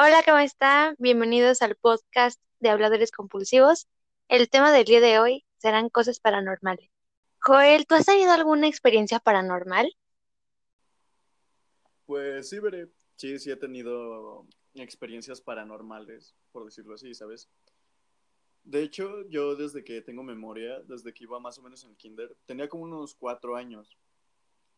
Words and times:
Hola, 0.00 0.22
¿cómo 0.24 0.38
están? 0.38 0.94
Bienvenidos 1.00 1.60
al 1.60 1.74
podcast 1.74 2.40
de 2.60 2.68
Habladores 2.68 3.10
Compulsivos. 3.10 3.88
El 4.28 4.48
tema 4.48 4.70
del 4.70 4.84
día 4.84 5.00
de 5.00 5.18
hoy 5.18 5.44
serán 5.56 5.88
cosas 5.88 6.20
paranormales. 6.20 6.88
Joel, 7.40 7.84
¿tú 7.84 7.96
has 7.96 8.06
tenido 8.06 8.30
alguna 8.30 8.68
experiencia 8.68 9.18
paranormal? 9.18 9.92
Pues 12.06 12.48
sí, 12.48 12.60
veré. 12.60 12.86
Sí, 13.16 13.40
sí 13.40 13.50
he 13.50 13.56
tenido 13.56 14.46
experiencias 14.74 15.40
paranormales, 15.40 16.32
por 16.52 16.64
decirlo 16.64 16.94
así, 16.94 17.12
¿sabes? 17.12 17.48
De 18.62 18.84
hecho, 18.84 19.28
yo 19.28 19.56
desde 19.56 19.82
que 19.82 20.00
tengo 20.00 20.22
memoria, 20.22 20.78
desde 20.86 21.12
que 21.12 21.24
iba 21.24 21.40
más 21.40 21.58
o 21.58 21.62
menos 21.62 21.82
en 21.82 21.96
kinder, 21.96 22.36
tenía 22.46 22.68
como 22.68 22.84
unos 22.84 23.16
cuatro 23.16 23.56
años. 23.56 23.98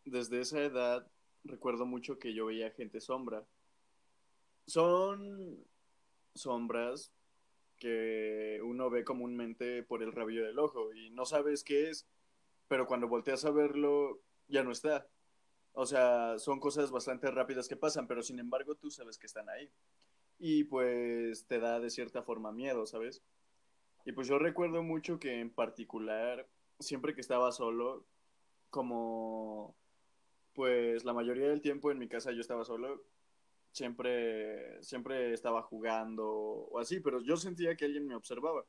Desde 0.07 0.41
esa 0.41 0.63
edad 0.63 1.07
recuerdo 1.45 1.85
mucho 1.85 2.19
que 2.19 2.33
yo 2.33 2.47
veía 2.47 2.71
gente 2.71 3.03
sombra. 3.03 3.45
Son 4.71 5.67
sombras 6.37 7.13
que 7.77 8.61
uno 8.63 8.89
ve 8.89 9.03
comúnmente 9.03 9.83
por 9.83 10.01
el 10.01 10.13
rabillo 10.13 10.47
del 10.47 10.61
ojo 10.61 10.95
y 10.95 11.11
no 11.11 11.27
sabes 11.27 11.65
qué 11.65 11.91
es, 11.91 12.07
pero 12.69 12.87
cuando 12.87 13.09
volteas 13.09 13.45
a 13.45 13.51
verlo 13.51 14.21
ya 14.47 14.63
no 14.63 14.71
está. 14.71 15.09
O 15.73 15.87
sea, 15.87 16.39
son 16.39 16.61
cosas 16.61 16.93
bastante 16.93 17.33
rápidas 17.33 17.67
que 17.67 17.75
pasan, 17.75 18.07
pero 18.07 18.23
sin 18.23 18.39
embargo 18.39 18.77
tú 18.77 18.93
sabes 18.93 19.19
que 19.19 19.27
están 19.27 19.49
ahí. 19.49 19.69
Y 20.39 20.63
pues 20.63 21.47
te 21.47 21.59
da 21.59 21.81
de 21.81 21.91
cierta 21.91 22.23
forma 22.23 22.53
miedo, 22.53 22.87
¿sabes? 22.87 23.25
Y 24.05 24.13
pues 24.13 24.29
yo 24.29 24.39
recuerdo 24.39 24.85
mucho 24.85 25.19
que 25.19 25.41
en 25.41 25.51
particular, 25.51 26.47
siempre 26.79 27.17
que 27.17 27.23
estaba 27.23 27.51
solo, 27.51 28.07
como 28.71 29.75
pues 30.55 31.05
la 31.05 31.13
mayoría 31.13 31.49
del 31.49 31.61
tiempo 31.61 31.91
en 31.91 31.99
mi 31.99 32.07
casa 32.07 32.31
yo 32.31 32.41
estaba 32.41 32.65
solo, 32.65 33.03
siempre, 33.73 34.83
siempre 34.83 35.33
estaba 35.33 35.63
jugando 35.63 36.27
o 36.27 36.79
así, 36.79 37.01
pero 37.01 37.21
yo 37.21 37.37
sentía 37.37 37.77
que 37.77 37.85
alguien 37.85 38.07
me 38.07 38.15
observaba. 38.15 38.65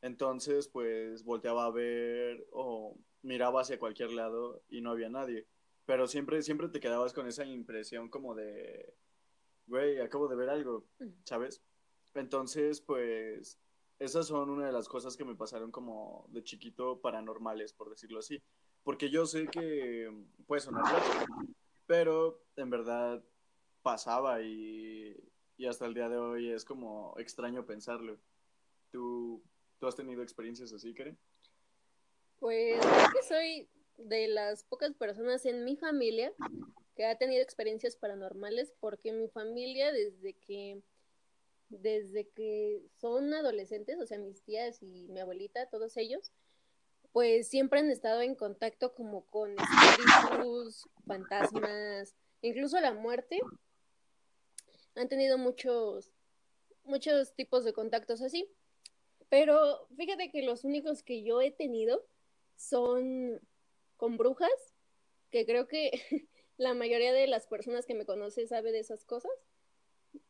Entonces, 0.00 0.68
pues 0.68 1.24
volteaba 1.24 1.64
a 1.66 1.70
ver 1.70 2.46
o 2.52 2.96
miraba 3.22 3.62
hacia 3.62 3.78
cualquier 3.78 4.12
lado 4.12 4.62
y 4.68 4.80
no 4.80 4.90
había 4.90 5.08
nadie. 5.08 5.46
Pero 5.86 6.06
siempre, 6.06 6.42
siempre 6.42 6.68
te 6.68 6.80
quedabas 6.80 7.12
con 7.12 7.26
esa 7.26 7.44
impresión 7.44 8.08
como 8.08 8.34
de, 8.34 8.94
güey, 9.66 10.00
acabo 10.00 10.28
de 10.28 10.36
ver 10.36 10.50
algo, 10.50 10.84
¿sabes? 11.24 11.62
Entonces, 12.14 12.80
pues, 12.80 13.58
esas 13.98 14.26
son 14.26 14.50
una 14.50 14.66
de 14.66 14.72
las 14.72 14.88
cosas 14.88 15.16
que 15.16 15.24
me 15.24 15.34
pasaron 15.34 15.72
como 15.72 16.26
de 16.30 16.44
chiquito 16.44 17.00
paranormales, 17.00 17.72
por 17.72 17.90
decirlo 17.90 18.20
así. 18.20 18.40
Porque 18.84 19.10
yo 19.10 19.26
sé 19.26 19.48
que 19.48 20.10
puede 20.46 20.60
sonar 20.60 21.02
pero 21.88 22.44
en 22.56 22.68
verdad 22.68 23.24
pasaba 23.88 24.42
y, 24.42 25.16
hasta 25.66 25.86
el 25.86 25.94
día 25.94 26.10
de 26.10 26.18
hoy 26.18 26.52
es 26.52 26.62
como 26.62 27.14
extraño 27.16 27.64
pensarlo. 27.64 28.18
¿Tú, 28.92 29.42
tú 29.78 29.86
has 29.86 29.96
tenido 29.96 30.22
experiencias 30.22 30.74
así, 30.74 30.92
Karen? 30.92 31.18
Pues 32.38 32.78
creo 32.78 33.10
que 33.14 33.22
soy 33.26 33.68
de 33.96 34.28
las 34.28 34.64
pocas 34.64 34.92
personas 34.92 35.46
en 35.46 35.64
mi 35.64 35.74
familia 35.76 36.34
que 36.96 37.06
ha 37.06 37.16
tenido 37.16 37.42
experiencias 37.42 37.96
paranormales 37.96 38.74
porque 38.78 39.10
mi 39.10 39.28
familia 39.28 39.90
desde 39.90 40.34
que 40.34 40.82
desde 41.70 42.28
que 42.28 42.82
son 43.00 43.32
adolescentes, 43.32 43.98
o 44.00 44.06
sea, 44.06 44.18
mis 44.18 44.42
tías 44.42 44.82
y 44.82 45.08
mi 45.08 45.20
abuelita, 45.20 45.66
todos 45.70 45.96
ellos, 45.96 46.30
pues 47.12 47.48
siempre 47.48 47.80
han 47.80 47.90
estado 47.90 48.20
en 48.20 48.34
contacto 48.34 48.94
como 48.94 49.24
con 49.24 49.54
espíritus, 49.58 50.86
fantasmas, 51.06 52.14
incluso 52.42 52.78
la 52.80 52.92
muerte. 52.92 53.40
Han 54.98 55.08
tenido 55.08 55.38
muchos 55.38 56.12
muchos 56.88 57.34
tipos 57.34 57.64
de 57.64 57.72
contactos 57.72 58.20
así. 58.22 58.50
Pero 59.28 59.86
fíjate 59.96 60.30
que 60.30 60.42
los 60.42 60.64
únicos 60.64 61.02
que 61.02 61.22
yo 61.22 61.40
he 61.40 61.50
tenido 61.50 62.04
son 62.56 63.40
con 63.96 64.16
brujas, 64.16 64.50
que 65.30 65.44
creo 65.46 65.68
que 65.68 65.90
la 66.56 66.74
mayoría 66.74 67.12
de 67.12 67.26
las 67.26 67.46
personas 67.46 67.86
que 67.86 67.94
me 67.94 68.06
conocen 68.06 68.48
sabe 68.48 68.72
de 68.72 68.80
esas 68.80 69.04
cosas. 69.04 69.32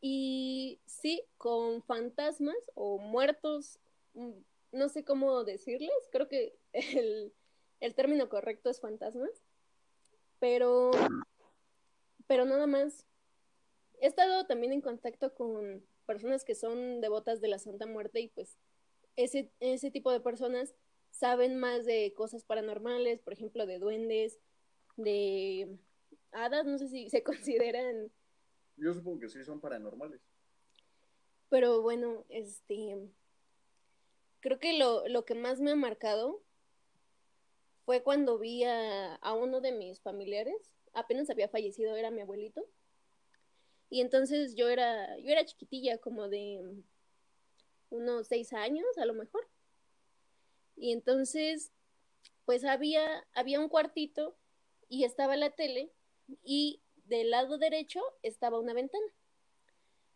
Y 0.01 0.81
sí, 0.85 1.23
con 1.37 1.81
fantasmas 1.83 2.71
o 2.75 2.99
muertos, 2.99 3.79
mm, 4.13 4.31
no 4.73 4.89
sé 4.89 5.03
cómo 5.03 5.43
decirles, 5.45 5.91
creo 6.11 6.27
que 6.27 6.57
el, 6.73 7.33
el 7.79 7.95
término 7.95 8.27
correcto 8.29 8.69
es 8.69 8.81
fantasmas, 8.81 9.31
pero, 10.39 10.91
pero 12.27 12.45
nada 12.45 12.67
más. 12.67 13.05
He 14.01 14.07
estado 14.07 14.45
también 14.45 14.71
en 14.71 14.81
contacto 14.81 15.33
con 15.33 15.83
personas 16.05 16.45
que 16.45 16.55
son 16.55 17.01
devotas 17.01 17.41
de 17.41 17.49
la 17.49 17.59
Santa 17.59 17.85
Muerte 17.85 18.21
y 18.21 18.29
pues 18.29 18.57
ese, 19.15 19.51
ese 19.59 19.91
tipo 19.91 20.11
de 20.11 20.21
personas 20.21 20.73
saben 21.11 21.57
más 21.57 21.85
de 21.85 22.13
cosas 22.13 22.43
paranormales, 22.45 23.19
por 23.21 23.33
ejemplo, 23.33 23.65
de 23.65 23.79
duendes, 23.79 24.39
de 24.95 25.77
hadas, 26.31 26.65
no 26.65 26.77
sé 26.77 26.87
si 26.87 27.09
se 27.09 27.23
consideran. 27.23 28.11
Yo 28.77 28.93
supongo 28.93 29.19
que 29.19 29.29
sí 29.29 29.43
son 29.43 29.59
paranormales. 29.59 30.21
Pero 31.49 31.81
bueno, 31.81 32.25
este. 32.29 33.09
Creo 34.39 34.59
que 34.59 34.77
lo, 34.77 35.05
lo 35.09 35.25
que 35.25 35.35
más 35.35 35.59
me 35.59 35.71
ha 35.71 35.75
marcado 35.75 36.41
fue 37.85 38.03
cuando 38.03 38.39
vi 38.39 38.63
a, 38.63 39.15
a 39.15 39.33
uno 39.33 39.59
de 39.59 39.73
mis 39.73 39.99
familiares, 39.99 40.71
apenas 40.93 41.29
había 41.29 41.49
fallecido, 41.49 41.97
era 41.97 42.09
mi 42.09 42.21
abuelito. 42.21 42.65
Y 43.89 44.01
entonces 44.01 44.55
yo 44.55 44.69
era, 44.69 45.17
yo 45.17 45.29
era 45.29 45.45
chiquitilla, 45.45 45.97
como 45.97 46.29
de 46.29 46.61
unos 47.89 48.27
seis 48.27 48.53
años 48.53 48.85
a 48.97 49.05
lo 49.05 49.13
mejor. 49.13 49.47
Y 50.75 50.91
entonces, 50.91 51.71
pues 52.45 52.63
había, 52.63 53.27
había 53.33 53.59
un 53.59 53.69
cuartito 53.69 54.37
y 54.87 55.03
estaba 55.03 55.35
la 55.35 55.51
tele 55.51 55.91
y 56.43 56.81
del 57.05 57.31
lado 57.31 57.57
derecho 57.57 58.01
estaba 58.21 58.59
una 58.59 58.73
ventana. 58.73 59.05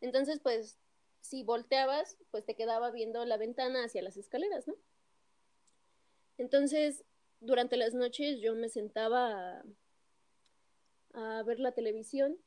Entonces, 0.02 0.40
pues, 0.40 0.78
si 1.22 1.44
volteabas, 1.44 2.18
pues 2.30 2.46
te 2.46 2.56
quedaba 2.56 2.92
viendo 2.92 3.26
la 3.26 3.38
ventana 3.38 3.86
hacia 3.86 4.02
las 4.02 4.18
escaleras, 4.18 4.68
¿no? 4.68 4.76
Entonces, 6.38 7.06
durante 7.40 7.78
las 7.78 7.94
noches 7.94 8.40
yo 8.40 8.54
me 8.56 8.70
sentaba 8.70 9.64
a, 11.14 11.40
a 11.40 11.44
ver 11.44 11.60
la 11.60 11.72
televisión 11.72 12.38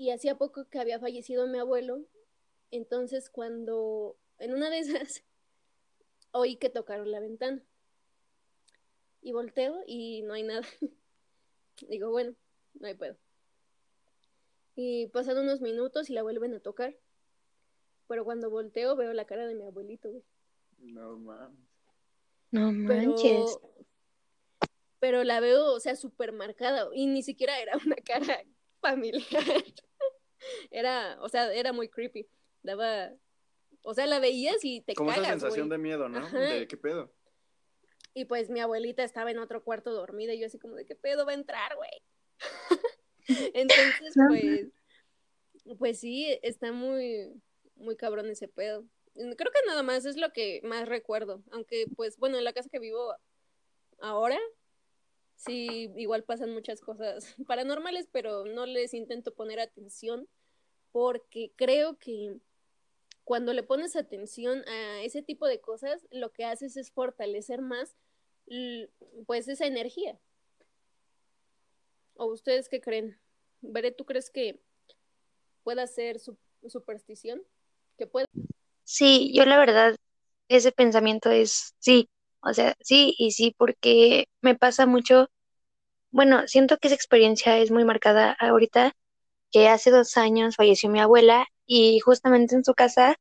y 0.00 0.12
hacía 0.12 0.38
poco 0.38 0.66
que 0.70 0.78
había 0.78 0.98
fallecido 0.98 1.46
mi 1.46 1.58
abuelo. 1.58 2.06
Entonces, 2.70 3.28
cuando 3.28 4.16
en 4.38 4.54
una 4.54 4.70
de 4.70 4.78
esas 4.78 5.22
oí 6.32 6.56
que 6.56 6.70
tocaron 6.70 7.10
la 7.10 7.20
ventana. 7.20 7.62
Y 9.20 9.32
volteo 9.32 9.82
y 9.86 10.22
no 10.22 10.32
hay 10.32 10.42
nada. 10.42 10.66
Digo, 11.86 12.10
bueno, 12.10 12.34
no 12.72 12.86
hay 12.86 12.94
pedo. 12.94 13.18
Y 14.74 15.08
pasan 15.08 15.36
unos 15.36 15.60
minutos 15.60 16.08
y 16.08 16.14
la 16.14 16.22
vuelven 16.22 16.54
a 16.54 16.60
tocar. 16.60 16.96
Pero 18.08 18.24
cuando 18.24 18.48
volteo 18.48 18.96
veo 18.96 19.12
la 19.12 19.26
cara 19.26 19.46
de 19.46 19.54
mi 19.54 19.64
abuelito, 19.64 20.08
No 20.78 21.18
mames. 21.18 21.60
No 22.50 22.72
manches. 22.72 23.58
Pero, 23.60 24.66
pero 24.98 25.24
la 25.24 25.40
veo, 25.40 25.74
o 25.74 25.78
sea, 25.78 25.94
súper 25.94 26.32
marcada. 26.32 26.88
Y 26.94 27.06
ni 27.06 27.22
siquiera 27.22 27.60
era 27.60 27.76
una 27.84 27.96
cara 27.96 28.42
familiar. 28.80 29.26
Era, 30.70 31.18
o 31.20 31.28
sea, 31.28 31.52
era 31.52 31.72
muy 31.72 31.88
creepy. 31.88 32.28
Daba 32.62 33.12
o 33.82 33.94
sea, 33.94 34.06
la 34.06 34.18
veías 34.18 34.64
y 34.64 34.82
te 34.82 34.94
Como 34.94 35.10
esa 35.12 35.24
sensación 35.24 35.68
de 35.68 35.78
miedo, 35.78 36.08
¿no? 36.08 36.28
De 36.30 36.66
qué 36.68 36.76
pedo. 36.76 37.12
Y 38.12 38.24
pues 38.24 38.50
mi 38.50 38.60
abuelita 38.60 39.04
estaba 39.04 39.30
en 39.30 39.38
otro 39.38 39.62
cuarto 39.62 39.92
dormida 39.92 40.34
y 40.34 40.40
yo 40.40 40.46
así 40.46 40.58
como 40.58 40.74
de 40.74 40.84
qué 40.84 40.96
pedo 40.96 41.24
va 41.24 41.32
a 41.32 41.36
entrar, 41.36 41.76
güey. 41.76 41.90
Entonces, 43.54 44.14
pues, 44.28 44.66
pues 45.78 46.00
sí, 46.00 46.38
está 46.42 46.72
muy, 46.72 47.32
muy 47.76 47.96
cabrón 47.96 48.28
ese 48.28 48.48
pedo. 48.48 48.84
Creo 49.14 49.52
que 49.52 49.66
nada 49.66 49.82
más 49.82 50.04
es 50.04 50.16
lo 50.16 50.32
que 50.32 50.60
más 50.64 50.88
recuerdo. 50.88 51.42
Aunque, 51.52 51.86
pues, 51.96 52.16
bueno, 52.18 52.38
en 52.38 52.44
la 52.44 52.52
casa 52.52 52.68
que 52.70 52.78
vivo 52.78 53.14
ahora, 54.00 54.38
sí, 55.40 55.90
igual 55.96 56.22
pasan 56.22 56.52
muchas 56.52 56.80
cosas 56.80 57.34
paranormales, 57.46 58.08
pero 58.12 58.44
no 58.44 58.66
les 58.66 58.94
intento 58.94 59.34
poner 59.34 59.58
atención 59.60 60.28
porque 60.92 61.52
creo 61.56 61.98
que 61.98 62.36
cuando 63.24 63.52
le 63.52 63.62
pones 63.62 63.96
atención 63.96 64.64
a 64.68 65.02
ese 65.02 65.22
tipo 65.22 65.46
de 65.46 65.60
cosas, 65.60 66.06
lo 66.10 66.32
que 66.32 66.44
haces 66.44 66.76
es 66.76 66.90
fortalecer 66.90 67.62
más 67.62 67.96
pues 69.26 69.46
esa 69.46 69.66
energía. 69.66 70.18
¿O 72.14 72.26
ustedes 72.26 72.68
qué 72.68 72.80
creen? 72.80 73.18
Veré, 73.60 73.92
¿tú 73.92 74.04
crees 74.04 74.30
que 74.30 74.60
pueda 75.62 75.86
ser 75.86 76.18
su 76.18 76.36
superstición? 76.66 77.42
¿Que 77.96 78.06
pueda? 78.08 78.26
Sí, 78.82 79.32
yo 79.32 79.44
la 79.44 79.58
verdad, 79.58 79.94
ese 80.48 80.72
pensamiento 80.72 81.30
es 81.30 81.74
sí, 81.78 82.10
o 82.42 82.54
sea, 82.54 82.76
sí 82.80 83.14
y 83.18 83.32
sí, 83.32 83.54
porque 83.56 84.28
me 84.40 84.54
pasa 84.56 84.86
mucho, 84.86 85.28
bueno, 86.10 86.48
siento 86.48 86.78
que 86.78 86.88
esa 86.88 86.94
experiencia 86.96 87.58
es 87.58 87.70
muy 87.70 87.84
marcada 87.84 88.36
ahorita 88.40 88.94
que 89.52 89.68
hace 89.68 89.90
dos 89.90 90.16
años 90.16 90.56
falleció 90.56 90.90
mi 90.90 91.00
abuela 91.00 91.46
y 91.66 92.00
justamente 92.00 92.54
en 92.54 92.64
su 92.64 92.74
casa, 92.74 93.16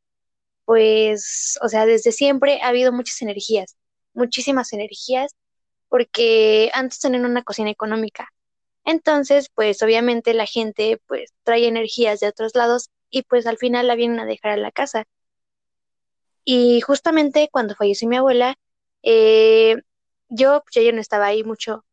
pues, 0.65 1.59
o 1.63 1.69
sea, 1.69 1.85
desde 1.85 2.11
siempre 2.11 2.61
ha 2.61 2.69
habido 2.69 2.91
muchas 2.93 3.21
energías, 3.21 3.77
muchísimas 4.13 4.73
energías, 4.73 5.35
porque 5.89 6.71
antes 6.73 6.99
tenían 6.99 7.25
una 7.25 7.43
cocina 7.43 7.71
económica. 7.71 8.29
Entonces, 8.85 9.49
pues 9.53 9.81
obviamente 9.83 10.33
la 10.33 10.45
gente 10.47 11.01
pues 11.07 11.33
trae 11.43 11.67
energías 11.67 12.19
de 12.19 12.27
otros 12.27 12.55
lados 12.55 12.89
y 13.09 13.23
pues 13.23 13.47
al 13.47 13.57
final 13.57 13.87
la 13.87 13.95
vienen 13.95 14.19
a 14.19 14.25
dejar 14.25 14.53
a 14.53 14.57
la 14.57 14.71
casa. 14.71 15.05
Y 16.43 16.81
justamente 16.81 17.49
cuando 17.51 17.75
falleció 17.75 18.07
mi 18.09 18.17
abuela, 18.17 18.55
eh, 19.03 19.77
yo, 20.29 20.63
pues, 20.63 20.85
ya 20.85 20.91
no 20.91 21.01
estaba 21.01 21.27
ahí 21.27 21.43
mucho, 21.43 21.85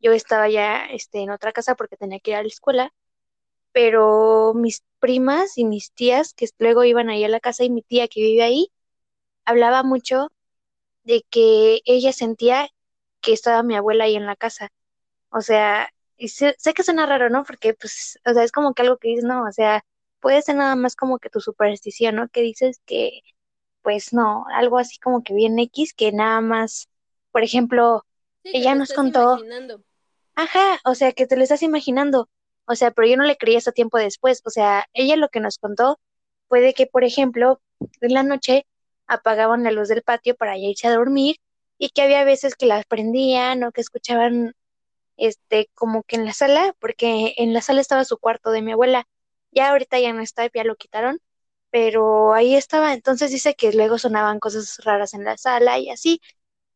yo 0.00 0.12
estaba 0.12 0.48
ya 0.48 0.86
este, 0.86 1.20
en 1.20 1.30
otra 1.30 1.52
casa 1.52 1.74
porque 1.76 1.96
tenía 1.96 2.20
que 2.20 2.32
ir 2.32 2.36
a 2.38 2.42
la 2.42 2.48
escuela, 2.48 2.94
pero 3.72 4.54
mis 4.54 4.82
primas 5.00 5.58
y 5.58 5.64
mis 5.64 5.92
tías 5.92 6.34
que 6.34 6.48
luego 6.58 6.84
iban 6.84 7.10
ahí 7.10 7.24
a 7.24 7.28
la 7.28 7.40
casa 7.40 7.64
y 7.64 7.70
mi 7.70 7.82
tía 7.82 8.08
que 8.08 8.20
vive 8.22 8.42
ahí, 8.42 8.68
hablaba 9.44 9.82
mucho 9.82 10.30
de 11.04 11.24
que 11.30 11.80
ella 11.86 12.12
sentía 12.12 12.68
que 13.20 13.32
estaba 13.32 13.62
mi 13.62 13.76
abuela 13.76 14.04
ahí 14.04 14.16
en 14.16 14.26
la 14.26 14.36
casa. 14.36 14.70
O 15.30 15.40
sea, 15.42 15.90
y 16.16 16.28
sé, 16.28 16.54
sé, 16.58 16.74
que 16.74 16.82
suena 16.84 17.06
raro, 17.06 17.30
¿no? 17.30 17.44
Porque, 17.44 17.74
pues, 17.74 18.20
o 18.26 18.32
sea, 18.34 18.44
es 18.44 18.52
como 18.52 18.74
que 18.74 18.82
algo 18.82 18.98
que 18.98 19.08
dices, 19.10 19.24
no, 19.24 19.44
o 19.44 19.52
sea, 19.52 19.84
puede 20.20 20.42
ser 20.42 20.56
nada 20.56 20.76
más 20.76 20.96
como 20.96 21.18
que 21.18 21.30
tu 21.30 21.40
superstición, 21.40 22.16
¿no? 22.16 22.28
Que 22.28 22.42
dices 22.42 22.80
que, 22.86 23.22
pues, 23.84 24.14
no, 24.14 24.46
algo 24.52 24.78
así 24.78 24.98
como 24.98 25.22
que 25.22 25.34
bien 25.34 25.58
X, 25.58 25.92
que 25.94 26.10
nada 26.10 26.40
más, 26.40 26.88
por 27.30 27.44
ejemplo, 27.44 28.04
ella 28.42 28.74
nos 28.74 28.92
contó. 28.92 29.34
Imaginando. 29.34 29.84
Ajá, 30.34 30.80
o 30.84 30.94
sea, 30.94 31.12
que 31.12 31.26
te 31.26 31.36
lo 31.36 31.42
estás 31.42 31.62
imaginando. 31.62 32.28
O 32.64 32.74
sea, 32.74 32.90
pero 32.90 33.06
yo 33.06 33.16
no 33.18 33.24
le 33.24 33.36
creía 33.36 33.58
hasta 33.58 33.72
tiempo 33.72 33.98
después. 33.98 34.40
O 34.46 34.50
sea, 34.50 34.86
ella 34.94 35.16
lo 35.16 35.28
que 35.28 35.38
nos 35.38 35.58
contó 35.58 36.00
fue 36.48 36.62
de 36.62 36.72
que, 36.72 36.86
por 36.86 37.04
ejemplo, 37.04 37.60
en 38.00 38.14
la 38.14 38.22
noche 38.22 38.66
apagaban 39.06 39.62
la 39.62 39.70
luz 39.70 39.88
del 39.88 40.02
patio 40.02 40.34
para 40.34 40.56
irse 40.56 40.88
a 40.88 40.94
dormir 40.94 41.36
y 41.76 41.90
que 41.90 42.00
había 42.00 42.24
veces 42.24 42.56
que 42.56 42.64
las 42.64 42.86
prendían 42.86 43.62
o 43.64 43.70
que 43.72 43.82
escuchaban 43.82 44.54
este 45.18 45.70
como 45.74 46.04
que 46.04 46.16
en 46.16 46.24
la 46.24 46.32
sala, 46.32 46.74
porque 46.80 47.34
en 47.36 47.52
la 47.52 47.60
sala 47.60 47.82
estaba 47.82 48.04
su 48.06 48.16
cuarto 48.16 48.50
de 48.50 48.62
mi 48.62 48.72
abuela. 48.72 49.06
Ya 49.52 49.70
ahorita 49.70 50.00
ya 50.00 50.14
no 50.14 50.22
está, 50.22 50.48
ya 50.52 50.64
lo 50.64 50.74
quitaron, 50.74 51.20
pero 51.74 52.34
ahí 52.34 52.56
estaba. 52.56 52.94
Entonces 52.94 53.32
dice 53.32 53.56
que 53.56 53.72
luego 53.74 53.98
sonaban 53.98 54.40
cosas 54.40 54.78
raras 54.84 55.14
en 55.14 55.24
la 55.24 55.38
sala 55.38 55.78
y 55.80 55.90
así. 55.90 56.20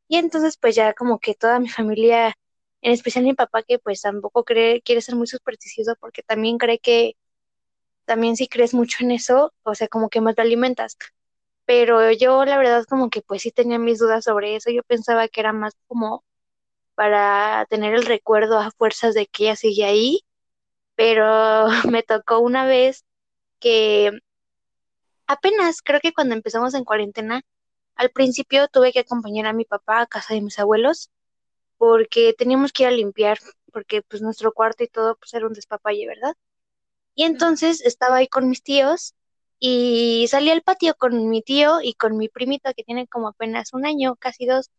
Y 0.09 0.19
entonces 0.19 0.59
pues 0.59 0.77
ya 0.77 0.95
como 0.95 1.19
que 1.21 1.35
toda 1.35 1.61
mi 1.61 1.69
familia, 1.71 2.35
en 2.83 2.93
especial 2.93 3.25
mi 3.27 3.35
papá 3.35 3.63
que 3.65 3.79
pues 3.81 4.03
tampoco 4.03 4.45
cree, 4.45 4.83
quiere 4.83 5.03
ser 5.03 5.17
muy 5.17 5.27
supersticioso 5.29 5.97
porque 6.01 6.23
también 6.25 6.59
cree 6.59 6.79
que 6.81 7.15
también 8.05 8.37
si 8.37 8.49
crees 8.49 8.75
mucho 8.75 8.99
en 9.05 9.11
eso, 9.13 9.53
o 9.65 9.75
sea, 9.75 9.89
como 9.89 10.09
que 10.09 10.21
más 10.21 10.35
lo 10.37 10.43
alimentas 10.43 10.97
pero 11.67 12.13
yo 12.13 12.45
la 12.47 12.59
verdad 12.59 12.85
como 12.89 13.11
que 13.11 13.23
pues 13.23 13.43
sí 13.43 13.53
tenía 13.53 13.79
mis 13.79 13.99
dudas 14.01 14.25
sobre 14.25 14.57
eso, 14.57 14.71
yo 14.71 14.83
pensaba 14.85 15.29
que 15.29 15.41
era 15.41 15.53
más 15.55 15.75
como 15.89 16.25
para 16.95 17.67
tener 17.71 17.95
el 17.95 18.07
recuerdo 18.07 18.59
a 18.61 18.71
fuerzas 18.73 19.15
de 19.15 19.27
que 19.27 19.45
ella 19.45 19.57
sigue 19.57 19.85
ahí, 19.85 20.21
pero 20.97 21.69
me 21.93 22.03
tocó 22.05 22.41
una 22.41 22.67
vez 22.67 23.05
que 23.61 24.13
apenas 25.29 25.83
creo 25.83 26.01
que 26.01 26.13
cuando 26.13 26.35
empezamos 26.35 26.75
en 26.75 26.85
cuarentena, 26.85 27.43
al 27.97 28.11
principio 28.11 28.69
tuve 28.69 28.93
que 28.93 29.01
acompañar 29.01 29.47
a 29.47 29.53
mi 29.53 29.65
papá 29.65 30.03
a 30.03 30.07
casa 30.09 30.35
de 30.35 30.43
mis 30.43 30.59
abuelos 30.59 31.11
porque 31.79 32.35
teníamos 32.37 32.73
que 32.73 32.85
ir 32.85 32.89
a 32.91 32.93
limpiar, 32.93 33.39
porque 33.73 34.03
pues 34.03 34.23
nuestro 34.23 34.53
cuarto 34.53 34.85
y 34.85 34.89
todo 34.89 35.17
pues 35.17 35.35
era 35.35 35.47
un 35.47 35.55
despapalle, 35.55 36.07
¿verdad? 36.09 36.35
Y 37.15 37.25
entonces 37.25 37.81
estaba 37.83 38.17
ahí 38.19 38.29
con 38.29 38.49
mis 38.49 38.63
tíos 38.63 39.15
y 39.61 40.27
salí 40.31 40.51
al 40.51 40.63
patio 40.63 40.95
con 40.97 41.29
mi 41.29 41.43
tío 41.43 41.81
y 41.83 41.95
con 41.95 42.17
mi 42.17 42.29
primito 42.29 42.71
que 42.77 42.85
tiene 42.85 43.09
como 43.09 43.29
apenas 43.29 43.73
un 43.75 43.87
año, 43.87 44.17
casi 44.17 44.47
dos. 44.47 44.71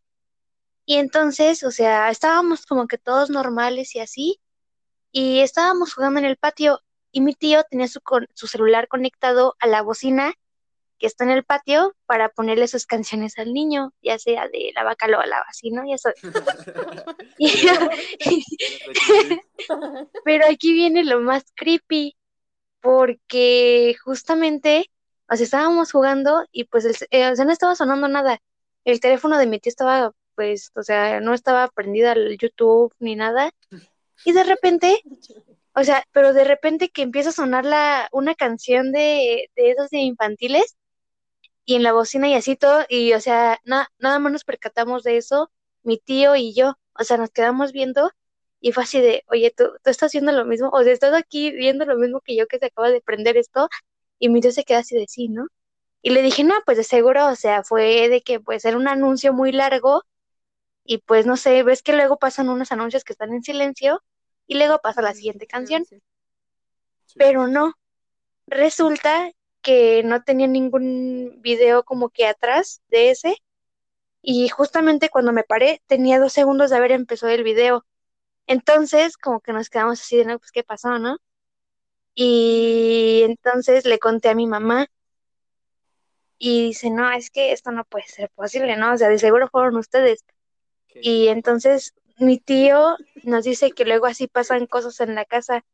Y 0.86 0.96
entonces, 0.96 1.62
o 1.64 1.70
sea, 1.70 2.10
estábamos 2.10 2.66
como 2.66 2.86
que 2.88 2.98
todos 2.98 3.30
normales 3.30 3.94
y 3.96 4.00
así, 4.00 4.40
y 5.12 5.40
estábamos 5.40 5.94
jugando 5.94 6.20
en 6.20 6.26
el 6.26 6.36
patio 6.36 6.80
y 7.12 7.20
mi 7.20 7.34
tío 7.34 7.62
tenía 7.70 7.88
su, 7.88 8.00
su 8.34 8.46
celular 8.46 8.88
conectado 8.88 9.56
a 9.60 9.66
la 9.66 9.82
bocina 9.82 10.34
que 11.00 11.06
está 11.06 11.24
en 11.24 11.30
el 11.30 11.44
patio 11.44 11.96
para 12.06 12.28
ponerle 12.28 12.68
sus 12.68 12.86
canciones 12.86 13.38
al 13.38 13.54
niño, 13.54 13.94
ya 14.02 14.18
sea 14.18 14.46
de 14.48 14.70
la 14.74 14.84
vaca 14.84 15.06
o 15.06 15.26
la 15.26 15.38
así, 15.48 15.70
¿no? 15.70 15.82
Ya 15.88 15.96
soy. 15.96 16.12
Pero 20.24 20.46
aquí 20.46 20.74
viene 20.74 21.04
lo 21.04 21.20
más 21.20 21.44
creepy 21.56 22.16
porque 22.80 23.96
justamente, 24.04 24.90
o 25.28 25.36
sea, 25.36 25.44
estábamos 25.44 25.90
jugando 25.90 26.44
y 26.52 26.64
pues, 26.64 26.84
el, 26.84 26.94
eh, 27.10 27.30
o 27.30 27.36
sea, 27.36 27.46
no 27.46 27.52
estaba 27.52 27.74
sonando 27.74 28.06
nada. 28.06 28.38
El 28.84 29.00
teléfono 29.00 29.38
de 29.38 29.46
mi 29.46 29.58
tío 29.58 29.70
estaba, 29.70 30.12
pues, 30.34 30.70
o 30.74 30.82
sea, 30.82 31.20
no 31.20 31.32
estaba 31.32 31.68
prendida 31.68 32.12
al 32.12 32.36
YouTube 32.38 32.94
ni 32.98 33.16
nada. 33.16 33.52
Y 34.24 34.32
de 34.32 34.44
repente, 34.44 35.00
o 35.74 35.84
sea, 35.84 36.04
pero 36.12 36.32
de 36.32 36.44
repente 36.44 36.90
que 36.90 37.02
empieza 37.02 37.30
a 37.30 37.32
sonar 37.32 37.64
la, 37.64 38.08
una 38.12 38.34
canción 38.34 38.92
de, 38.92 39.50
de 39.56 39.70
esos 39.70 39.90
de 39.90 39.98
infantiles 39.98 40.76
y 41.64 41.76
en 41.76 41.82
la 41.82 41.92
bocina 41.92 42.28
y 42.28 42.34
así 42.34 42.56
todo, 42.56 42.84
y 42.88 43.12
o 43.14 43.20
sea, 43.20 43.60
nada 43.64 43.88
más 44.18 44.32
nos 44.32 44.44
percatamos 44.44 45.02
de 45.04 45.16
eso, 45.18 45.50
mi 45.82 45.98
tío 45.98 46.36
y 46.36 46.54
yo, 46.54 46.74
o 46.98 47.04
sea, 47.04 47.16
nos 47.16 47.30
quedamos 47.30 47.72
viendo 47.72 48.10
y 48.60 48.72
fue 48.72 48.84
así 48.84 49.00
de, 49.00 49.24
oye, 49.28 49.52
¿tú, 49.56 49.64
tú 49.82 49.90
estás 49.90 50.08
haciendo 50.08 50.32
lo 50.32 50.44
mismo, 50.44 50.70
o 50.70 50.82
sea, 50.82 50.92
estás 50.92 51.14
aquí 51.14 51.50
viendo 51.52 51.84
lo 51.86 51.96
mismo 51.96 52.20
que 52.20 52.36
yo 52.36 52.46
que 52.46 52.58
se 52.58 52.66
acaba 52.66 52.90
de 52.90 53.00
prender 53.00 53.36
esto, 53.36 53.68
y 54.18 54.28
mi 54.28 54.40
tío 54.40 54.52
se 54.52 54.64
queda 54.64 54.78
así 54.80 54.96
de 54.96 55.06
sí, 55.08 55.28
¿no? 55.28 55.46
Y 56.02 56.10
le 56.10 56.22
dije, 56.22 56.44
no, 56.44 56.54
pues 56.66 56.78
de 56.78 56.84
seguro, 56.84 57.28
o 57.28 57.36
sea, 57.36 57.62
fue 57.64 58.08
de 58.08 58.22
que 58.22 58.40
pues 58.40 58.64
era 58.64 58.76
un 58.76 58.88
anuncio 58.88 59.32
muy 59.32 59.52
largo, 59.52 60.02
y 60.84 60.98
pues 60.98 61.26
no 61.26 61.36
sé, 61.36 61.62
ves 61.62 61.82
que 61.82 61.92
luego 61.94 62.18
pasan 62.18 62.48
unos 62.48 62.72
anuncios 62.72 63.04
que 63.04 63.12
están 63.12 63.32
en 63.32 63.42
silencio, 63.42 64.02
y 64.50 64.56
luego 64.56 64.80
pasa 64.80 65.00
la 65.00 65.14
siguiente 65.14 65.46
canción. 65.46 65.84
Pero 67.14 67.46
no, 67.46 67.74
resulta 68.48 69.30
que 69.62 70.02
no 70.02 70.24
tenía 70.24 70.48
ningún 70.48 71.38
video 71.40 71.84
como 71.84 72.08
que 72.08 72.26
atrás 72.26 72.82
de 72.88 73.10
ese, 73.10 73.36
y 74.22 74.48
justamente 74.48 75.08
cuando 75.08 75.32
me 75.32 75.44
paré 75.44 75.80
tenía 75.86 76.18
dos 76.18 76.32
segundos 76.32 76.70
de 76.70 76.76
haber 76.78 76.90
empezado 76.90 77.32
el 77.32 77.44
video 77.44 77.86
entonces, 78.48 79.16
como 79.16 79.40
que 79.40 79.52
nos 79.52 79.70
quedamos 79.70 80.00
así 80.00 80.16
de, 80.16 80.24
no, 80.24 80.38
pues, 80.40 80.50
¿qué 80.50 80.64
pasó, 80.64 80.98
no? 80.98 81.18
Y 82.14 83.22
entonces 83.24 83.84
le 83.86 84.00
conté 84.00 84.30
a 84.30 84.34
mi 84.34 84.48
mamá 84.48 84.88
y 86.38 86.64
dice, 86.68 86.90
no, 86.90 87.12
es 87.12 87.30
que 87.30 87.52
esto 87.52 87.70
no 87.70 87.84
puede 87.84 88.08
ser 88.08 88.30
posible, 88.30 88.76
¿no? 88.76 88.94
O 88.94 88.96
sea, 88.98 89.08
de 89.08 89.18
seguro 89.20 89.48
fueron 89.48 89.76
ustedes. 89.76 90.24
Y 90.94 91.28
entonces 91.28 91.94
mi 92.20 92.38
tío 92.38 92.96
nos 93.24 93.44
dice 93.44 93.72
que 93.72 93.84
luego 93.84 94.06
así 94.06 94.28
pasan 94.28 94.66
cosas 94.66 95.00
en 95.00 95.14
la 95.14 95.24
casa. 95.24 95.64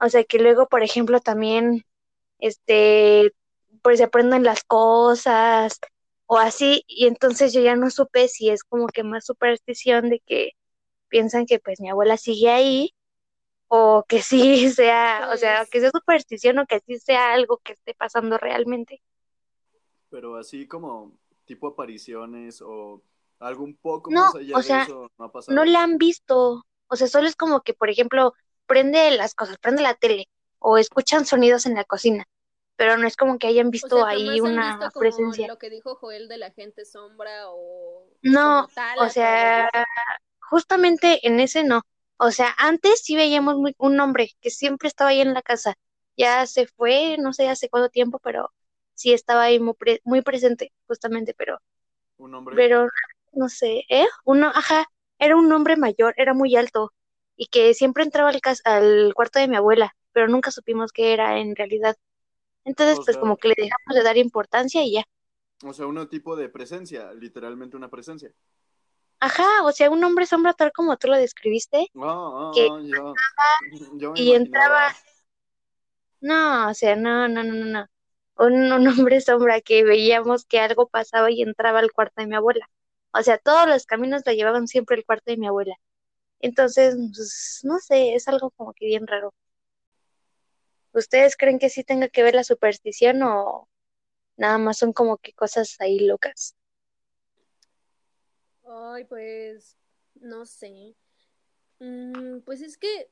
O 0.00 0.08
sea, 0.08 0.24
que 0.24 0.38
luego, 0.38 0.68
por 0.68 0.82
ejemplo, 0.82 1.20
también, 1.20 1.84
este, 2.38 3.34
pues 3.82 3.98
se 3.98 4.04
aprenden 4.04 4.44
las 4.44 4.64
cosas 4.64 5.78
o 6.26 6.38
así. 6.38 6.84
Y 6.86 7.06
entonces 7.06 7.52
yo 7.52 7.60
ya 7.60 7.76
no 7.76 7.90
supe 7.90 8.28
si 8.28 8.50
es 8.50 8.64
como 8.64 8.86
que 8.88 9.04
más 9.04 9.26
superstición 9.26 10.10
de 10.10 10.20
que 10.20 10.52
piensan 11.08 11.46
que 11.46 11.58
pues 11.58 11.80
mi 11.80 11.90
abuela 11.90 12.16
sigue 12.16 12.50
ahí 12.50 12.94
o 13.68 14.04
que 14.08 14.22
sí 14.22 14.70
sea, 14.72 15.30
o 15.32 15.36
sea, 15.36 15.66
que 15.66 15.80
sea 15.80 15.90
superstición 15.90 16.58
o 16.58 16.66
que 16.66 16.80
sí 16.80 16.98
sea 16.98 17.32
algo 17.32 17.58
que 17.58 17.74
esté 17.74 17.94
pasando 17.94 18.38
realmente. 18.38 19.02
Pero 20.08 20.36
así 20.36 20.66
como 20.66 21.12
tipo 21.44 21.68
apariciones 21.68 22.62
o 22.62 23.02
algo 23.40 23.64
un 23.64 23.76
poco 23.76 24.10
más 24.10 24.34
allá 24.34 24.56
de 24.56 24.82
eso 24.82 25.10
no 25.18 25.24
ha 25.24 25.32
pasado. 25.32 25.54
No 25.54 25.64
la 25.64 25.82
han 25.82 25.98
visto, 25.98 26.64
o 26.86 26.96
sea, 26.96 27.08
solo 27.08 27.26
es 27.26 27.36
como 27.36 27.62
que, 27.62 27.74
por 27.74 27.90
ejemplo, 27.90 28.34
prende 28.66 29.10
las 29.10 29.34
cosas, 29.34 29.58
prende 29.58 29.82
la 29.82 29.94
tele 29.94 30.28
o 30.58 30.78
escuchan 30.78 31.26
sonidos 31.26 31.66
en 31.66 31.74
la 31.74 31.84
cocina, 31.84 32.28
pero 32.76 32.96
no 32.96 33.06
es 33.06 33.16
como 33.16 33.38
que 33.38 33.46
hayan 33.48 33.70
visto 33.70 34.04
ahí 34.06 34.40
una 34.40 34.78
presencia. 34.98 35.48
Lo 35.48 35.58
que 35.58 35.70
dijo 35.70 35.96
Joel 35.96 36.28
de 36.28 36.38
la 36.38 36.50
gente 36.52 36.84
sombra 36.84 37.48
o 37.48 38.06
no, 38.22 38.68
o 38.98 39.08
sea, 39.08 39.68
justamente 40.40 41.26
en 41.26 41.40
ese 41.40 41.64
no. 41.64 41.82
O 42.22 42.30
sea, 42.30 42.54
antes 42.58 43.00
sí 43.02 43.16
veíamos 43.16 43.56
un 43.78 44.00
hombre 44.00 44.30
que 44.42 44.50
siempre 44.50 44.88
estaba 44.88 45.10
ahí 45.10 45.22
en 45.22 45.32
la 45.32 45.40
casa. 45.40 45.78
Ya 46.18 46.46
se 46.46 46.66
fue, 46.66 47.16
no 47.18 47.32
sé 47.32 47.48
hace 47.48 47.70
cuánto 47.70 47.88
tiempo, 47.88 48.18
pero 48.18 48.52
sí 48.92 49.14
estaba 49.14 49.44
ahí 49.44 49.58
muy, 49.58 50.20
presente, 50.20 50.74
justamente, 50.86 51.32
pero... 51.32 51.58
¿Un 52.18 52.34
hombre? 52.34 52.54
Pero, 52.54 52.86
no 53.32 53.48
sé, 53.48 53.84
¿eh? 53.88 54.06
Uno, 54.24 54.48
ajá, 54.54 54.86
era 55.18 55.36
un 55.36 55.52
hombre 55.52 55.76
mayor, 55.76 56.14
era 56.16 56.34
muy 56.34 56.56
alto, 56.56 56.92
y 57.36 57.46
que 57.46 57.74
siempre 57.74 58.04
entraba 58.04 58.30
al, 58.30 58.40
al 58.64 59.14
cuarto 59.14 59.38
de 59.38 59.48
mi 59.48 59.56
abuela, 59.56 59.94
pero 60.12 60.28
nunca 60.28 60.50
supimos 60.50 60.92
qué 60.92 61.12
era 61.12 61.38
en 61.38 61.56
realidad. 61.56 61.96
Entonces, 62.64 62.98
pues 63.04 63.16
como 63.16 63.36
que 63.36 63.48
le 63.48 63.54
dejamos 63.56 63.94
de 63.94 64.02
dar 64.02 64.16
importancia 64.16 64.82
y 64.84 64.92
ya. 64.92 65.04
O 65.64 65.72
sea, 65.72 65.86
un 65.86 66.08
tipo 66.08 66.36
de 66.36 66.48
presencia, 66.48 67.12
literalmente 67.12 67.76
una 67.76 67.90
presencia. 67.90 68.32
Ajá, 69.20 69.64
o 69.64 69.72
sea, 69.72 69.90
un 69.90 70.02
hombre 70.02 70.26
sombra 70.26 70.54
tal 70.54 70.72
como 70.72 70.96
tú 70.96 71.08
lo 71.08 71.16
describiste. 71.16 71.88
Ah, 71.96 72.52
ah, 72.52 72.52
que 72.54 72.68
y 74.14 74.32
entraba 74.32 74.94
No, 76.20 76.70
o 76.70 76.74
sea, 76.74 76.96
no, 76.96 77.28
no, 77.28 77.42
no, 77.44 77.52
no, 77.54 77.64
no. 77.66 77.86
Un, 78.36 78.72
un 78.72 78.88
hombre 78.88 79.20
sombra 79.20 79.60
que 79.60 79.84
veíamos 79.84 80.46
que 80.46 80.60
algo 80.60 80.88
pasaba 80.88 81.30
y 81.30 81.42
entraba 81.42 81.80
al 81.80 81.92
cuarto 81.92 82.22
de 82.22 82.26
mi 82.26 82.36
abuela. 82.36 82.68
O 83.12 83.22
sea, 83.22 83.38
todos 83.38 83.68
los 83.68 83.86
caminos 83.86 84.22
la 84.26 84.34
llevaban 84.34 84.68
siempre 84.68 84.96
al 84.96 85.04
cuarto 85.04 85.30
de 85.30 85.36
mi 85.38 85.46
abuela. 85.46 85.76
Entonces, 86.40 86.96
pues, 87.14 87.60
no 87.64 87.78
sé, 87.80 88.14
es 88.14 88.28
algo 88.28 88.50
como 88.52 88.72
que 88.74 88.86
bien 88.86 89.06
raro. 89.06 89.34
¿Ustedes 90.92 91.36
creen 91.36 91.58
que 91.58 91.70
sí 91.70 91.84
tenga 91.84 92.08
que 92.08 92.22
ver 92.22 92.34
la 92.34 92.44
superstición 92.44 93.22
o 93.22 93.68
nada 94.36 94.58
más 94.58 94.78
son 94.78 94.92
como 94.92 95.18
que 95.18 95.32
cosas 95.34 95.76
ahí 95.80 96.00
locas? 96.00 96.56
Ay, 98.66 99.04
pues, 99.04 99.76
no 100.14 100.46
sé. 100.46 100.94
Mm, 101.80 102.40
pues 102.40 102.60
es 102.62 102.76
que 102.78 103.10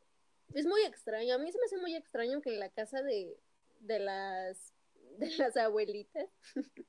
es 0.55 0.67
muy 0.67 0.83
extraño. 0.83 1.35
A 1.35 1.39
mí 1.39 1.51
se 1.53 1.59
me 1.59 1.65
hace 1.67 1.79
muy 1.79 1.95
extraño 1.97 2.41
que 2.41 2.51
en 2.51 2.61
la 2.61 2.71
casa 2.71 3.03
de, 3.03 3.39
de 3.81 3.99
las 3.99 4.75
de 5.19 5.31
las 5.37 5.57
abuelitas 5.57 6.29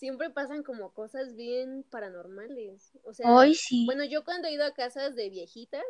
siempre 0.00 0.30
pasan 0.30 0.62
como 0.62 0.94
cosas 0.94 1.36
bien 1.36 1.84
paranormales. 1.90 2.90
O 3.04 3.12
sea, 3.12 3.26
sí. 3.52 3.84
bueno, 3.84 4.02
yo 4.02 4.24
cuando 4.24 4.48
he 4.48 4.52
ido 4.54 4.64
a 4.64 4.72
casas 4.72 5.14
de 5.14 5.28
viejitas, 5.28 5.84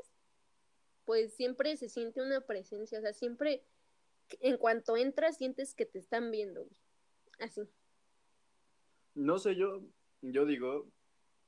pues 1.04 1.32
siempre 1.34 1.76
se 1.76 1.88
siente 1.88 2.20
una 2.20 2.40
presencia, 2.40 2.98
o 2.98 3.02
sea, 3.02 3.12
siempre 3.12 3.62
en 4.40 4.56
cuanto 4.56 4.96
entras 4.96 5.36
sientes 5.36 5.76
que 5.76 5.86
te 5.86 6.00
están 6.00 6.32
viendo. 6.32 6.66
Así. 7.38 7.62
No 9.14 9.38
sé, 9.38 9.54
yo, 9.54 9.80
yo 10.22 10.44
digo 10.44 10.88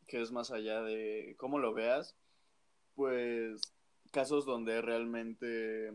que 0.06 0.22
es 0.22 0.30
más 0.30 0.52
allá 0.52 0.82
de 0.82 1.34
cómo 1.38 1.58
lo 1.58 1.74
veas, 1.74 2.14
pues 2.94 3.60
casos 4.12 4.46
donde 4.46 4.80
realmente 4.82 5.92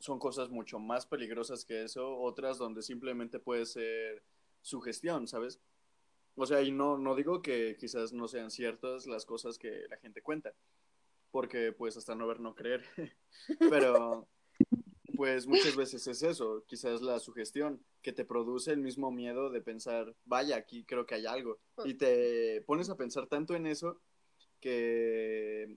son 0.00 0.18
cosas 0.18 0.50
mucho 0.50 0.80
más 0.80 1.06
peligrosas 1.06 1.64
que 1.64 1.84
eso, 1.84 2.18
otras 2.18 2.58
donde 2.58 2.82
simplemente 2.82 3.38
puede 3.38 3.66
ser 3.66 4.24
sugestión, 4.62 5.28
¿sabes? 5.28 5.60
O 6.40 6.46
sea, 6.46 6.62
y 6.62 6.70
no, 6.70 6.96
no 6.96 7.16
digo 7.16 7.42
que 7.42 7.76
quizás 7.76 8.12
no 8.12 8.28
sean 8.28 8.52
ciertas 8.52 9.08
las 9.08 9.26
cosas 9.26 9.58
que 9.58 9.86
la 9.90 9.96
gente 9.96 10.22
cuenta, 10.22 10.54
porque 11.32 11.72
pues 11.72 11.96
hasta 11.96 12.14
no 12.14 12.28
ver, 12.28 12.38
no 12.38 12.54
creer, 12.54 12.84
pero 13.72 14.28
pues 15.16 15.48
muchas 15.48 15.74
veces 15.74 16.06
es 16.06 16.22
eso, 16.22 16.64
quizás 16.68 17.02
la 17.02 17.18
sugestión 17.18 17.84
que 18.02 18.12
te 18.12 18.24
produce 18.24 18.70
el 18.70 18.78
mismo 18.78 19.10
miedo 19.10 19.50
de 19.50 19.60
pensar, 19.60 20.14
vaya, 20.26 20.56
aquí 20.56 20.84
creo 20.84 21.06
que 21.06 21.16
hay 21.16 21.26
algo, 21.26 21.58
y 21.84 21.94
te 21.94 22.62
pones 22.68 22.88
a 22.88 22.96
pensar 22.96 23.26
tanto 23.26 23.56
en 23.56 23.66
eso 23.66 24.00
que 24.60 25.76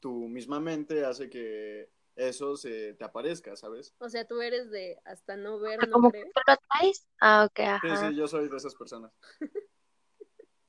tu 0.00 0.28
misma 0.28 0.60
mente 0.60 1.04
hace 1.04 1.28
que 1.28 1.90
eso 2.16 2.56
se 2.56 2.94
te 2.94 3.04
aparezca, 3.04 3.54
¿sabes? 3.54 3.94
O 3.98 4.08
sea, 4.08 4.26
tú 4.26 4.40
eres 4.40 4.70
de 4.70 4.98
hasta 5.04 5.36
no 5.36 5.58
ver, 5.58 5.78
Ah, 5.82 5.86
no 5.86 5.92
¿Cómo 5.92 6.10
creer. 6.10 6.24
que 6.24 6.52
lo 6.52 6.56
traes? 6.70 7.06
Ah, 7.20 7.44
ok, 7.44 7.80
Sí, 7.82 8.08
sí, 8.08 8.16
yo 8.16 8.26
soy 8.26 8.48
de 8.48 8.56
esas 8.56 8.74
personas. 8.74 9.12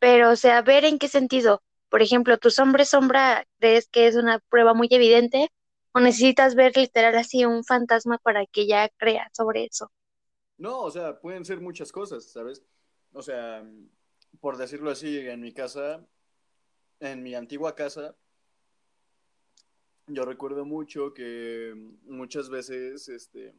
Pero, 0.02 0.32
o 0.32 0.36
sea, 0.36 0.64
ver 0.64 0.84
en 0.84 0.98
qué 0.98 1.08
sentido. 1.08 1.62
Por 1.88 2.02
ejemplo, 2.02 2.40
¿tus 2.40 2.58
hombres 2.58 2.90
sombra 2.90 3.46
crees 3.60 3.88
que 3.88 4.08
es 4.08 4.16
una 4.16 4.40
prueba 4.50 4.74
muy 4.74 4.88
evidente? 4.90 5.52
¿O 5.94 6.00
necesitas 6.00 6.56
ver 6.56 6.76
literal 6.76 7.16
así 7.16 7.46
un 7.46 7.64
fantasma 7.64 8.18
para 8.18 8.48
que 8.48 8.66
ya 8.66 8.90
creas 8.98 9.30
sobre 9.32 9.66
eso? 9.66 9.92
No, 10.58 10.80
o 10.80 10.90
sea, 10.90 11.20
pueden 11.20 11.46
ser 11.46 11.62
muchas 11.62 11.92
cosas, 11.92 12.26
¿sabes? 12.32 12.64
O 13.14 13.22
sea, 13.22 13.64
por 14.40 14.58
decirlo 14.58 14.90
así, 14.90 15.20
en 15.20 15.40
mi 15.40 15.54
casa, 15.54 16.04
en 17.00 17.22
mi 17.22 17.36
antigua 17.36 17.76
casa, 17.76 18.16
yo 20.08 20.26
recuerdo 20.26 20.66
mucho 20.66 21.14
que 21.14 21.76
muchas 22.06 22.50
veces, 22.50 23.08
este, 23.08 23.54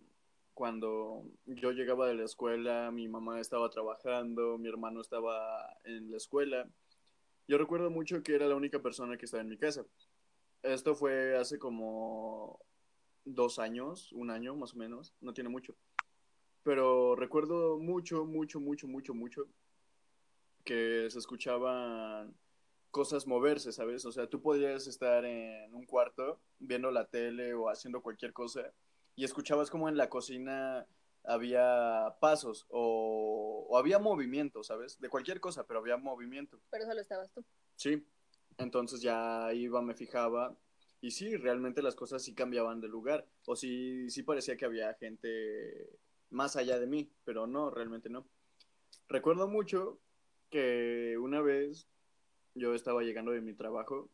cuando 0.54 1.24
yo 1.46 1.72
llegaba 1.72 2.08
de 2.08 2.14
la 2.14 2.24
escuela, 2.24 2.90
mi 2.90 3.08
mamá 3.08 3.40
estaba 3.40 3.70
trabajando, 3.70 4.58
mi 4.58 4.68
hermano 4.68 5.00
estaba 5.00 5.76
en 5.84 6.10
la 6.10 6.16
escuela. 6.16 6.68
Yo 7.48 7.58
recuerdo 7.58 7.90
mucho 7.90 8.22
que 8.22 8.34
era 8.34 8.46
la 8.46 8.56
única 8.56 8.80
persona 8.80 9.16
que 9.16 9.24
estaba 9.24 9.42
en 9.42 9.48
mi 9.48 9.58
casa. 9.58 9.84
Esto 10.62 10.94
fue 10.94 11.36
hace 11.36 11.58
como 11.58 12.60
dos 13.24 13.58
años, 13.58 14.12
un 14.12 14.30
año 14.30 14.54
más 14.54 14.74
o 14.74 14.76
menos, 14.76 15.14
no 15.20 15.32
tiene 15.32 15.50
mucho. 15.50 15.74
Pero 16.62 17.16
recuerdo 17.16 17.78
mucho, 17.78 18.24
mucho, 18.24 18.60
mucho, 18.60 18.86
mucho, 18.86 19.14
mucho 19.14 19.48
que 20.64 21.08
se 21.10 21.18
escuchaban 21.18 22.34
cosas 22.90 23.26
moverse, 23.26 23.72
¿sabes? 23.72 24.04
O 24.04 24.12
sea, 24.12 24.28
tú 24.28 24.40
podías 24.40 24.86
estar 24.86 25.24
en 25.24 25.74
un 25.74 25.86
cuarto 25.86 26.40
viendo 26.58 26.90
la 26.90 27.06
tele 27.06 27.54
o 27.54 27.68
haciendo 27.68 28.02
cualquier 28.02 28.32
cosa 28.32 28.72
y 29.16 29.24
escuchabas 29.24 29.70
como 29.70 29.88
en 29.88 29.96
la 29.96 30.08
cocina 30.08 30.86
había 31.24 32.16
pasos 32.20 32.66
o, 32.68 33.66
o 33.68 33.78
había 33.78 33.98
movimiento, 33.98 34.64
¿sabes? 34.64 34.98
De 35.00 35.08
cualquier 35.08 35.40
cosa, 35.40 35.66
pero 35.66 35.80
había 35.80 35.96
movimiento. 35.96 36.60
Pero 36.70 36.84
solo 36.86 37.00
estabas 37.00 37.30
tú. 37.32 37.44
Sí, 37.76 38.04
entonces 38.58 39.00
ya 39.00 39.52
iba, 39.52 39.82
me 39.82 39.94
fijaba 39.94 40.56
y 41.00 41.10
sí, 41.10 41.36
realmente 41.36 41.82
las 41.82 41.96
cosas 41.96 42.22
sí 42.22 42.34
cambiaban 42.34 42.80
de 42.80 42.88
lugar 42.88 43.26
o 43.46 43.56
sí, 43.56 44.08
sí 44.10 44.22
parecía 44.22 44.56
que 44.56 44.64
había 44.64 44.94
gente 44.94 45.98
más 46.30 46.56
allá 46.56 46.78
de 46.78 46.86
mí, 46.86 47.10
pero 47.24 47.46
no, 47.46 47.70
realmente 47.70 48.08
no. 48.08 48.26
Recuerdo 49.08 49.48
mucho 49.48 49.98
que 50.50 51.18
una 51.18 51.40
vez 51.40 51.88
yo 52.54 52.74
estaba 52.74 53.02
llegando 53.02 53.32
de 53.32 53.40
mi 53.40 53.54
trabajo, 53.54 54.10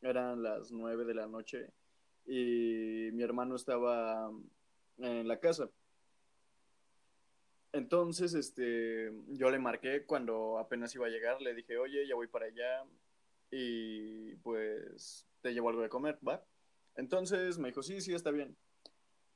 eran 0.00 0.42
las 0.42 0.72
nueve 0.72 1.04
de 1.04 1.14
la 1.14 1.26
noche 1.26 1.70
y 2.26 3.10
mi 3.12 3.22
hermano 3.22 3.56
estaba 3.56 4.30
en 4.98 5.28
la 5.28 5.38
casa. 5.40 5.68
Entonces, 7.72 8.34
este, 8.34 9.12
yo 9.28 9.50
le 9.50 9.58
marqué 9.58 10.04
cuando 10.04 10.58
apenas 10.58 10.94
iba 10.94 11.06
a 11.06 11.10
llegar, 11.10 11.40
le 11.40 11.54
dije, 11.54 11.78
oye, 11.78 12.06
ya 12.06 12.14
voy 12.14 12.26
para 12.26 12.46
allá 12.46 12.84
y 13.50 14.36
pues 14.36 15.26
te 15.40 15.52
llevo 15.52 15.70
algo 15.70 15.82
de 15.82 15.88
comer, 15.88 16.18
¿va? 16.26 16.44
Entonces 16.96 17.58
me 17.58 17.68
dijo, 17.68 17.82
sí, 17.82 18.00
sí, 18.00 18.14
está 18.14 18.30
bien. 18.30 18.56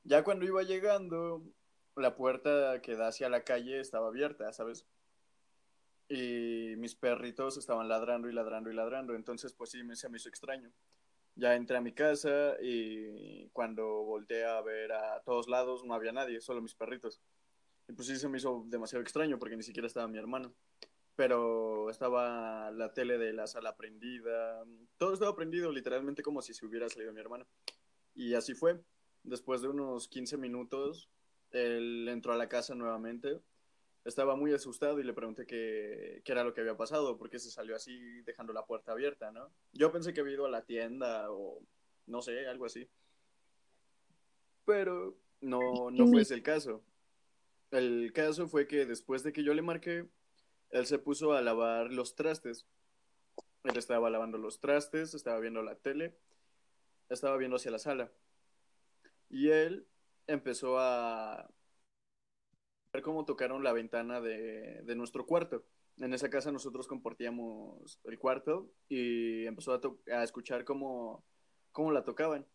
Ya 0.05 0.23
cuando 0.23 0.45
iba 0.45 0.63
llegando, 0.63 1.43
la 1.97 2.15
puerta 2.15 2.81
que 2.83 2.95
da 2.95 3.09
hacia 3.09 3.29
la 3.29 3.43
calle 3.43 3.81
estaba 3.81 4.09
abierta, 4.09 4.53
¿sabes? 4.53 4.87
Y 6.09 6.75
mis 6.77 6.95
perritos 6.95 7.57
estaban 7.57 7.89
ladrando 7.89 8.29
y 8.29 8.33
ladrando 8.33 8.71
y 8.71 8.75
ladrando, 8.75 9.15
entonces 9.15 9.55
pues 9.55 9.71
sí, 9.71 9.83
me, 9.83 9.95
me 10.11 10.17
hizo 10.17 10.29
extraño. 10.29 10.71
Ya 11.37 11.55
entré 11.55 11.77
a 11.77 11.83
mi 11.83 11.93
casa 11.93 12.57
y 12.63 13.49
cuando 13.51 13.87
volteé 14.05 14.45
a 14.45 14.61
ver 14.63 14.93
a 14.93 15.21
todos 15.21 15.49
lados 15.49 15.85
no 15.85 15.95
había 15.95 16.13
nadie, 16.13 16.41
solo 16.41 16.63
mis 16.63 16.75
perritos. 16.75 17.21
Y 17.89 17.93
pues 17.93 18.09
sí 18.09 18.17
se 18.17 18.29
me 18.29 18.39
hizo 18.39 18.65
demasiado 18.67 19.03
extraño 19.03 19.39
porque 19.39 19.57
ni 19.57 19.63
siquiera 19.63 19.87
estaba 19.87 20.09
mi 20.09 20.19
hermano. 20.19 20.55
Pero 21.15 21.89
estaba 21.91 22.71
la 22.71 22.93
tele 22.93 23.17
de 23.19 23.33
la 23.33 23.47
sala 23.47 23.77
prendida, 23.77 24.65
todo 24.99 25.15
estaba 25.15 25.35
prendido 25.35 25.73
literalmente 25.73 26.23
como 26.23 26.43
si 26.43 26.53
se 26.53 26.67
hubiera 26.67 26.89
salido 26.89 27.13
mi 27.13 27.21
hermano. 27.21 27.47
Y 28.15 28.35
así 28.35 28.55
fue. 28.55 28.81
Después 29.23 29.61
de 29.61 29.69
unos 29.69 30.09
15 30.09 30.37
minutos, 30.37 31.11
él 31.51 32.09
entró 32.09 32.33
a 32.33 32.37
la 32.37 32.49
casa 32.49 32.75
nuevamente. 32.75 33.41
Estaba 34.07 34.37
muy 34.37 34.53
asustado 34.55 35.01
y 35.01 35.03
le 35.03 35.13
pregunté 35.13 35.47
qué, 35.47 36.23
qué 36.25 36.33
era 36.33 36.45
lo 36.45 36.55
que 36.55 36.61
había 36.61 36.77
pasado, 36.77 37.19
porque 37.19 37.41
se 37.41 37.51
salió 37.51 37.75
así 37.75 38.23
dejando 38.23 38.53
la 38.53 38.65
puerta 38.65 38.93
abierta, 38.93 39.33
¿no? 39.33 39.51
Yo 39.73 39.91
pensé 39.91 40.15
que 40.15 40.21
había 40.21 40.35
ido 40.35 40.47
a 40.47 40.51
la 40.51 40.65
tienda 40.65 41.31
o 41.33 41.61
no 42.07 42.23
sé, 42.23 42.47
algo 42.47 42.67
así. 42.67 42.89
Pero 44.65 45.17
no, 45.41 45.91
no 45.91 46.07
fue 46.07 46.23
ese 46.23 46.35
el 46.35 46.45
caso. 46.45 46.85
El 47.73 48.13
caso 48.13 48.47
fue 48.47 48.69
que 48.69 48.87
después 48.87 49.25
de 49.25 49.33
que 49.33 49.43
yo 49.43 49.55
le 49.55 49.63
marqué, 49.63 50.09
él 50.71 50.87
se 50.87 51.01
puso 51.01 51.33
a 51.33 51.43
lavar 51.43 51.93
los 51.93 52.15
trastes. 52.15 52.65
Él 53.65 53.77
estaba 53.77 54.09
lavando 54.09 54.39
los 54.39 54.61
trastes, 54.61 55.15
estaba 55.15 55.41
viendo 55.41 55.63
la 55.63 55.75
tele, 55.75 56.17
estaba 57.09 57.37
viendo 57.37 57.57
hacia 57.57 57.73
la 57.73 57.81
sala. 57.81 58.13
Y 59.29 59.51
él 59.51 59.89
empezó 60.29 60.79
a 60.79 61.51
cómo 63.03 63.25
tocaron 63.25 63.63
la 63.65 63.73
ventana 63.73 64.21
de, 64.21 64.83
de 64.83 64.97
nuestro 64.97 65.27
cuarto. 65.27 65.65
En 65.99 66.13
esa 66.13 66.29
casa 66.29 66.53
nosotros 66.53 66.87
compartíamos 66.87 68.01
el 68.05 68.19
cuarto 68.19 68.71
y 68.89 69.47
empezó 69.47 69.73
a, 69.73 69.81
to- 69.81 69.99
a 70.13 70.23
escuchar 70.23 70.65
cómo, 70.65 71.25
cómo 71.73 71.91
la 71.93 72.05
tocaban. 72.05 72.47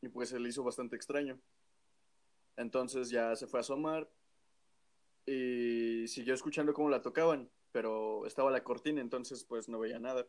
Y 0.00 0.08
pues 0.08 0.28
se 0.30 0.38
le 0.40 0.48
hizo 0.48 0.62
bastante 0.62 0.96
extraño. 0.96 1.38
Entonces 2.56 3.10
ya 3.10 3.34
se 3.36 3.46
fue 3.46 3.60
a 3.60 3.62
asomar 3.62 4.08
y 5.26 6.06
siguió 6.08 6.34
escuchando 6.34 6.74
cómo 6.74 6.90
la 6.90 7.02
tocaban, 7.02 7.48
pero 7.70 8.26
estaba 8.26 8.50
la 8.50 8.64
cortina, 8.64 9.00
entonces 9.00 9.44
pues 9.44 9.68
no 9.68 9.78
veía 9.78 9.98
nada. 9.98 10.26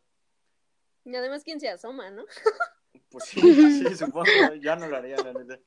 Y 1.04 1.14
además, 1.14 1.44
¿quién 1.44 1.60
se 1.60 1.68
asoma, 1.68 2.10
no? 2.10 2.24
Pues 3.10 3.24
sí, 3.24 3.40
sí, 3.78 3.94
supongo, 3.96 4.54
ya 4.54 4.74
no 4.76 4.88
lo 4.88 4.96
haría, 4.96 5.16
la 5.18 5.32
neta. 5.32 5.60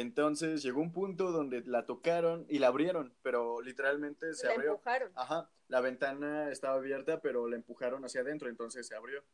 Entonces 0.00 0.62
llegó 0.62 0.80
un 0.80 0.92
punto 0.92 1.32
donde 1.32 1.62
la 1.62 1.84
tocaron 1.84 2.46
y 2.48 2.60
la 2.60 2.68
abrieron, 2.68 3.12
pero 3.22 3.60
literalmente 3.60 4.32
se 4.34 4.46
La 4.46 4.52
abrió. 4.54 4.70
empujaron. 4.72 5.10
Ajá, 5.16 5.50
la 5.66 5.80
ventana 5.80 6.52
estaba 6.52 6.76
abierta, 6.76 7.20
pero 7.20 7.48
la 7.48 7.56
empujaron 7.56 8.04
hacia 8.04 8.20
adentro, 8.20 8.48
entonces 8.48 8.86
se 8.86 8.94
abrió. 8.94 9.24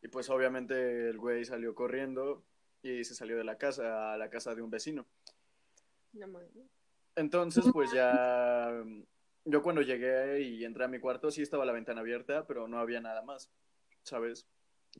Y 0.00 0.08
pues 0.08 0.30
obviamente 0.30 1.10
el 1.10 1.18
güey 1.18 1.44
salió 1.44 1.74
corriendo 1.74 2.42
y 2.82 3.04
se 3.04 3.14
salió 3.14 3.36
de 3.36 3.44
la 3.44 3.58
casa 3.58 4.14
a 4.14 4.16
la 4.16 4.30
casa 4.30 4.54
de 4.54 4.62
un 4.62 4.70
vecino. 4.70 5.06
No. 6.14 6.40
Entonces, 7.16 7.66
pues 7.70 7.92
ya, 7.92 8.72
yo 9.44 9.62
cuando 9.62 9.82
llegué 9.82 10.40
y 10.40 10.64
entré 10.64 10.84
a 10.84 10.88
mi 10.88 10.98
cuarto, 10.98 11.30
sí 11.30 11.42
estaba 11.42 11.66
la 11.66 11.72
ventana 11.72 12.00
abierta, 12.00 12.46
pero 12.46 12.68
no 12.68 12.78
había 12.78 13.02
nada 13.02 13.20
más, 13.20 13.50
¿sabes? 14.02 14.46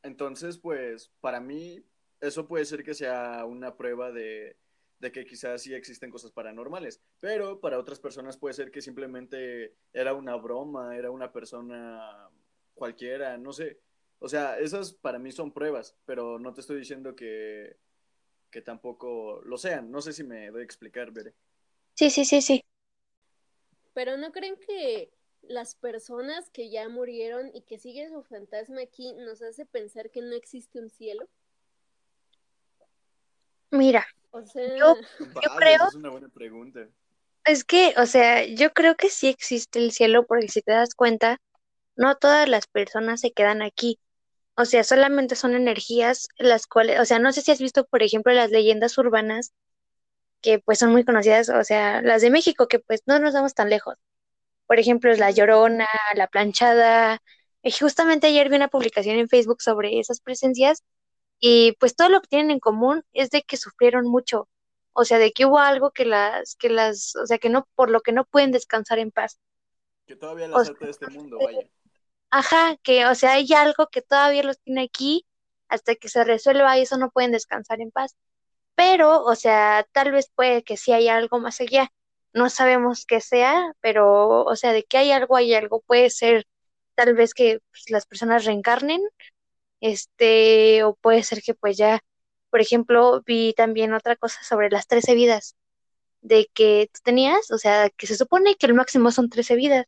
Entonces, 0.02 0.59
pues, 0.59 1.11
para 1.23 1.40
mí, 1.40 1.83
eso 2.21 2.47
puede 2.47 2.66
ser 2.66 2.85
que 2.85 2.92
sea 2.92 3.47
una 3.47 3.76
prueba 3.76 4.12
de, 4.12 4.59
de 5.00 5.11
que 5.11 5.25
quizás 5.25 5.62
sí 5.62 5.75
existen 5.75 6.11
cosas 6.11 6.30
paranormales, 6.30 7.02
pero 7.21 7.59
para 7.61 7.78
otras 7.78 7.99
personas 7.99 8.37
puede 8.37 8.54
ser 8.54 8.71
que 8.71 8.83
simplemente 8.83 9.75
era 9.92 10.14
una 10.14 10.37
broma, 10.37 10.97
era 10.97 11.11
una 11.11 11.33
persona 11.33 12.28
cualquiera, 12.75 13.37
no 13.38 13.52
sé. 13.52 13.80
O 14.19 14.28
sea, 14.28 14.59
esas 14.59 14.92
para 14.92 15.19
mí 15.19 15.33
son 15.33 15.52
pruebas, 15.52 15.97
pero 16.04 16.38
no 16.38 16.52
te 16.52 16.61
estoy 16.61 16.78
diciendo 16.78 17.16
que, 17.16 17.78
que 18.50 18.61
tampoco 18.61 19.40
lo 19.45 19.57
sean. 19.57 19.90
No 19.90 20.02
sé 20.02 20.12
si 20.12 20.23
me 20.23 20.50
doy 20.50 20.61
a 20.61 20.64
explicar, 20.64 21.11
Bere. 21.11 21.35
Sí, 21.95 22.11
sí, 22.11 22.26
sí, 22.26 22.42
sí. 22.42 22.62
Pero 23.95 24.19
¿no 24.19 24.33
creen 24.33 24.57
que 24.57 25.11
las 25.42 25.75
personas 25.75 26.50
que 26.50 26.69
ya 26.71 26.88
murieron 26.90 27.50
y 27.54 27.62
que 27.62 27.78
sigue 27.78 28.09
su 28.11 28.23
fantasma 28.23 28.83
aquí 28.83 29.14
nos 29.14 29.40
hace 29.40 29.64
pensar 29.64 30.11
que 30.11 30.21
no 30.21 30.35
existe 30.35 30.78
un 30.78 30.90
cielo? 30.90 31.26
Mira, 33.71 34.07
O 34.32 34.44
sea, 34.44 34.76
Yo- 34.76 34.96
creo- 35.58 35.88
Es 35.88 35.94
una 35.94 36.10
buena 36.10 36.28
pregunta. 36.28 36.80
es 37.44 37.64
que, 37.64 37.94
o 37.96 38.06
sea, 38.06 38.44
yo 38.46 38.72
creo 38.72 38.96
que 38.96 39.08
sí 39.10 39.28
existe 39.28 39.78
el 39.78 39.92
cielo 39.92 40.26
porque 40.26 40.49
si 40.49 40.62
te 40.62 40.72
das 40.72 40.94
cuenta, 40.94 41.38
no 41.96 42.16
todas 42.16 42.49
las 42.49 42.66
personas 42.66 43.20
se 43.20 43.32
quedan 43.32 43.62
aquí. 43.62 43.99
O 44.56 44.64
sea, 44.66 44.84
solamente 44.84 45.37
son 45.37 45.54
energías 45.54 46.28
las 46.38 46.66
cuales, 46.66 47.00
o 47.00 47.04
sea, 47.04 47.18
no 47.18 47.32
sé 47.32 47.42
si 47.42 47.50
has 47.52 47.60
visto, 47.60 47.84
por 47.87 48.02
ejemplo, 48.02 48.32
las 48.32 48.50
leyendas 48.50 48.96
urbanas 48.99 49.52
que 50.42 50.58
pues 50.60 50.78
son 50.78 50.92
muy 50.92 51.04
conocidas, 51.04 51.49
o 51.50 51.64
sea, 51.64 52.02
las 52.02 52.22
de 52.22 52.30
México 52.30 52.68
que 52.68 52.78
pues 52.80 53.02
no 53.06 53.18
nos 53.18 53.34
vamos 53.34 53.54
tan 53.54 53.70
lejos. 53.70 53.96
Por 54.66 54.78
ejemplo, 54.78 55.12
es 55.12 55.18
La. 55.18 55.30
Llorona, 55.32 55.87
La 56.14 56.28
Planchada. 56.28 57.20
Y 57.62 57.72
justamente 57.72 58.28
ayer 58.28 58.49
vi 58.49 58.56
una 58.56 58.68
publicación 58.68 59.16
en 59.18 59.28
Facebook 59.28 59.62
sobre 59.62 59.99
esas 60.00 60.20
presencias 60.20 60.82
y 61.40 61.73
pues 61.80 61.97
todo 61.97 62.11
lo 62.11 62.20
que 62.20 62.28
tienen 62.28 62.50
en 62.50 62.61
común 62.61 63.04
es 63.12 63.30
de 63.30 63.42
que 63.42 63.56
sufrieron 63.56 64.06
mucho. 64.06 64.49
O 64.92 65.04
sea, 65.04 65.18
de 65.18 65.32
que 65.32 65.47
hubo 65.47 65.59
algo 65.59 65.90
que 65.90 66.04
las, 66.04 66.56
que 66.56 66.68
las, 66.68 67.16
o 67.16 67.26
sea, 67.26 67.38
que 67.38 67.49
no, 67.49 67.66
por 67.75 67.90
lo 67.90 68.00
que 68.02 68.12
no 68.12 68.25
pueden 68.25 68.52
descansar 68.52 68.99
en 68.99 69.11
paz. 69.11 69.40
Que 70.06 70.16
todavía 70.16 70.49
las 70.49 70.68
arte 70.68 70.85
de 70.85 70.90
este 70.90 71.06
mundo, 71.11 71.38
vaya. 71.42 71.66
Ajá, 72.30 72.76
que, 72.82 73.06
o 73.06 73.14
sea, 73.14 73.32
hay 73.32 73.52
algo 73.54 73.88
que 73.88 74.02
todavía 74.02 74.42
los 74.44 74.61
tiene 74.61 74.82
aquí 74.82 75.26
hasta 75.68 75.94
que 75.97 76.09
se 76.09 76.23
resuelva 76.25 76.78
y 76.78 76.82
eso 76.82 76.97
no 76.99 77.11
pueden 77.11 77.32
descansar 77.32 77.80
en 77.80 77.90
paz. 77.90 78.16
Pero, 78.75 79.25
o 79.25 79.35
sea, 79.35 79.87
tal 79.92 80.12
vez 80.12 80.30
puede 80.35 80.62
que 80.62 80.76
sí 80.76 80.92
haya 80.92 81.16
algo 81.16 81.40
más 81.40 81.61
allá. 81.61 81.92
No 82.32 82.50
sabemos 82.50 83.06
qué 83.06 83.20
sea, 83.20 83.73
pero, 83.80 84.44
o 84.44 84.56
sea, 84.56 84.73
de 84.73 84.85
que 84.85 84.99
hay 84.99 85.12
algo, 85.12 85.37
hay 85.37 85.54
algo. 85.54 85.80
Puede 85.82 86.11
ser 86.11 86.47
tal 86.94 87.14
vez 87.14 87.35
que 87.35 87.61
pues, 87.70 87.90
las 87.90 88.06
personas 88.06 88.44
reencarnen, 88.44 89.00
este, 89.80 90.84
o 90.84 90.94
puede 90.96 91.22
ser 91.25 91.42
que 91.42 91.54
pues 91.54 91.76
ya, 91.78 92.00
por 92.50 92.60
ejemplo, 92.60 93.22
vi 93.26 93.54
también 93.54 93.94
otra 93.94 94.16
cosa 94.16 94.42
sobre 94.44 94.70
las 94.70 94.87
trece 94.88 95.14
vidas, 95.14 95.56
de 96.22 96.49
que 96.54 96.90
tú 96.92 97.00
tenías, 97.04 97.50
o 97.52 97.58
sea, 97.58 97.90
que 97.90 98.06
se 98.06 98.16
supone 98.16 98.56
que 98.56 98.66
el 98.66 98.75
máximo 98.75 99.12
son 99.12 99.30
trece 99.30 99.56
vidas 99.56 99.87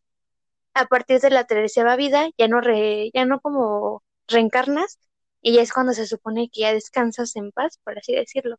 a 0.75 0.87
partir 0.87 1.21
de 1.21 1.31
la 1.31 1.47
treceava 1.47 1.97
vida 1.97 2.29
ya 2.39 2.49
no 2.49 2.61
re, 2.61 3.11
ya 3.15 3.25
no 3.27 3.41
como 3.41 4.03
reencarnas 4.29 4.99
y 5.43 5.55
ya 5.55 5.63
es 5.63 5.73
cuando 5.73 5.93
se 5.95 6.07
supone 6.07 6.49
que 6.51 6.63
ya 6.63 6.73
descansas 6.75 7.37
en 7.37 7.53
paz, 7.53 7.79
por 7.85 7.99
así 7.99 8.15
decirlo. 8.15 8.57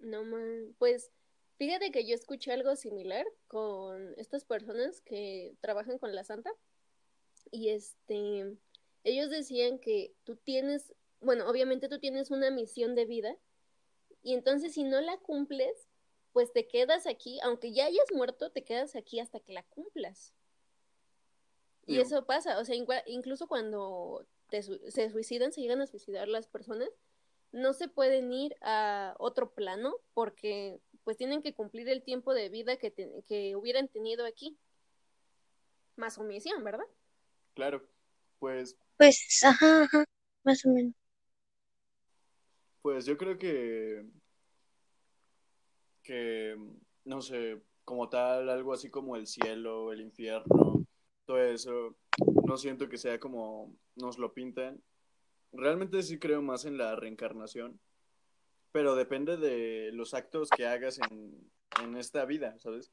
no 0.00 0.24
man. 0.24 0.74
Pues 0.78 1.10
fíjate 1.58 1.90
que 1.90 2.06
yo 2.06 2.14
escuché 2.14 2.52
algo 2.52 2.76
similar 2.76 3.26
con 3.48 4.14
estas 4.18 4.44
personas 4.44 5.00
que 5.02 5.56
trabajan 5.60 5.98
con 5.98 6.14
la 6.14 6.24
Santa 6.24 6.50
y 7.50 7.70
este, 7.70 8.56
ellos 9.06 9.30
decían 9.30 9.78
que 9.78 10.12
tú 10.24 10.34
tienes, 10.34 10.92
bueno, 11.20 11.48
obviamente 11.48 11.88
tú 11.88 12.00
tienes 12.00 12.32
una 12.32 12.50
misión 12.50 12.96
de 12.96 13.04
vida 13.04 13.36
y 14.22 14.34
entonces 14.34 14.74
si 14.74 14.82
no 14.82 15.00
la 15.00 15.16
cumples, 15.18 15.88
pues 16.32 16.52
te 16.52 16.66
quedas 16.66 17.06
aquí, 17.06 17.38
aunque 17.44 17.72
ya 17.72 17.86
hayas 17.86 18.12
muerto, 18.12 18.50
te 18.50 18.64
quedas 18.64 18.96
aquí 18.96 19.20
hasta 19.20 19.38
que 19.38 19.52
la 19.52 19.62
cumplas. 19.62 20.34
Y 21.86 22.00
eso 22.00 22.26
pasa, 22.26 22.58
o 22.58 22.64
sea, 22.64 22.74
incluso 23.06 23.46
cuando 23.46 24.26
te 24.48 24.60
se 24.62 25.08
suicidan, 25.10 25.52
se 25.52 25.60
llegan 25.60 25.80
a 25.80 25.86
suicidar 25.86 26.26
las 26.26 26.48
personas, 26.48 26.88
no 27.52 27.72
se 27.74 27.86
pueden 27.86 28.32
ir 28.32 28.56
a 28.60 29.14
otro 29.20 29.52
plano 29.54 29.94
porque 30.14 30.80
pues 31.04 31.16
tienen 31.16 31.42
que 31.42 31.54
cumplir 31.54 31.88
el 31.88 32.02
tiempo 32.02 32.34
de 32.34 32.48
vida 32.48 32.76
que, 32.76 32.90
te- 32.90 33.22
que 33.28 33.54
hubieran 33.54 33.86
tenido 33.86 34.26
aquí. 34.26 34.58
Más 35.94 36.14
su 36.14 36.24
misión, 36.24 36.64
¿verdad? 36.64 36.84
claro. 37.54 37.86
Pues, 38.38 38.76
Pues, 38.96 39.42
ajá, 39.44 39.82
ajá, 39.84 40.04
más 40.44 40.64
o 40.64 40.70
menos. 40.70 40.94
pues 42.82 43.04
yo 43.04 43.16
creo 43.16 43.36
que, 43.36 44.04
que, 46.02 46.56
no 47.04 47.20
sé, 47.20 47.60
como 47.84 48.08
tal, 48.08 48.48
algo 48.48 48.72
así 48.72 48.90
como 48.90 49.16
el 49.16 49.26
cielo, 49.26 49.92
el 49.92 50.00
infierno, 50.00 50.84
todo 51.24 51.38
eso, 51.42 51.96
no 52.46 52.56
siento 52.56 52.88
que 52.88 52.98
sea 52.98 53.18
como 53.18 53.74
nos 53.96 54.18
lo 54.18 54.32
pintan. 54.32 54.80
Realmente 55.52 56.02
sí 56.02 56.18
creo 56.18 56.42
más 56.42 56.64
en 56.64 56.78
la 56.78 56.96
reencarnación, 56.96 57.80
pero 58.72 58.94
depende 58.94 59.36
de 59.36 59.90
los 59.92 60.14
actos 60.14 60.50
que 60.50 60.66
hagas 60.66 60.98
en, 61.10 61.50
en 61.82 61.96
esta 61.96 62.24
vida, 62.24 62.58
¿sabes? 62.58 62.92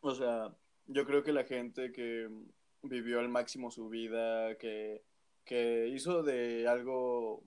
O 0.00 0.14
sea, 0.14 0.54
yo 0.86 1.06
creo 1.06 1.22
que 1.22 1.32
la 1.32 1.44
gente 1.44 1.92
que 1.92 2.28
vivió 2.82 3.20
al 3.20 3.28
máximo 3.28 3.70
su 3.70 3.88
vida, 3.88 4.56
que, 4.58 5.02
que 5.44 5.88
hizo 5.88 6.22
de 6.22 6.66
algo 6.68 7.42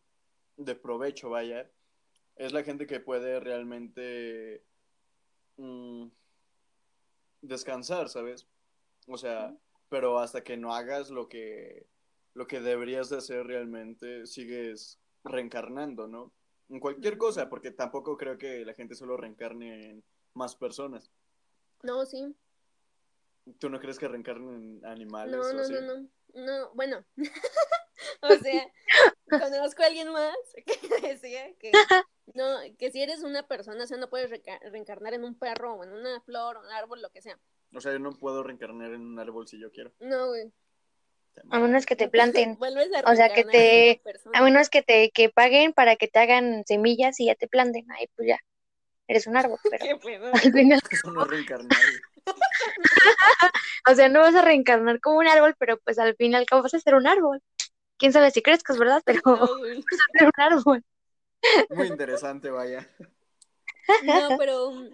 de 0.58 0.76
provecho, 0.76 1.30
vaya, 1.30 1.70
es 2.36 2.54
la 2.54 2.64
gente 2.64 2.88
que 2.88 3.00
puede 3.00 3.40
realmente 3.40 4.64
mm, 5.58 6.08
descansar, 7.42 8.10
¿sabes? 8.10 8.48
O 9.08 9.18
sea, 9.18 9.56
pero 9.90 10.20
hasta 10.20 10.44
que 10.44 10.58
no 10.58 10.74
hagas 10.74 11.10
lo 11.10 11.30
que, 11.30 11.88
lo 12.34 12.48
que 12.48 12.60
deberías 12.60 13.10
de 13.10 13.18
hacer 13.18 13.46
realmente, 13.46 14.26
sigues 14.26 15.00
reencarnando, 15.24 16.08
¿no? 16.08 16.34
En 16.70 16.80
cualquier 16.80 17.18
cosa, 17.18 17.50
porque 17.50 17.72
tampoco 17.72 18.18
creo 18.18 18.38
que 18.38 18.66
la 18.66 18.74
gente 18.74 18.96
solo 18.96 19.18
reencarne 19.18 19.92
en 19.92 20.04
más 20.34 20.56
personas. 20.56 21.12
No, 21.84 22.06
sí. 22.06 22.36
¿Tú 23.60 23.70
no 23.70 23.80
crees 23.80 24.00
que 24.00 24.08
reencarnen 24.08 24.84
animales 24.86 25.36
No, 25.36 25.42
o 25.42 25.54
no, 25.54 25.62
así? 25.62 25.74
no, 25.74 25.82
no. 25.82 26.10
No, 26.34 26.74
bueno. 26.74 27.06
o 28.22 28.36
sea, 28.36 28.68
conozco 29.30 29.84
a 29.84 29.86
alguien 29.86 30.12
más 30.12 30.36
que 30.66 31.08
decía 31.08 31.54
que 31.60 31.72
no, 32.34 32.58
que 32.78 32.92
si 32.92 33.02
eres 33.02 33.24
una 33.24 33.48
persona, 33.48 33.84
o 33.84 33.88
sea, 33.88 33.98
no 33.98 34.10
puedes 34.10 34.30
reencarnar 34.62 35.14
en 35.14 35.24
un 35.24 35.38
perro 35.38 35.76
o 35.76 35.84
en 35.84 35.94
una 35.94 36.20
flor 36.22 36.58
o 36.58 36.62
un 36.62 36.72
árbol, 36.72 37.02
lo 37.02 37.10
que 37.12 37.22
sea. 37.22 37.40
O 37.74 37.80
sea, 37.80 37.92
yo 37.94 38.00
no 38.00 38.12
puedo 38.14 38.44
reencarnar 38.44 38.94
en 38.94 39.02
un 39.02 39.20
árbol 39.20 39.48
si 39.48 39.60
yo 39.60 39.72
quiero. 39.72 39.94
No, 40.00 40.28
güey. 40.28 40.52
A 41.50 41.60
menos 41.60 41.86
que 41.86 41.96
te 41.96 42.08
planten, 42.08 42.58
Vuelves 42.58 42.90
a 42.94 43.12
o 43.12 43.16
sea, 43.16 43.34
que 43.34 43.44
te, 43.44 44.02
a 44.34 44.42
menos 44.42 44.70
que 44.70 44.82
te, 44.82 45.12
que 45.12 45.30
paguen 45.30 45.74
para 45.74 45.98
que 45.98 46.08
te 46.08 46.20
hagan 46.20 46.64
semillas 46.66 47.20
y 47.20 47.26
ya 47.26 47.36
te 47.36 47.48
planten, 47.50 47.92
ahí 47.92 48.08
pues 48.16 48.30
ya, 48.30 48.40
eres 49.08 49.28
un 49.28 49.36
árbol, 49.36 49.60
pero 49.70 49.86
¿Qué 49.86 49.96
pedo? 49.98 50.28
al 50.34 50.40
final, 50.40 50.80
Eso 50.90 51.12
no 51.12 51.24
es 51.24 51.28
reencarnar. 51.28 51.78
o 53.90 53.96
sea, 53.96 54.10
no 54.10 54.22
vas 54.22 54.36
a 54.36 54.42
reencarnar 54.42 55.00
como 55.02 55.20
un 55.20 55.28
árbol, 55.28 55.56
pero 55.60 55.78
pues 55.80 56.00
al 56.00 56.16
fin 56.16 56.32
y 56.34 56.36
al 56.36 56.46
cabo 56.46 56.64
vas 56.64 56.74
a 56.74 56.80
ser 56.80 56.96
un 56.96 57.08
árbol. 57.08 57.42
Quién 57.98 58.14
sabe 58.14 58.32
si 58.32 58.42
crezcas, 58.44 58.78
¿verdad? 58.80 59.02
Pero 59.06 59.22
vas 59.26 59.42
No, 59.42 59.76
a 59.92 60.20
ser 60.20 60.28
un 60.28 60.34
árbol. 60.44 60.84
Muy 61.70 61.88
interesante, 61.88 62.50
vaya. 62.52 62.90
No, 64.00 64.36
pero 64.38 64.70
um, 64.70 64.90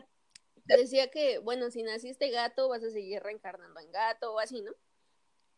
decía 0.66 1.10
que, 1.12 1.40
bueno, 1.40 1.72
si 1.72 1.84
naciste 1.84 2.30
gato, 2.32 2.70
vas 2.70 2.84
a 2.84 2.92
seguir 2.92 3.22
reencarnando 3.24 3.80
en 3.80 3.92
gato 3.92 4.34
o 4.34 4.40
así, 4.40 4.62
¿no? 4.62 4.72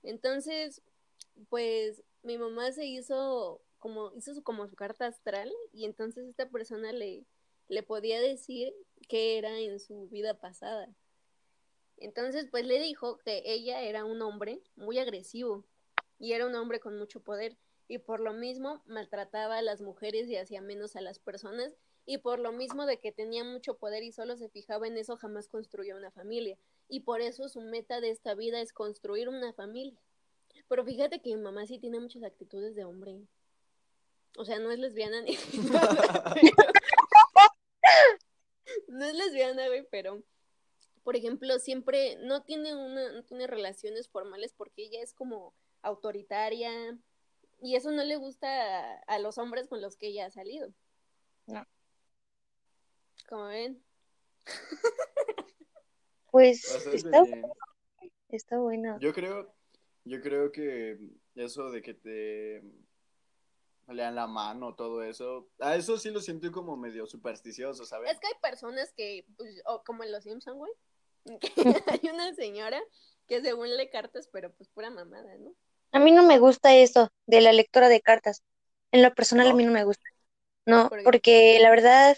Entonces, 0.04 0.82
pues 1.50 2.04
mi 2.24 2.38
mamá 2.38 2.72
se 2.74 2.86
hizo 2.86 3.62
como, 3.80 4.14
hizo 4.16 4.34
su, 4.36 4.44
como 4.44 4.68
su 4.68 4.76
carta 4.76 5.08
astral 5.08 5.52
y 5.74 5.86
entonces 5.86 6.28
esta 6.30 6.50
persona 6.50 6.92
le, 6.94 7.26
le 7.70 7.84
podía 7.84 8.22
decir 8.22 8.74
qué 9.10 9.38
era 9.38 9.60
en 9.60 9.80
su 9.80 10.08
vida 10.10 10.36
pasada. 10.40 10.90
Entonces, 12.04 12.48
pues 12.52 12.66
le 12.66 12.80
dijo 12.82 13.20
que 13.20 13.44
ella 13.46 13.82
era 13.82 14.04
un 14.04 14.22
hombre 14.22 14.62
muy 14.76 15.00
agresivo 15.00 15.64
y 16.20 16.34
era 16.34 16.46
un 16.46 16.54
hombre 16.54 16.82
con 16.82 17.00
mucho 17.00 17.22
poder 17.22 17.58
y 17.88 17.98
por 17.98 18.20
lo 18.20 18.34
mismo 18.34 18.84
maltrataba 18.86 19.60
a 19.60 19.62
las 19.62 19.80
mujeres 19.80 20.28
y 20.28 20.36
hacía 20.36 20.60
menos 20.60 20.98
a 20.98 21.02
las 21.02 21.20
personas 21.20 21.78
y 22.06 22.18
por 22.18 22.40
lo 22.40 22.52
mismo 22.52 22.86
de 22.86 23.00
que 23.00 23.14
tenía 23.14 23.46
mucho 23.46 23.78
poder 23.78 24.04
y 24.04 24.12
solo 24.12 24.36
se 24.36 24.50
fijaba 24.50 24.86
en 24.86 24.98
eso 24.98 25.16
jamás 25.16 25.48
construyó 25.48 25.96
una 25.96 26.12
familia 26.12 26.58
y 26.90 27.00
por 27.00 27.22
eso 27.22 27.48
su 27.48 27.62
meta 27.62 28.02
de 28.02 28.10
esta 28.10 28.36
vida 28.36 28.60
es 28.60 28.74
construir 28.74 29.30
una 29.30 29.54
familia. 29.54 29.98
Pero 30.68 30.84
fíjate 30.84 31.22
que 31.22 31.34
mi 31.34 31.42
mamá 31.42 31.66
sí 31.68 31.80
tiene 31.80 32.02
muchas 32.02 32.24
actitudes 32.24 32.76
de 32.76 32.84
hombre. 32.84 33.22
O 34.36 34.44
sea, 34.44 34.60
no 34.60 34.72
es 34.72 34.80
lesbiana 34.80 35.22
ni 35.22 35.38
no 38.90 39.06
es 39.06 39.16
lesbiana, 39.16 39.68
güey, 39.68 39.88
pero 39.90 40.22
por 41.04 41.16
ejemplo, 41.16 41.60
siempre 41.60 42.18
no 42.22 42.44
tiene 42.44 42.76
una, 42.76 43.12
no 43.12 43.24
tiene 43.24 43.48
relaciones 43.48 44.10
formales 44.10 44.54
porque 44.54 44.84
ella 44.84 45.02
es 45.02 45.14
como 45.14 45.54
autoritaria 45.82 46.98
y 47.62 47.76
eso 47.76 47.92
no 47.92 48.04
le 48.04 48.16
gusta 48.16 48.96
a, 49.02 49.20
los 49.20 49.38
hombres 49.38 49.68
con 49.68 49.82
los 49.82 49.98
que 49.98 50.08
ella 50.08 50.26
ha 50.26 50.32
salido. 50.32 50.74
No. 51.48 51.66
Como 53.28 53.46
ven. 53.46 53.84
Pues 56.32 56.66
está, 56.92 57.24
está 58.30 58.58
bueno. 58.58 58.98
Yo 59.00 59.14
creo, 59.14 59.54
yo 60.04 60.20
creo 60.20 60.52
que 60.52 60.98
eso 61.36 61.70
de 61.70 61.84
que 61.84 61.94
te 61.94 62.64
lean 63.88 64.16
la 64.16 64.26
mano, 64.26 64.74
todo 64.74 65.04
eso, 65.04 65.50
a 65.60 65.76
eso 65.76 65.98
sí 65.98 66.10
lo 66.10 66.22
siento 66.22 66.52
como 66.52 66.76
medio 66.76 67.06
supersticioso, 67.06 67.86
¿sabes? 67.86 68.12
Es 68.12 68.20
que 68.20 68.28
hay 68.28 68.34
personas 68.42 68.92
que, 68.94 69.28
pues, 69.38 69.62
como 69.86 70.04
en 70.04 70.12
los 70.12 70.24
Simpson, 70.24 70.58
güey, 70.58 70.72
hay 71.88 72.10
una 72.10 72.34
señora 72.36 72.82
que 73.28 73.42
según 73.42 73.76
lee 73.76 73.90
cartas, 73.90 74.30
pero 74.32 74.54
pues 74.54 74.70
pura 74.70 74.90
mamada, 74.90 75.36
¿no? 75.38 75.54
A 75.92 76.00
mí 76.00 76.12
no 76.12 76.24
me 76.24 76.40
gusta 76.40 76.76
eso 76.76 77.12
de 77.28 77.42
la 77.42 77.54
lectura 77.54 77.88
de 77.88 78.02
cartas. 78.02 78.44
En 78.92 79.04
lo 79.04 79.14
personal 79.14 79.48
a 79.48 79.54
mí 79.54 79.64
no 79.64 79.72
me 79.72 79.84
gusta. 79.84 80.04
No, 80.66 80.90
porque 81.04 81.60
la 81.60 81.70
verdad 81.70 82.18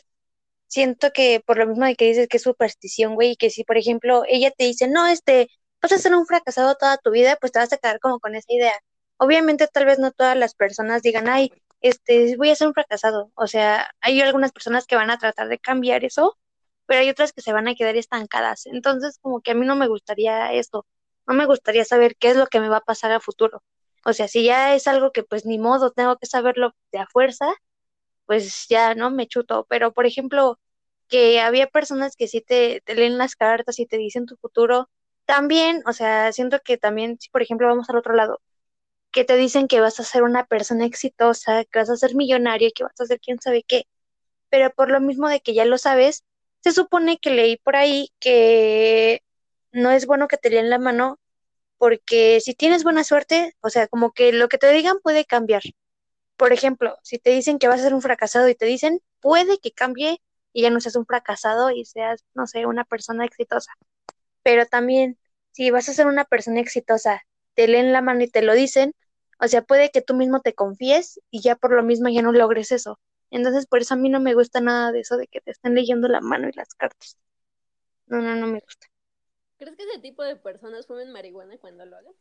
siento 0.67 1.11
que 1.13 1.41
por 1.45 1.57
lo 1.57 1.67
mismo 1.67 1.85
de 1.85 1.95
que 1.95 2.05
dices 2.05 2.27
que 2.27 2.37
es 2.37 2.43
superstición, 2.43 3.15
güey, 3.15 3.35
que 3.35 3.49
si 3.49 3.63
por 3.63 3.77
ejemplo 3.77 4.23
ella 4.27 4.51
te 4.51 4.65
dice, 4.65 4.87
no, 4.87 5.07
este, 5.07 5.49
vas 5.81 5.91
a 5.91 5.97
ser 5.97 6.13
un 6.15 6.25
fracasado 6.25 6.75
toda 6.75 6.97
tu 6.97 7.11
vida, 7.11 7.37
pues 7.39 7.51
te 7.51 7.59
vas 7.59 7.71
a 7.73 7.77
quedar 7.77 7.99
como 7.99 8.19
con 8.19 8.35
esa 8.35 8.51
idea. 8.53 8.73
Obviamente 9.17 9.67
tal 9.67 9.85
vez 9.85 9.99
no 9.99 10.11
todas 10.11 10.37
las 10.37 10.55
personas 10.55 11.01
digan, 11.01 11.29
ay, 11.29 11.51
este, 11.81 12.35
voy 12.37 12.49
a 12.49 12.55
ser 12.55 12.67
un 12.67 12.73
fracasado. 12.73 13.31
O 13.35 13.47
sea, 13.47 13.89
hay 14.01 14.21
algunas 14.21 14.51
personas 14.51 14.85
que 14.87 14.95
van 14.95 15.09
a 15.11 15.17
tratar 15.17 15.47
de 15.47 15.59
cambiar 15.59 16.03
eso, 16.03 16.37
pero 16.85 17.01
hay 17.01 17.09
otras 17.09 17.33
que 17.33 17.41
se 17.41 17.53
van 17.53 17.67
a 17.67 17.75
quedar 17.75 17.95
estancadas. 17.95 18.65
Entonces, 18.67 19.19
como 19.21 19.41
que 19.41 19.51
a 19.51 19.55
mí 19.55 19.65
no 19.65 19.75
me 19.75 19.87
gustaría 19.87 20.53
esto, 20.53 20.85
no 21.27 21.33
me 21.33 21.45
gustaría 21.45 21.85
saber 21.85 22.15
qué 22.17 22.29
es 22.29 22.37
lo 22.37 22.47
que 22.47 22.59
me 22.59 22.69
va 22.69 22.77
a 22.77 22.81
pasar 22.81 23.11
a 23.11 23.19
futuro. 23.19 23.63
O 24.05 24.13
sea, 24.13 24.27
si 24.27 24.43
ya 24.43 24.75
es 24.75 24.87
algo 24.87 25.11
que 25.11 25.23
pues 25.23 25.45
ni 25.45 25.57
modo, 25.59 25.91
tengo 25.91 26.17
que 26.17 26.27
saberlo 26.27 26.73
de 26.91 26.99
a 26.99 27.07
fuerza, 27.07 27.47
pues 28.25 28.67
ya 28.69 28.95
no 28.95 29.11
me 29.11 29.27
chuto. 29.27 29.65
Pero, 29.69 29.93
por 29.93 30.05
ejemplo, 30.05 30.59
que 31.07 31.41
había 31.41 31.67
personas 31.67 32.15
que 32.15 32.27
sí 32.27 32.41
te, 32.41 32.81
leen 32.87 33.17
las 33.17 33.35
cartas 33.35 33.79
y 33.79 33.85
te 33.87 33.97
dicen 33.97 34.25
tu 34.25 34.37
futuro, 34.37 34.89
también, 35.25 35.83
o 35.87 35.93
sea, 35.93 36.31
siento 36.33 36.59
que 36.63 36.77
también, 36.77 37.17
si 37.19 37.29
por 37.29 37.41
ejemplo 37.41 37.67
vamos 37.67 37.89
al 37.89 37.97
otro 37.97 38.13
lado, 38.15 38.41
que 39.11 39.25
te 39.25 39.37
dicen 39.37 39.67
que 39.67 39.81
vas 39.81 39.99
a 39.99 40.03
ser 40.03 40.23
una 40.23 40.45
persona 40.45 40.85
exitosa, 40.85 41.65
que 41.65 41.79
vas 41.79 41.89
a 41.89 41.97
ser 41.97 42.15
millonario, 42.15 42.71
que 42.75 42.83
vas 42.83 42.99
a 43.01 43.05
ser 43.05 43.19
quién 43.19 43.39
sabe 43.41 43.63
qué, 43.63 43.87
pero 44.49 44.71
por 44.71 44.91
lo 44.91 45.01
mismo 45.01 45.29
de 45.29 45.41
que 45.41 45.53
ya 45.53 45.65
lo 45.65 45.77
sabes, 45.77 46.23
se 46.65 46.71
supone 46.71 47.19
que 47.19 47.29
leí 47.29 47.57
por 47.57 47.75
ahí 47.75 48.11
que 48.19 49.21
no 49.71 49.91
es 49.91 50.07
bueno 50.07 50.27
que 50.27 50.37
te 50.37 50.49
lean 50.49 50.71
la 50.71 50.79
mano 50.79 51.19
porque 51.77 52.39
si 52.41 52.55
tienes 52.55 52.83
buena 52.83 53.03
suerte, 53.03 53.55
o 53.61 53.69
sea, 53.69 53.87
como 53.87 54.13
que 54.13 54.33
lo 54.33 54.49
que 54.49 54.57
te 54.57 54.71
digan 54.71 54.97
puede 55.03 55.25
cambiar. 55.25 55.61
Por 56.37 56.53
ejemplo, 56.53 56.97
si 57.03 57.19
te 57.19 57.29
dicen 57.29 57.59
que 57.59 57.67
vas 57.67 57.81
a 57.81 57.83
ser 57.83 57.93
un 57.93 58.01
fracasado 58.01 58.49
y 58.49 58.55
te 58.55 58.65
dicen, 58.65 58.99
puede 59.19 59.59
que 59.59 59.73
cambie 59.73 60.23
y 60.53 60.63
ya 60.63 60.71
no 60.71 60.81
seas 60.81 60.95
un 60.95 61.05
fracasado 61.05 61.69
y 61.69 61.85
seas, 61.85 62.23
no 62.33 62.47
sé, 62.47 62.65
una 62.65 62.83
persona 62.83 63.25
exitosa. 63.25 63.71
Pero 64.41 64.65
también, 64.65 65.19
si 65.51 65.69
vas 65.69 65.87
a 65.87 65.93
ser 65.93 66.07
una 66.07 66.25
persona 66.25 66.61
exitosa, 66.61 67.21
te 67.53 67.67
leen 67.67 67.93
la 67.93 68.01
mano 68.01 68.23
y 68.23 68.27
te 68.27 68.41
lo 68.41 68.55
dicen, 68.55 68.95
o 69.39 69.47
sea, 69.47 69.61
puede 69.61 69.91
que 69.91 70.01
tú 70.01 70.15
mismo 70.15 70.41
te 70.41 70.55
confíes 70.55 71.21
y 71.29 71.41
ya 71.41 71.55
por 71.55 71.73
lo 71.73 71.83
mismo 71.83 72.09
ya 72.09 72.23
no 72.23 72.31
logres 72.31 72.71
eso. 72.71 72.99
Entonces, 73.31 73.65
por 73.65 73.81
eso 73.81 73.93
a 73.93 73.97
mí 73.97 74.09
no 74.09 74.19
me 74.19 74.33
gusta 74.33 74.61
nada 74.61 74.91
de 74.91 75.01
eso 75.01 75.17
de 75.17 75.27
que 75.27 75.41
te 75.41 75.51
estén 75.51 75.75
leyendo 75.75 76.07
la 76.07 76.21
mano 76.21 76.47
y 76.47 76.53
las 76.53 76.73
cartas. 76.75 77.17
No, 78.07 78.21
no, 78.21 78.35
no 78.35 78.47
me 78.47 78.59
gusta. 78.59 78.87
¿Crees 79.57 79.75
que 79.75 79.83
ese 79.83 79.99
tipo 79.99 80.23
de 80.23 80.35
personas 80.35 80.85
fumen 80.85 81.11
marihuana 81.11 81.57
cuando 81.57 81.85
lo 81.85 81.97
hagan? 81.97 82.13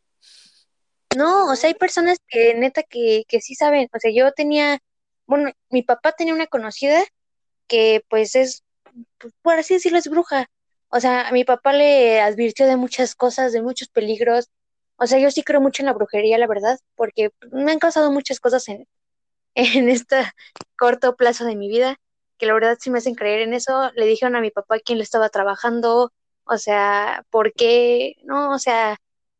No, 1.17 1.51
o 1.51 1.57
sea, 1.57 1.69
hay 1.69 1.75
personas 1.75 2.19
que 2.29 2.55
neta 2.55 2.83
que, 2.83 3.25
que 3.29 3.40
sí 3.40 3.55
saben. 3.55 3.88
O 3.93 3.99
sea, 3.99 4.11
yo 4.12 4.33
tenía, 4.33 4.81
bueno, 5.27 5.51
mi 5.71 5.83
papá 5.83 6.12
tenía 6.12 6.35
una 6.35 6.47
conocida 6.47 7.05
que 7.67 8.05
pues 8.09 8.35
es, 8.37 8.64
pues, 9.19 9.33
por 9.43 9.55
así 9.55 9.75
decirlo, 9.75 9.99
es 9.99 10.09
bruja. 10.09 10.47
O 10.88 11.01
sea, 11.01 11.29
a 11.29 11.33
mi 11.33 11.45
papá 11.45 11.73
le 11.73 12.21
advirtió 12.21 12.67
de 12.67 12.77
muchas 12.77 13.14
cosas, 13.14 13.53
de 13.53 13.62
muchos 13.62 13.88
peligros. 13.88 14.49
O 14.97 15.07
sea, 15.07 15.19
yo 15.19 15.31
sí 15.31 15.43
creo 15.43 15.61
mucho 15.61 15.83
en 15.83 15.87
la 15.87 15.93
brujería, 15.93 16.38
la 16.38 16.47
verdad, 16.47 16.79
porque 16.95 17.31
me 17.53 17.73
han 17.73 17.79
causado 17.81 18.12
muchas 18.12 18.40
cosas 18.40 18.69
en, 18.69 18.87
en 19.55 19.88
este 19.88 20.17
corto 20.77 21.17
plazo 21.17 21.45
de 21.45 21.57
mi 21.57 21.69
vida, 21.69 21.99
que 22.38 22.47
la 22.47 22.55
verdad 22.55 22.79
sí 22.81 22.90
me 22.90 22.99
hacen 22.99 23.14
creer 23.14 23.43
en 23.43 23.55
eso. 23.55 23.90
Le 23.95 24.07
dijeron 24.07 24.37
a 24.37 24.40
mi 24.40 24.51
papá 24.51 24.79
quién 24.81 24.99
le 24.99 25.05
estaba 25.05 25.29
trabajando, 25.31 26.12
o 26.45 26.59
sea, 26.59 27.25
¿por 27.31 27.53
qué? 27.55 28.17
No, 28.25 28.53
o 28.53 28.59
sea, 28.59 28.97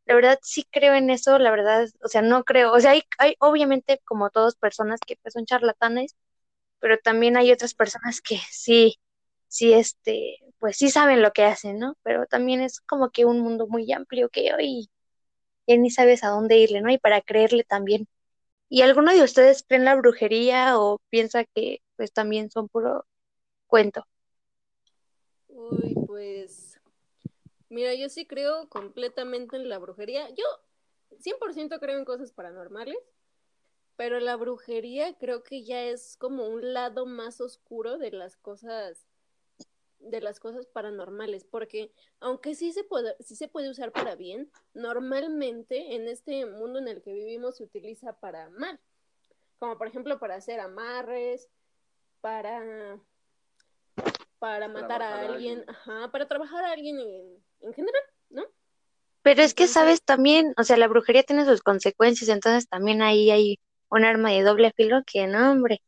la 0.07 0.14
verdad 0.14 0.38
sí 0.42 0.66
creo 0.70 0.94
en 0.94 1.11
eso, 1.11 1.38
la 1.38 1.50
verdad, 1.50 1.87
o 2.03 2.09
sea, 2.09 2.22
no 2.22 2.44
creo, 2.44 2.72
o 2.72 2.81
sea, 2.81 2.92
hay, 2.92 3.03
hay 3.18 3.35
obviamente 3.40 4.00
como 4.05 4.31
todas 4.31 4.57
personas 4.57 5.00
que 5.07 5.16
pues 5.22 5.35
son 5.35 5.46
charlatanes, 5.46 6.16
pero 6.81 6.98
también 6.98 7.37
hay 7.37 7.53
otras 7.53 7.74
personas 7.74 8.20
que 8.20 8.38
sí, 8.50 8.96
sí, 9.48 9.72
este, 9.74 10.38
pues 10.59 10.77
sí 10.77 10.90
saben 10.90 11.22
lo 11.22 11.33
que 11.33 11.44
hacen, 11.44 11.79
¿no? 11.79 11.96
Pero 12.03 12.27
también 12.27 12.61
es 12.62 12.81
como 12.83 13.11
que 13.11 13.24
un 13.24 13.40
mundo 13.40 13.66
muy 13.68 13.90
amplio 13.92 14.29
que 14.31 14.53
hoy 14.55 14.90
ya 15.66 15.77
ni 15.77 15.90
sabes 15.90 16.24
a 16.24 16.29
dónde 16.31 16.59
irle, 16.59 16.81
¿no? 16.83 16.90
Y 16.90 16.98
para 16.98 17.20
creerle 17.22 17.64
también. 17.64 18.09
¿Y 18.68 18.83
alguno 18.83 19.12
de 19.12 19.22
ustedes 19.22 19.62
cree 19.62 19.79
en 19.79 19.85
la 19.85 19.94
brujería 19.94 20.79
o 20.79 21.00
piensa 21.11 21.44
que 21.44 21.81
pues 21.96 22.12
también 22.12 22.50
son 22.50 22.68
puro 22.68 23.07
cuento? 23.66 24.05
Uy, 25.48 25.94
pues 26.07 26.81
mira, 27.68 27.94
yo 27.94 28.09
sí 28.09 28.27
creo 28.27 28.68
completamente 28.68 29.57
en 29.57 29.68
la 29.68 29.79
brujería. 29.79 30.29
Yo 30.31 30.44
100% 31.20 31.79
creo 31.79 31.98
en 31.98 32.05
cosas 32.05 32.33
paranormales, 32.33 32.98
pero 33.96 34.20
la 34.20 34.37
brujería 34.37 35.16
creo 35.18 35.42
que 35.42 35.64
ya 35.64 35.83
es 35.85 36.16
como 36.18 36.48
un 36.48 36.72
lado 36.74 37.07
más 37.07 37.40
oscuro 37.40 37.98
de 37.98 38.11
las 38.11 38.37
cosas 38.37 39.07
de 39.98 40.20
las 40.20 40.40
cosas 40.40 40.66
paranormales, 40.66 41.44
porque 41.44 41.92
aunque 42.20 42.54
sí 42.54 42.72
se 42.72 42.85
puede, 42.85 43.16
sí 43.20 43.37
se 43.37 43.48
puede 43.48 43.70
usar 43.70 43.92
para 43.92 44.14
bien, 44.14 44.50
normalmente 44.74 45.94
en 45.94 46.09
este 46.09 46.46
mundo 46.46 46.78
en 46.78 46.88
el 46.88 47.02
que 47.02 47.12
vivimos 47.12 47.57
se 47.57 47.64
utiliza 47.64 48.18
para 48.20 48.50
mal, 48.50 48.78
como 49.59 49.78
por 49.78 49.87
ejemplo 49.87 50.18
para 50.18 50.37
hacer 50.37 50.61
amarres, 50.61 51.48
para 52.20 52.98
para 54.44 54.68
matar 54.68 55.00
a 55.00 55.20
alguien, 55.20 55.64
ajá, 55.66 56.11
para 56.11 56.28
trabajar 56.28 56.66
a 56.66 56.72
alguien 56.72 56.98
en, 56.98 57.72
general, 57.72 58.02
¿no? 58.28 58.44
Pero 59.22 59.40
es 59.40 59.54
que 59.54 59.66
sabes 59.66 60.02
también, 60.02 60.52
o 60.59 60.64
sea, 60.64 60.76
la 60.76 60.87
brujería 60.87 61.22
tiene 61.22 61.46
sus 61.46 61.62
consecuencias, 61.62 62.28
entonces 62.28 62.68
también 62.68 63.00
ahí 63.00 63.30
hay 63.30 63.59
un 63.88 64.04
arma 64.04 64.33
de 64.33 64.42
doble 64.42 64.70
filo 64.76 65.02
que 65.07 65.26
no, 65.26 65.50
hombre. 65.50 65.80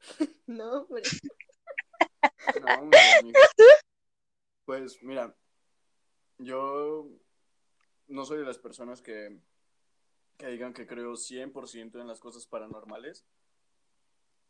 no, 0.48 0.82
hombre. 0.82 1.02
Pues 4.64 5.02
mira, 5.02 5.34
yo 6.38 7.08
no 8.08 8.24
soy 8.24 8.38
de 8.38 8.44
las 8.44 8.58
personas 8.58 9.02
que, 9.02 9.38
que 10.38 10.46
digan 10.46 10.72
que 10.72 10.86
creo 10.86 11.12
100% 11.12 12.00
en 12.00 12.06
las 12.06 12.20
cosas 12.20 12.46
paranormales, 12.46 13.24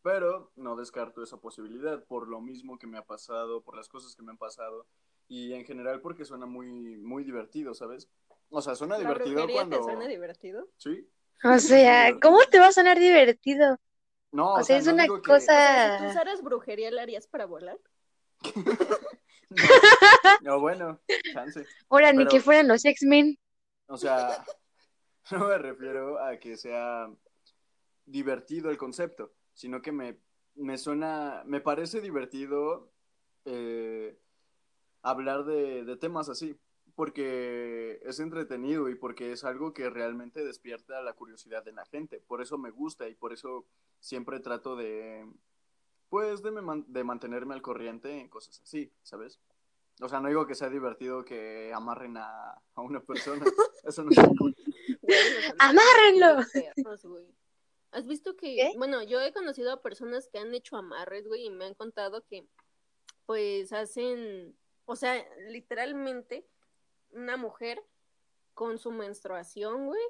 pero 0.03 0.53
no 0.57 0.77
descarto 0.77 1.23
esa 1.23 1.41
posibilidad 1.41 2.05
por 2.05 2.29
lo 2.29 2.41
mismo 2.41 2.79
que 2.79 2.87
me 2.87 2.99
ha 2.99 3.05
pasado, 3.05 3.63
por 3.63 3.77
las 3.77 3.89
cosas 3.89 4.15
que 4.15 4.23
me 4.23 4.33
han 4.33 4.39
pasado 4.39 4.87
y 5.29 5.55
en 5.55 5.65
general 5.65 6.01
porque 6.01 6.25
suena 6.25 6.47
muy, 6.47 6.69
muy 6.99 7.25
divertido, 7.25 7.75
¿sabes? 7.75 8.09
O 8.51 8.61
sea, 8.61 8.75
suena 8.75 8.99
divertido 8.99 9.47
cuando... 9.49 9.79
te 9.79 9.83
suena 9.83 10.07
divertido? 10.07 10.69
Sí. 10.77 11.09
O 11.45 11.59
sea, 11.59 12.19
¿cómo 12.21 12.39
te 12.51 12.59
va 12.59 12.69
a 12.69 12.73
sonar 12.73 12.99
divertido? 12.99 13.79
No, 14.33 14.55
o, 14.55 14.63
sea, 14.63 14.79
es 14.79 14.87
una 14.87 15.07
cosa... 15.07 15.99
si 15.99 16.05
tú 16.05 16.11
usaras 16.11 16.43
brujería, 16.43 16.91
¿la 16.91 17.03
harías 17.03 17.27
para 17.27 17.45
volar? 17.45 17.79
no, 20.43 20.59
bueno, 20.59 21.01
chance. 21.33 21.67
Ahora, 21.91 22.13
ni 22.15 22.27
que 22.27 22.41
fueran 22.41 22.67
los 22.67 22.85
X-Men. 22.85 23.39
O 23.87 23.99
sea, 23.99 24.43
no 25.31 25.49
me 25.49 25.59
refiero 25.59 26.19
a 26.19 26.39
que 26.39 26.57
sea 26.57 27.11
divertido 28.07 28.71
el 28.71 28.79
concepto, 28.79 29.35
sino 29.53 29.83
que 29.83 29.93
me, 29.93 30.19
me 30.55 30.79
suena, 30.79 31.43
me 31.45 31.61
parece 31.61 32.01
divertido 32.01 32.91
eh, 33.45 34.19
hablar 35.03 35.45
de, 35.45 35.85
de 35.85 35.97
temas 35.97 36.31
así, 36.31 36.59
porque 36.95 38.01
es 38.05 38.21
entretenido 38.21 38.89
y 38.89 38.95
porque 38.95 39.33
es 39.33 39.45
algo 39.45 39.73
que 39.73 39.91
realmente 39.91 40.45
despierta 40.45 41.01
la 41.03 41.15
curiosidad 41.15 41.65
de 41.65 41.73
la 41.73 41.85
gente. 41.87 42.21
Por 42.21 42.43
eso 42.43 42.59
me 42.59 42.71
gusta 42.71 43.09
y 43.09 43.15
por 43.15 43.33
eso 43.33 43.67
siempre 44.01 44.41
trato 44.41 44.77
de, 44.77 45.27
pues, 46.09 46.43
de, 46.43 46.53
de 46.87 47.05
mantenerme 47.05 47.55
al 47.55 47.63
corriente 47.63 48.21
en 48.21 48.29
cosas 48.29 48.61
así, 48.63 48.93
¿sabes? 49.03 49.41
O 50.01 50.09
sea, 50.09 50.21
no 50.21 50.29
digo 50.29 50.47
que 50.47 50.55
sea 50.55 50.69
divertido 50.69 51.25
que 51.25 51.73
amarren 51.75 52.17
a, 52.17 52.61
a 52.75 52.81
una 52.81 53.01
persona. 53.01 53.45
Eso 53.85 54.03
no 54.05 54.11
es 54.11 54.19
¡Amárrenlo! 55.59 56.43
¿Has 57.91 58.07
visto 58.07 58.37
que, 58.37 58.57
¿Qué? 58.57 58.73
bueno, 58.79 59.03
yo 59.03 59.21
he 59.21 59.33
conocido 59.33 59.71
a 59.71 59.83
personas 59.83 60.29
que 60.29 60.39
han 60.39 60.55
hecho 60.55 60.77
amarres, 60.77 61.29
güey, 61.29 61.47
y 61.47 61.51
me 61.51 61.67
han 61.67 61.75
contado 61.75 62.25
que, 62.25 62.47
pues, 63.27 63.73
hacen, 63.73 64.57
o 64.87 64.97
sea, 64.97 65.23
literalmente, 65.51 66.47
una 67.13 67.37
mujer 67.37 67.83
con 68.55 68.79
su 68.79 68.91
menstruación, 68.93 69.87
güey, 69.87 70.03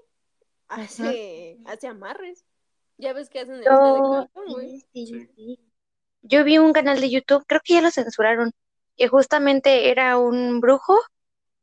hace, 0.69 1.59
hace 1.67 1.87
amarres. 1.89 2.45
Ya 2.99 3.13
ves 3.13 3.31
que 3.31 3.41
hacen 3.41 3.57
el 3.57 3.61
de 3.63 3.67
Yo, 3.67 3.77
cartón, 4.11 4.53
güey. 4.53 4.81
sí, 4.93 5.07
sí, 5.07 5.07
Sí. 5.07 5.29
sí. 5.37 5.61
Yo 6.23 6.45
vi 6.45 6.59
un 6.59 6.73
canal 6.73 7.01
de 7.01 7.11
YouTube, 7.11 7.45
creo 7.47 7.61
que 7.65 7.75
ya 7.75 7.83
lo 7.83 7.91
censuraron, 7.91 8.53
que 8.97 9.09
justamente 9.09 9.91
era 9.91 10.19
un 10.19 10.61
brujo 10.61 10.99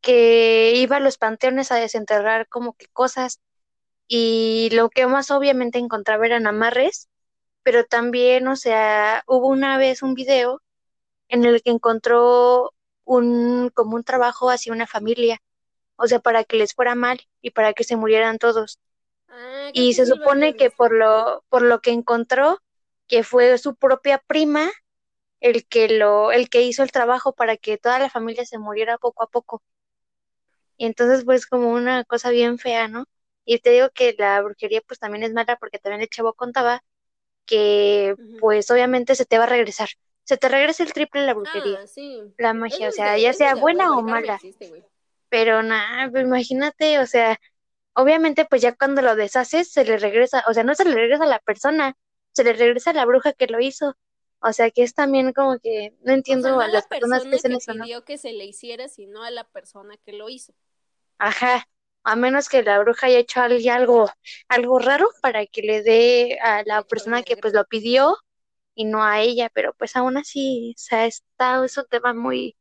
que 0.02 0.74
iba 0.76 0.98
a 0.98 1.00
los 1.00 1.18
panteones 1.18 1.72
a 1.72 1.76
desenterrar 1.78 2.48
como 2.50 2.74
que 2.74 2.88
cosas 2.88 3.40
y 4.08 4.70
lo 4.74 4.90
que 4.90 5.08
más 5.08 5.32
obviamente 5.32 5.80
encontraba 5.80 6.26
eran 6.26 6.48
amarres, 6.48 7.10
pero 7.64 7.86
también, 7.86 8.48
o 8.48 8.56
sea, 8.56 9.24
hubo 9.28 9.48
una 9.48 9.78
vez 9.78 10.04
un 10.04 10.16
video 10.16 10.62
en 11.30 11.46
el 11.46 11.62
que 11.64 11.72
encontró 11.72 12.74
un 13.18 13.70
como 13.74 13.96
un 13.98 14.04
trabajo 14.04 14.50
hacia 14.52 14.74
una 14.74 14.88
familia, 14.88 15.42
o 15.98 16.08
sea, 16.08 16.20
para 16.20 16.44
que 16.46 16.58
les 16.58 16.74
fuera 16.76 16.96
mal 16.96 17.22
y 17.42 17.52
para 17.52 17.74
que 17.74 17.84
se 17.86 17.98
murieran 17.98 18.40
todos. 18.40 18.80
Ah, 19.30 19.72
Y 19.74 19.94
se 19.96 20.06
supone 20.06 20.56
que 20.56 20.72
por 20.72 20.94
lo, 20.94 21.44
por 21.50 21.62
lo 21.64 21.82
que 21.82 21.92
encontró, 21.92 22.60
que 23.08 23.24
fue 23.24 23.58
su 23.58 23.76
propia 23.76 24.20
prima 24.20 24.70
el 25.42 25.68
que 25.68 25.90
lo, 25.90 26.32
el 26.34 26.50
que 26.50 26.64
hizo 26.64 26.84
el 26.84 26.92
trabajo 26.94 27.34
para 27.34 27.58
que 27.58 27.78
toda 27.80 28.00
la 28.00 28.10
familia 28.12 28.46
se 28.46 28.60
muriera 28.60 28.98
poco 29.00 29.24
a 29.24 29.28
poco. 29.30 29.64
Y 30.78 30.86
entonces 30.86 31.26
pues 31.26 31.46
como 31.48 31.72
una 31.72 32.04
cosa 32.06 32.30
bien 32.30 32.58
fea, 32.60 32.88
¿no? 32.88 33.06
Y 33.46 33.60
te 33.60 33.72
digo 33.72 33.90
que 33.94 34.16
la 34.18 34.42
brujería 34.42 34.82
pues 34.88 35.00
también 35.00 35.24
es 35.24 35.34
mala 35.34 35.58
porque 35.58 35.80
también 35.80 36.02
el 36.02 36.10
chavo 36.10 36.34
contaba 36.34 36.84
que 37.46 38.18
pues 38.38 38.72
obviamente 38.72 39.16
se 39.16 39.26
te 39.26 39.38
va 39.40 39.46
a 39.46 39.48
regresar. 39.48 39.90
Se 40.30 40.38
te 40.38 40.50
regresa 40.50 40.84
el 40.84 40.94
triple 40.94 41.26
la 41.26 41.34
brujería, 41.34 41.80
Ah, 41.82 41.88
sí. 41.88 42.22
la 42.38 42.54
magia, 42.54 42.90
o 42.90 42.92
sea, 42.94 43.18
ya 43.18 43.34
sea 43.34 43.56
buena 43.56 43.92
o 43.98 44.02
mala. 44.04 44.36
existe. 44.36 44.84
Pero 45.30 45.64
nada, 45.64 46.10
pues 46.12 46.24
imagínate, 46.26 47.00
o 47.00 47.06
sea, 47.08 47.40
obviamente 47.94 48.46
pues 48.46 48.62
ya 48.64 48.76
cuando 48.76 49.02
lo 49.04 49.16
deshaces 49.16 49.72
se 49.72 49.86
le 49.86 49.98
regresa, 50.00 50.44
o 50.48 50.54
sea, 50.56 50.64
no 50.66 50.76
se 50.76 50.86
le 50.86 50.94
regresa 50.96 51.26
a 51.26 51.28
la 51.28 51.40
persona, 51.40 51.96
se 52.34 52.44
le 52.46 52.54
regresa 52.54 52.92
a 52.92 52.94
la 52.94 53.06
bruja 53.06 53.34
que 53.34 53.48
lo 53.48 53.60
hizo. 53.62 53.96
O 54.42 54.54
sea, 54.54 54.72
que 54.72 54.84
es 54.84 54.94
también 54.96 55.34
como 55.34 55.60
que 55.60 55.96
no 56.04 56.14
O 56.14 56.16
sea, 56.16 56.16
entiendo 56.16 56.50
no 56.58 56.62
a 56.62 56.68
las 56.70 56.84
la 56.84 56.90
personas 56.90 57.24
que 57.24 57.30
persona 57.32 57.58
hacen 57.58 57.60
que 57.60 57.74
pidió 57.84 58.06
que 58.06 58.18
se 58.18 58.34
le 58.34 58.46
hiciera, 58.46 58.88
sino 58.88 59.24
a 59.24 59.32
la 59.32 59.44
persona 59.46 59.98
que 59.98 60.14
lo 60.14 60.30
hizo. 60.30 60.54
Ajá, 61.18 61.66
a 62.04 62.16
menos 62.16 62.50
que 62.50 62.64
la 62.64 62.80
bruja 62.80 63.08
haya 63.08 63.20
hecho 63.20 63.42
al- 63.42 63.68
algo, 63.70 64.10
algo 64.48 64.80
raro 64.80 65.10
para 65.22 65.46
que 65.46 65.62
le 65.62 65.82
dé 65.84 66.40
a 66.42 66.64
la 66.66 66.84
persona 66.84 67.24
que 67.24 67.38
pues 67.38 67.54
lo 67.54 67.66
pidió 67.66 68.16
y 68.80 68.86
no 68.86 69.04
a 69.04 69.20
ella, 69.20 69.50
pero 69.54 69.74
pues 69.74 69.98
aún 69.98 70.16
así, 70.16 70.74
o 70.78 70.80
sea, 70.80 71.06
está, 71.06 71.66
es 71.66 71.78
un 71.78 71.86
tema 71.90 72.14
muy, 72.14 72.56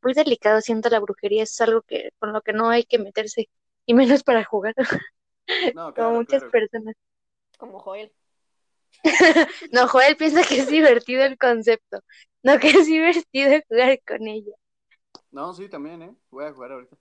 muy 0.00 0.14
delicado, 0.14 0.60
siento 0.60 0.88
la 0.90 1.00
brujería, 1.00 1.42
es 1.42 1.60
algo 1.60 1.82
que, 1.82 2.12
con 2.20 2.32
lo 2.32 2.40
que 2.42 2.52
no 2.52 2.70
hay 2.70 2.84
que 2.84 3.00
meterse, 3.00 3.50
y 3.84 3.94
menos 3.94 4.22
para 4.22 4.44
jugar, 4.44 4.74
No, 5.74 5.92
como 5.94 6.12
muchas 6.12 6.44
claro. 6.44 6.52
personas. 6.52 6.94
Como 7.58 7.80
Joel. 7.80 8.12
No, 9.72 9.88
Joel 9.88 10.16
piensa 10.16 10.44
que 10.44 10.60
es 10.60 10.68
divertido 10.68 11.24
el 11.24 11.36
concepto, 11.36 11.98
no 12.44 12.60
que 12.60 12.68
es 12.68 12.86
divertido 12.86 13.60
jugar 13.68 13.98
con 14.06 14.28
ella. 14.28 14.54
No, 15.32 15.52
sí, 15.52 15.68
también, 15.68 16.00
¿eh? 16.02 16.14
Voy 16.30 16.44
a 16.44 16.52
jugar 16.52 16.70
ahorita. 16.70 16.96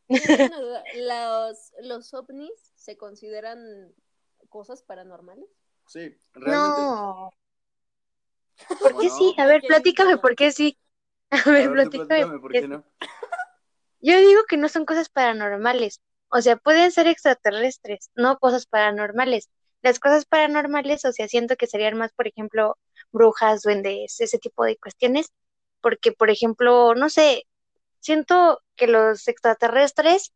¿Los, 0.96 1.72
¿Los 1.84 2.14
ovnis 2.16 2.74
se 2.76 2.98
consideran 2.98 3.94
cosas 4.50 4.82
paranormales? 4.82 5.46
Sí, 5.86 6.18
realmente. 6.34 6.82
No, 6.82 7.32
¿por 8.68 8.80
¿Cómo 8.80 9.00
qué 9.00 9.08
no? 9.08 9.18
sí? 9.18 9.36
A 9.38 9.46
ver, 9.46 9.62
platícame 9.62 10.18
por 10.18 10.36
qué 10.36 10.52
sí. 10.52 10.78
A 11.32 11.38
A 11.38 11.52
ver, 11.52 11.72
platícame 11.72 12.06
platícame 12.08 12.40
por 12.40 12.52
qué 12.52 12.68
no. 12.68 12.84
Yo 14.02 14.18
digo 14.20 14.44
que 14.48 14.58
no 14.58 14.70
son 14.70 14.86
cosas 14.86 15.10
paranormales, 15.10 16.02
o 16.30 16.42
sea, 16.42 16.56
pueden 16.58 16.92
ser 16.92 17.08
extraterrestres, 17.08 18.12
no 18.16 18.38
cosas 18.40 18.66
paranormales. 18.66 19.50
Las 19.82 20.00
cosas 20.00 20.26
paranormales, 20.26 21.06
o 21.06 21.12
sea, 21.12 21.28
siento 21.28 21.56
que 21.56 21.68
serían 21.68 21.98
más, 21.98 22.12
por 22.14 22.28
ejemplo, 22.28 22.78
brujas, 23.12 23.62
duendes, 23.62 24.20
ese 24.20 24.38
tipo 24.38 24.64
de 24.64 24.78
cuestiones, 24.78 25.32
porque, 25.82 26.12
por 26.12 26.30
ejemplo, 26.30 26.96
no 26.96 27.10
sé, 27.10 27.46
siento 28.00 28.62
que 28.76 28.88
los 28.88 29.28
extraterrestres 29.28 30.34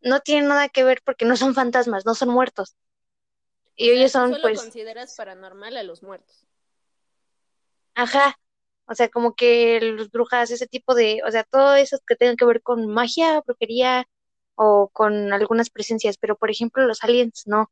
no 0.00 0.20
tienen 0.20 0.48
nada 0.48 0.68
que 0.68 0.84
ver 0.84 1.02
porque 1.04 1.24
no 1.24 1.36
son 1.36 1.54
fantasmas, 1.54 2.06
no 2.06 2.14
son 2.14 2.28
muertos. 2.28 2.76
Y 3.74 3.90
ellos 3.90 4.12
son, 4.12 4.30
solo 4.30 4.42
pues, 4.42 4.60
consideras 4.60 5.14
paranormal 5.16 5.76
a 5.76 5.82
los 5.82 6.02
muertos. 6.02 6.45
Ajá, 7.96 8.36
o 8.86 8.94
sea, 8.94 9.08
como 9.10 9.34
que 9.34 9.80
los 9.82 10.10
brujas, 10.10 10.50
ese 10.52 10.66
tipo 10.68 10.94
de, 10.94 11.20
o 11.26 11.30
sea, 11.32 11.44
todo 11.44 11.74
eso 11.76 11.98
que 12.06 12.16
tenga 12.16 12.36
que 12.36 12.44
ver 12.46 12.62
con 12.62 12.86
magia, 12.88 13.42
brujería 13.46 14.06
o 14.54 14.90
con 14.92 15.32
algunas 15.32 15.70
presencias, 15.70 16.18
pero 16.18 16.36
por 16.36 16.50
ejemplo 16.50 16.86
los 16.86 17.02
aliens 17.04 17.44
no. 17.46 17.70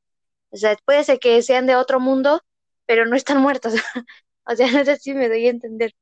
O 0.51 0.57
sea, 0.57 0.77
puede 0.85 1.05
ser 1.05 1.21
que 1.21 1.43
sean 1.43 1.67
de 1.67 1.77
otro 1.77 2.01
mundo, 2.01 2.43
pero 2.87 3.07
no 3.07 3.17
están 3.17 3.41
muertos. 3.41 3.75
O 4.47 4.55
sea, 4.55 4.71
no 4.71 4.85
sé 4.85 4.99
si 4.99 5.15
me 5.15 5.31
doy 5.31 5.47
a 5.47 5.51
entender. 5.51 5.93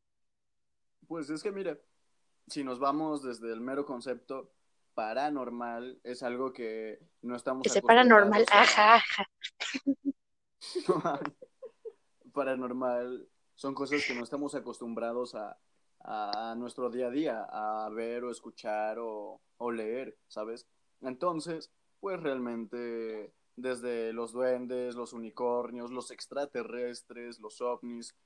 Pues 1.07 1.31
es 1.31 1.45
que 1.45 1.53
mira, 1.53 1.79
si 2.49 2.65
nos 2.65 2.81
vamos 2.81 3.23
desde 3.23 3.53
el 3.53 3.61
mero 3.61 3.87
concepto, 3.87 4.53
paranormal 4.95 6.01
es 6.03 6.25
algo 6.25 6.53
que 6.53 6.99
no 7.23 7.37
estamos 7.37 7.73
Que 7.73 7.81
paranormal, 7.83 8.45
ajá, 8.51 8.97
ajá. 8.97 9.27
paranormal 12.33 13.29
son 13.63 13.75
cosas 13.77 14.05
que 14.05 14.15
no 14.17 14.25
estamos 14.25 14.57
acostumbrados 14.57 15.37
a, 15.37 15.57
a 16.01 16.57
nuestro 16.57 16.91
día 16.91 17.07
a 17.07 17.11
día, 17.11 17.47
a 17.49 17.89
ver 17.91 18.25
o 18.25 18.33
escuchar 18.33 18.99
o, 18.99 19.41
o 19.57 19.71
leer, 19.71 20.19
¿sabes? 20.27 20.67
Entonces, 21.01 21.71
pues 22.01 22.21
realmente 22.21 23.33
desde 23.55 24.13
los 24.13 24.33
duendes, 24.33 24.97
los 24.97 25.13
unicornios, 25.13 25.93
los 25.93 26.11
extraterrestres, 26.11 27.39
los 27.39 27.61
ovnis, 27.61 28.17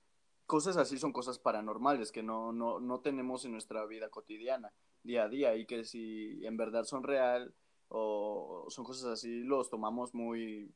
cosas 0.46 0.78
así 0.78 0.98
son 0.98 1.12
cosas 1.12 1.38
paranormales 1.38 2.12
que 2.12 2.22
no, 2.22 2.50
no, 2.50 2.80
no 2.80 3.00
tenemos 3.00 3.44
en 3.44 3.52
nuestra 3.52 3.84
vida 3.84 4.08
cotidiana, 4.08 4.72
día 5.02 5.24
a 5.24 5.28
día, 5.28 5.54
y 5.54 5.66
que 5.66 5.84
si 5.84 6.46
en 6.46 6.56
verdad 6.56 6.84
son 6.84 7.02
real 7.02 7.52
o 7.88 8.64
son 8.70 8.86
cosas 8.86 9.04
así, 9.04 9.40
los 9.40 9.68
tomamos 9.68 10.14
muy, 10.14 10.72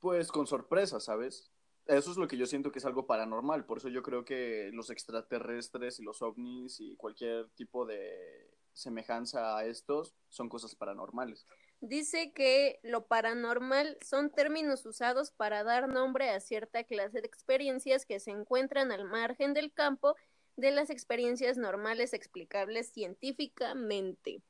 pues 0.00 0.30
con 0.30 0.46
sorpresa, 0.46 1.00
¿sabes? 1.00 1.50
Eso 1.86 2.12
es 2.12 2.16
lo 2.16 2.28
que 2.28 2.36
yo 2.36 2.46
siento 2.46 2.70
que 2.70 2.78
es 2.78 2.84
algo 2.84 3.06
paranormal, 3.06 3.64
por 3.64 3.78
eso 3.78 3.88
yo 3.88 4.02
creo 4.02 4.24
que 4.24 4.70
los 4.72 4.90
extraterrestres 4.90 5.98
y 5.98 6.04
los 6.04 6.22
ovnis 6.22 6.80
y 6.80 6.96
cualquier 6.96 7.48
tipo 7.50 7.84
de 7.84 8.50
semejanza 8.72 9.56
a 9.56 9.64
estos 9.66 10.14
son 10.28 10.48
cosas 10.48 10.74
paranormales. 10.74 11.46
Dice 11.80 12.32
que 12.32 12.78
lo 12.84 13.06
paranormal 13.06 13.98
son 14.00 14.30
términos 14.30 14.86
usados 14.86 15.32
para 15.32 15.64
dar 15.64 15.88
nombre 15.88 16.30
a 16.30 16.38
cierta 16.38 16.84
clase 16.84 17.20
de 17.20 17.26
experiencias 17.26 18.06
que 18.06 18.20
se 18.20 18.30
encuentran 18.30 18.92
al 18.92 19.04
margen 19.04 19.52
del 19.52 19.72
campo 19.72 20.14
de 20.56 20.70
las 20.70 20.90
experiencias 20.90 21.58
normales 21.58 22.12
explicables 22.12 22.92
científicamente. 22.92 24.42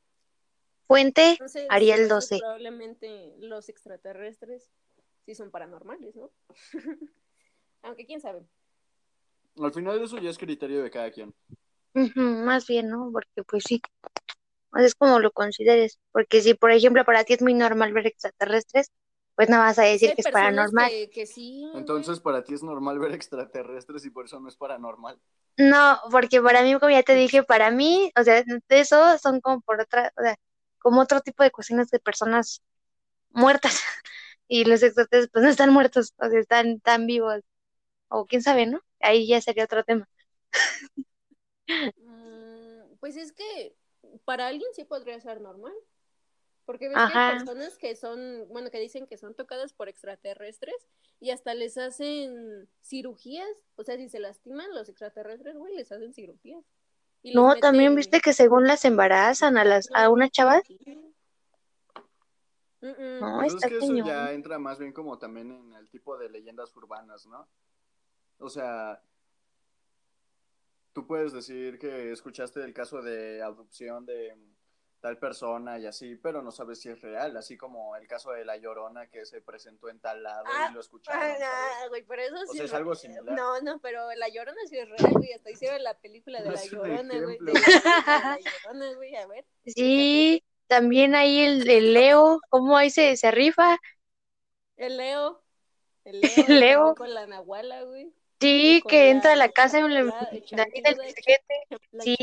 Fuente, 0.87 1.31
Entonces, 1.31 1.67
Ariel 1.71 2.03
entonces 2.03 2.31
12. 2.31 2.41
probablemente 2.41 3.35
los 3.39 3.71
extraterrestres 3.71 4.71
sí 5.25 5.35
son 5.35 5.51
paranormales, 5.51 6.15
¿no? 6.17 6.31
Aunque 7.83 8.07
quién 8.07 8.21
sabe. 8.21 8.47
Al 9.61 9.73
final 9.73 10.03
eso 10.03 10.19
ya 10.19 10.31
es 10.31 10.39
criterio 10.39 10.83
de 10.83 10.91
cada 10.91 11.11
quien. 11.11 11.35
Más 11.95 12.67
bien, 12.67 12.89
¿no? 12.89 13.11
Porque 13.13 13.43
pues 13.43 13.65
sí, 13.67 13.83
es 14.77 14.95
como 14.95 15.19
lo 15.19 15.31
consideres. 15.33 15.99
Porque 16.11 16.41
si, 16.41 16.55
por 16.55 16.71
ejemplo, 16.71 17.05
para 17.05 17.25
ti 17.25 17.35
es 17.35 17.43
muy 17.43 17.55
normal 17.55 17.93
ver 17.93 18.07
extraterrestres, 18.07 18.91
pues 19.35 19.49
no 19.49 19.59
vas 19.59 19.79
a 19.79 19.83
decir 19.83 20.15
que 20.15 20.23
es 20.23 20.31
paranormal. 20.31 20.89
que, 20.91 21.11
que 21.11 21.27
sí. 21.27 21.71
Entonces 21.75 22.21
para 22.21 22.45
ti 22.45 22.55
es 22.55 22.63
normal 22.63 22.99
ver 22.99 23.13
extraterrestres 23.13 24.05
y 24.05 24.11
por 24.11 24.27
eso 24.27 24.41
no 24.41 24.49
es 24.49 24.57
paranormal. 24.57 25.21
No, 25.57 25.99
porque 26.11 26.41
para 26.41 26.63
mí, 26.63 26.73
como 26.79 26.91
ya 26.91 27.03
te 27.03 27.15
dije, 27.15 27.43
para 27.43 27.71
mí, 27.71 28.11
o 28.19 28.23
sea, 28.23 28.43
de 28.43 28.63
eso 28.81 29.19
son 29.19 29.41
como 29.41 29.61
por 29.61 29.81
otra, 29.81 30.13
o 30.17 30.23
sea, 30.23 30.37
como 30.79 31.01
otro 31.01 31.21
tipo 31.21 31.43
de 31.43 31.51
cuestiones 31.51 31.91
de 31.91 31.99
personas 31.99 32.63
muertas. 33.31 33.81
Y 34.55 34.67
los 34.67 34.83
extraterrestres 34.83 35.31
pues 35.33 35.45
no 35.45 35.49
están 35.49 35.73
muertos, 35.73 36.13
o 36.19 36.29
sea, 36.29 36.39
están 36.39 36.79
tan 36.81 37.07
vivos. 37.07 37.41
O 38.09 38.27
quién 38.27 38.43
sabe, 38.43 38.67
¿no? 38.67 38.83
Ahí 39.01 39.27
ya 39.27 39.41
sería 39.41 39.65
otro 39.65 39.83
tema. 39.83 40.07
Mm, 41.97 42.97
pues 43.01 43.17
es 43.17 43.33
que 43.33 43.75
para 44.27 44.49
alguien 44.49 44.69
sí 44.75 44.85
podría 44.85 45.19
ser 45.21 45.41
normal. 45.41 45.73
Porque 46.67 46.91
ves 46.91 46.99
que 46.99 47.19
hay 47.19 47.39
personas 47.39 47.79
que 47.79 47.97
son, 47.97 48.47
bueno, 48.51 48.71
que 48.71 48.79
dicen 48.79 49.07
que 49.07 49.17
son 49.17 49.35
tocadas 49.35 49.73
por 49.73 49.89
extraterrestres 49.89 50.77
y 51.19 51.31
hasta 51.31 51.55
les 51.55 51.79
hacen 51.79 52.69
cirugías. 52.83 53.49
O 53.77 53.85
sea, 53.85 53.97
si 53.97 54.11
se 54.11 54.21
lastiman 54.21 54.75
los 54.75 54.91
extraterrestres, 54.91 55.57
güey, 55.57 55.75
les 55.75 55.91
hacen 55.91 56.13
cirugías. 56.13 56.63
Y 57.23 57.35
No, 57.35 57.57
también 57.57 57.95
viste 57.95 58.21
que 58.21 58.35
según 58.35 58.67
las 58.67 58.85
embarazan 58.85 59.57
a 59.57 59.65
las, 59.65 59.89
a 59.95 60.11
unas 60.11 60.31
chavas, 60.31 60.63
Sí. 60.67 60.79
Mm-mm. 62.83 63.21
No, 63.21 63.39
Pues 63.41 63.55
es 63.55 63.61
que 63.65 63.77
eso 63.79 63.95
ya 64.05 64.33
entra 64.33 64.59
más 64.59 64.79
bien 64.79 64.93
como 64.93 65.19
también 65.19 65.51
en 65.53 65.73
el 65.75 65.89
tipo 65.89 66.19
de 66.19 66.29
leyendas 66.29 66.75
urbanas, 66.77 67.27
¿no? 67.27 67.49
O 68.39 68.49
sea, 68.49 69.01
tú 70.93 71.07
puedes 71.07 71.33
decir 71.33 71.79
que 71.79 72.13
escuchaste 72.13 72.63
el 72.63 72.75
caso 72.75 73.01
de 73.01 73.41
adopción 73.43 74.05
de 74.05 74.37
tal 75.01 75.19
persona 75.19 75.79
y 75.81 75.87
así, 75.87 76.15
pero 76.17 76.43
no 76.43 76.53
sabes 76.53 76.81
si 76.81 76.89
es 76.89 77.01
real, 77.01 77.37
así 77.37 77.57
como 77.57 77.97
el 77.97 78.07
caso 78.07 78.31
de 78.31 78.45
la 78.45 78.57
Llorona 78.57 79.09
que 79.09 79.27
se 79.27 79.41
presentó 79.41 79.89
en 79.89 79.99
tal 79.99 80.23
lado 80.23 80.45
Ah, 80.47 80.69
y 80.71 80.75
lo 80.75 80.81
escucharon, 80.81 81.21
Ah, 81.43 81.87
güey, 81.89 82.05
pero 82.07 82.23
eso 82.23 82.37
O 82.37 82.47
sí 82.47 82.59
sea, 82.59 82.67
es 82.67 82.75
algo 82.75 82.95
similar. 82.95 83.25
No, 83.37 83.61
no, 83.63 83.81
pero 83.81 84.07
La 84.17 84.29
Llorona 84.29 84.61
sí 84.69 84.79
es 84.79 84.89
real, 84.89 85.13
güey. 85.13 85.33
Hasta 85.33 85.51
hicieron 85.51 85.83
la 85.83 85.99
película 85.99 86.41
de 86.41 86.49
No 86.51 86.55
La 86.55 86.65
Llorona, 86.65 87.21
güey. 87.21 87.39
de 87.39 87.53
La 87.53 88.39
Llorona, 88.65 88.95
güey, 88.95 89.17
a 89.17 89.27
ver. 89.27 89.45
Sí, 89.67 90.45
también 90.73 91.15
ahí 91.15 91.41
el, 91.41 91.69
el 91.69 91.93
Leo, 91.93 92.41
cómo 92.49 92.79
ahí 92.79 92.89
se, 92.89 93.15
se 93.19 93.31
rifa. 93.31 93.77
El 94.79 94.97
Leo. 94.97 95.43
El 96.03 96.23
Leo. 96.49 96.95
con 96.95 97.13
la 97.13 97.27
Nahuala, 97.27 97.83
güey. 97.83 98.11
Sí, 98.41 98.83
que 98.89 99.11
entra 99.11 99.33
a 99.35 99.37
la 99.37 99.51
casa 99.51 99.87
le 99.87 100.03
la 100.03 100.29
ahí 100.33 100.81
del. 100.81 100.97
La 101.93 102.03
Sí. 102.03 102.17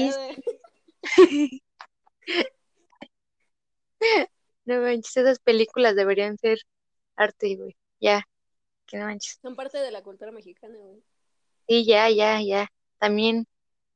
No 4.65 4.81
manches, 4.81 5.17
esas 5.17 5.39
películas 5.39 5.95
deberían 5.95 6.38
ser 6.38 6.59
arte, 7.15 7.55
güey. 7.55 7.75
Ya, 7.99 8.23
que 8.88 8.97
no 8.97 9.05
manches. 9.05 9.38
Son 9.41 9.55
parte 9.55 9.77
de 9.77 9.91
la 9.91 10.01
cultura 10.01 10.31
mexicana, 10.31 10.75
güey. 10.77 11.03
Sí, 11.67 11.85
ya, 11.85 12.09
ya, 12.09 12.41
ya. 12.41 12.71
También 12.97 13.45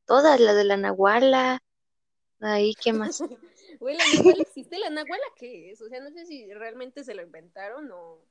todas 0.05 0.39
las 0.39 0.55
de 0.55 0.63
la 0.63 0.77
Nahuala. 0.77 1.59
Ahí, 2.39 2.75
¿qué 2.75 2.91
más? 2.93 3.23
Güey, 3.83 3.97
la 3.97 4.05
Nahuala 4.05 4.41
existe. 4.43 4.79
¿La 4.79 4.89
Nahuala 4.89 5.23
qué 5.35 5.71
es? 5.71 5.81
O 5.81 5.89
sea, 5.89 5.99
no 5.99 6.09
sé 6.09 6.25
si 6.25 6.53
realmente 6.53 7.03
se 7.03 7.13
lo 7.13 7.21
inventaron 7.21 7.91
o. 7.91 8.21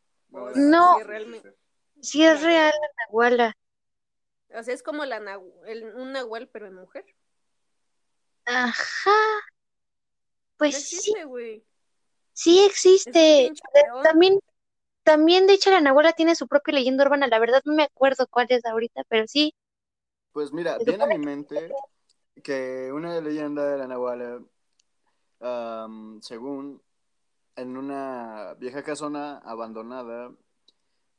si 0.54 0.60
No. 0.60 0.94
neta, 0.96 1.06
realmente. 1.06 1.54
Sí, 2.00 2.24
es 2.24 2.42
real 2.42 2.72
la 2.72 3.04
Nahuala. 3.06 3.56
O 4.56 4.62
sea, 4.62 4.72
es 4.72 4.82
como 4.82 5.04
la 5.04 5.20
nahu- 5.20 5.52
el, 5.66 5.94
un 5.94 6.12
Nahual, 6.12 6.48
pero 6.48 6.66
en 6.68 6.74
mujer. 6.74 7.04
Ajá. 8.46 9.10
No 9.10 10.56
Pues 10.56 10.74
sí, 10.76 10.96
existe, 10.96 11.24
güey. 11.24 11.62
sí 12.32 12.60
un 12.60 12.66
existe. 12.66 13.52
También, 14.02 14.40
también, 15.02 15.46
de 15.46 15.52
hecho, 15.52 15.70
la 15.70 15.82
Nahuala 15.82 16.14
tiene 16.14 16.34
su 16.34 16.48
propia 16.48 16.72
leyenda 16.72 17.04
urbana. 17.04 17.26
La 17.26 17.38
verdad 17.38 17.60
no 17.66 17.74
me 17.74 17.82
acuerdo 17.82 18.26
cuál 18.26 18.46
es 18.48 18.64
ahorita, 18.64 19.02
pero 19.08 19.26
sí. 19.26 19.54
Pues 20.32 20.50
mira, 20.50 20.78
viene 20.78 21.04
a 21.04 21.06
mi 21.08 21.18
mente 21.18 21.70
que 22.42 22.90
una 22.92 23.20
leyenda 23.20 23.66
de 23.66 23.76
la 23.76 23.86
Nahuala, 23.86 24.40
am, 25.42 26.20
según 26.22 26.83
en 27.57 27.76
una 27.76 28.55
vieja 28.55 28.83
casona 28.83 29.38
abandonada, 29.38 30.33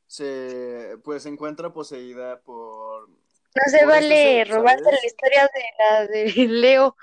se 0.07 0.97
pues 1.03 1.23
se 1.23 1.29
encuentra 1.29 1.73
poseída 1.73 2.41
por 2.41 3.09
No 3.09 3.15
se 3.53 3.62
por 3.62 3.67
este 3.71 3.86
vale 3.86 4.15
ser, 4.15 4.49
robarse 4.49 4.91
la 4.91 5.05
historia 5.05 5.49
de 5.53 5.63
la 5.79 6.07
de 6.07 6.47
Leo, 6.47 6.95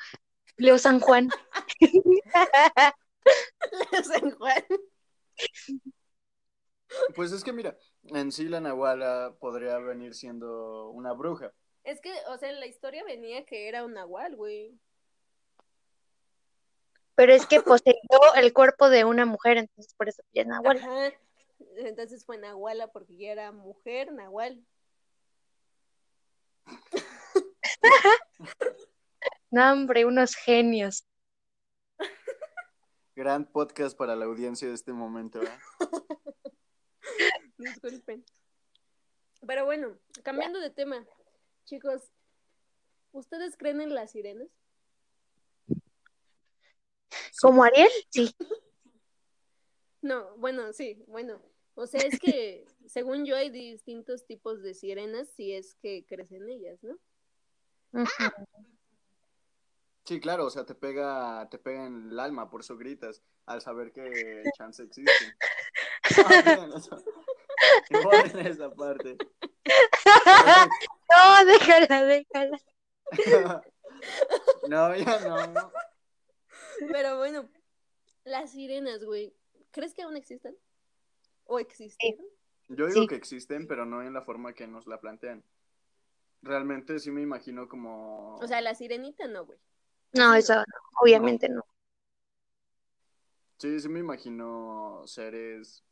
Leo 0.56 0.78
San 0.78 1.00
Juan. 1.00 1.28
San 4.04 4.30
Juan. 4.32 4.64
Pues 7.14 7.32
es 7.32 7.44
que 7.44 7.52
mira, 7.52 7.76
en 8.04 8.32
sí 8.32 8.48
la 8.48 8.60
Nahuala 8.60 9.36
podría 9.38 9.78
venir 9.78 10.14
siendo 10.14 10.90
una 10.90 11.12
bruja. 11.12 11.52
Es 11.84 12.00
que, 12.00 12.12
o 12.28 12.36
sea, 12.36 12.50
en 12.50 12.60
la 12.60 12.66
historia 12.66 13.04
venía 13.04 13.44
que 13.46 13.68
era 13.68 13.84
un 13.84 13.94
Nahual, 13.94 14.36
güey. 14.36 14.78
Pero 17.20 17.34
es 17.34 17.44
que 17.44 17.60
poseyó 17.60 18.34
el 18.34 18.54
cuerpo 18.54 18.88
de 18.88 19.04
una 19.04 19.26
mujer, 19.26 19.58
entonces 19.58 19.92
por 19.92 20.08
eso 20.08 20.22
ya 20.32 20.40
es 20.40 20.48
Nahual. 20.48 20.78
Ajá. 20.78 21.12
Entonces 21.76 22.24
fue 22.24 22.38
Nahuala 22.38 22.86
porque 22.86 23.14
ya 23.14 23.32
era 23.32 23.52
mujer, 23.52 24.10
Nahual. 24.10 24.64
No, 29.50 29.70
hombre, 29.70 30.06
unos 30.06 30.34
genios. 30.34 31.06
Gran 33.14 33.44
podcast 33.44 33.98
para 33.98 34.16
la 34.16 34.24
audiencia 34.24 34.68
de 34.68 34.72
este 34.72 34.94
momento, 34.94 35.42
¿eh? 35.42 35.58
Disculpen. 37.58 38.24
Pero 39.46 39.66
bueno, 39.66 39.98
cambiando 40.22 40.58
de 40.58 40.70
tema, 40.70 41.04
chicos, 41.66 42.00
¿ustedes 43.12 43.58
creen 43.58 43.82
en 43.82 43.94
las 43.94 44.12
sirenas? 44.12 44.48
¿Como 47.40 47.64
Ariel? 47.64 47.90
Sí. 48.10 48.34
No, 50.02 50.36
bueno, 50.36 50.72
sí, 50.72 51.02
bueno. 51.06 51.40
O 51.74 51.86
sea, 51.86 52.00
es 52.00 52.18
que 52.18 52.66
según 52.86 53.24
yo 53.24 53.36
hay 53.36 53.50
distintos 53.50 54.26
tipos 54.26 54.62
de 54.62 54.74
sirenas 54.74 55.28
si 55.28 55.52
es 55.52 55.74
que 55.76 56.04
crecen 56.06 56.48
ellas, 56.48 56.82
¿no? 56.82 56.98
Sí, 60.04 60.20
claro, 60.20 60.46
o 60.46 60.50
sea, 60.50 60.64
te 60.64 60.74
pega, 60.74 61.48
te 61.50 61.58
pega 61.58 61.86
en 61.86 62.10
el 62.10 62.18
alma, 62.18 62.50
por 62.50 62.62
eso 62.62 62.76
gritas, 62.76 63.22
al 63.46 63.60
saber 63.60 63.92
que 63.92 64.42
el 64.42 64.50
chance 64.56 64.82
existe. 64.82 65.12
Esa 68.44 68.74
parte. 68.74 69.16
No, 71.10 71.44
déjala, 71.44 72.04
déjala. 72.04 72.60
No, 74.68 74.94
ya 74.94 75.18
no. 75.20 75.72
Pero 76.90 77.18
bueno, 77.18 77.48
las 78.24 78.52
sirenas, 78.52 79.04
güey, 79.04 79.34
¿crees 79.70 79.94
que 79.94 80.02
aún 80.02 80.16
existen? 80.16 80.56
¿O 81.44 81.58
existieron? 81.58 82.24
Yo 82.68 82.86
digo 82.86 83.02
Sí. 83.02 83.06
que 83.08 83.14
existen, 83.16 83.66
pero 83.66 83.84
no 83.84 84.02
en 84.02 84.12
la 84.12 84.22
forma 84.22 84.52
que 84.52 84.66
nos 84.66 84.86
la 84.86 85.00
plantean. 85.00 85.42
Realmente 86.42 86.98
sí 86.98 87.10
me 87.10 87.20
imagino 87.22 87.68
como... 87.68 88.36
O 88.36 88.46
sea, 88.46 88.60
la 88.60 88.74
sirenita 88.74 89.26
no, 89.26 89.44
güey. 89.44 89.58
No, 90.12 90.34
eso 90.34 90.54
no, 90.54 90.64
obviamente 91.02 91.48
no. 91.48 91.64
Sí, 93.58 93.78
sí 93.80 93.88
me 93.88 94.00
imagino 94.00 95.02
seres 95.06 95.84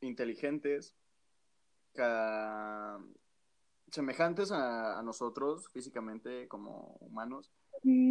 inteligentes, 0.00 0.94
ca- 1.94 2.98
semejantes 3.92 4.50
a, 4.50 4.98
a 4.98 5.02
nosotros 5.02 5.68
físicamente 5.70 6.48
como 6.48 6.96
humanos, 7.00 7.52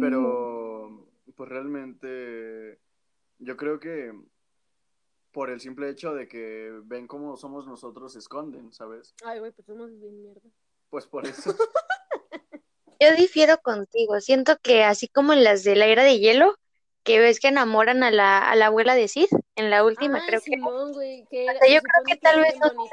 pero 0.00 1.06
pues 1.32 1.48
realmente 1.48 2.78
yo 3.38 3.56
creo 3.56 3.78
que 3.80 4.12
por 5.32 5.50
el 5.50 5.60
simple 5.60 5.90
hecho 5.90 6.14
de 6.14 6.28
que 6.28 6.72
ven 6.84 7.06
cómo 7.06 7.36
somos 7.36 7.66
nosotros 7.66 8.12
se 8.14 8.20
esconden, 8.20 8.72
¿sabes? 8.72 9.14
Ay, 9.24 9.38
güey, 9.38 9.52
pues 9.52 9.66
somos 9.66 9.90
bien 9.98 10.22
mierda. 10.22 10.48
Pues 10.88 11.06
por 11.06 11.24
eso. 11.26 11.54
Yo 13.00 13.14
difiero 13.16 13.58
contigo. 13.58 14.20
Siento 14.20 14.56
que 14.62 14.82
así 14.84 15.08
como 15.08 15.34
en 15.34 15.44
las 15.44 15.62
de 15.64 15.76
la 15.76 15.86
era 15.86 16.04
de 16.04 16.18
hielo, 16.18 16.56
que 17.02 17.18
ves 17.20 17.38
que 17.38 17.48
enamoran 17.48 18.02
a 18.02 18.10
la, 18.10 18.38
a 18.38 18.56
la 18.56 18.66
abuela 18.66 18.94
de 18.94 19.08
Sid, 19.08 19.28
en 19.56 19.70
la 19.70 19.84
última 19.84 20.18
ah, 20.18 20.24
creo 20.26 20.40
que. 20.40 20.58
Güey, 20.58 21.26
que 21.30 21.44
era- 21.44 21.58
sea, 21.58 21.68
yo 21.74 21.80
creo 21.82 22.04
que 22.06 22.16
tal 22.16 22.40
vez 22.40 22.58
no 22.58 22.68
como... 22.70 22.88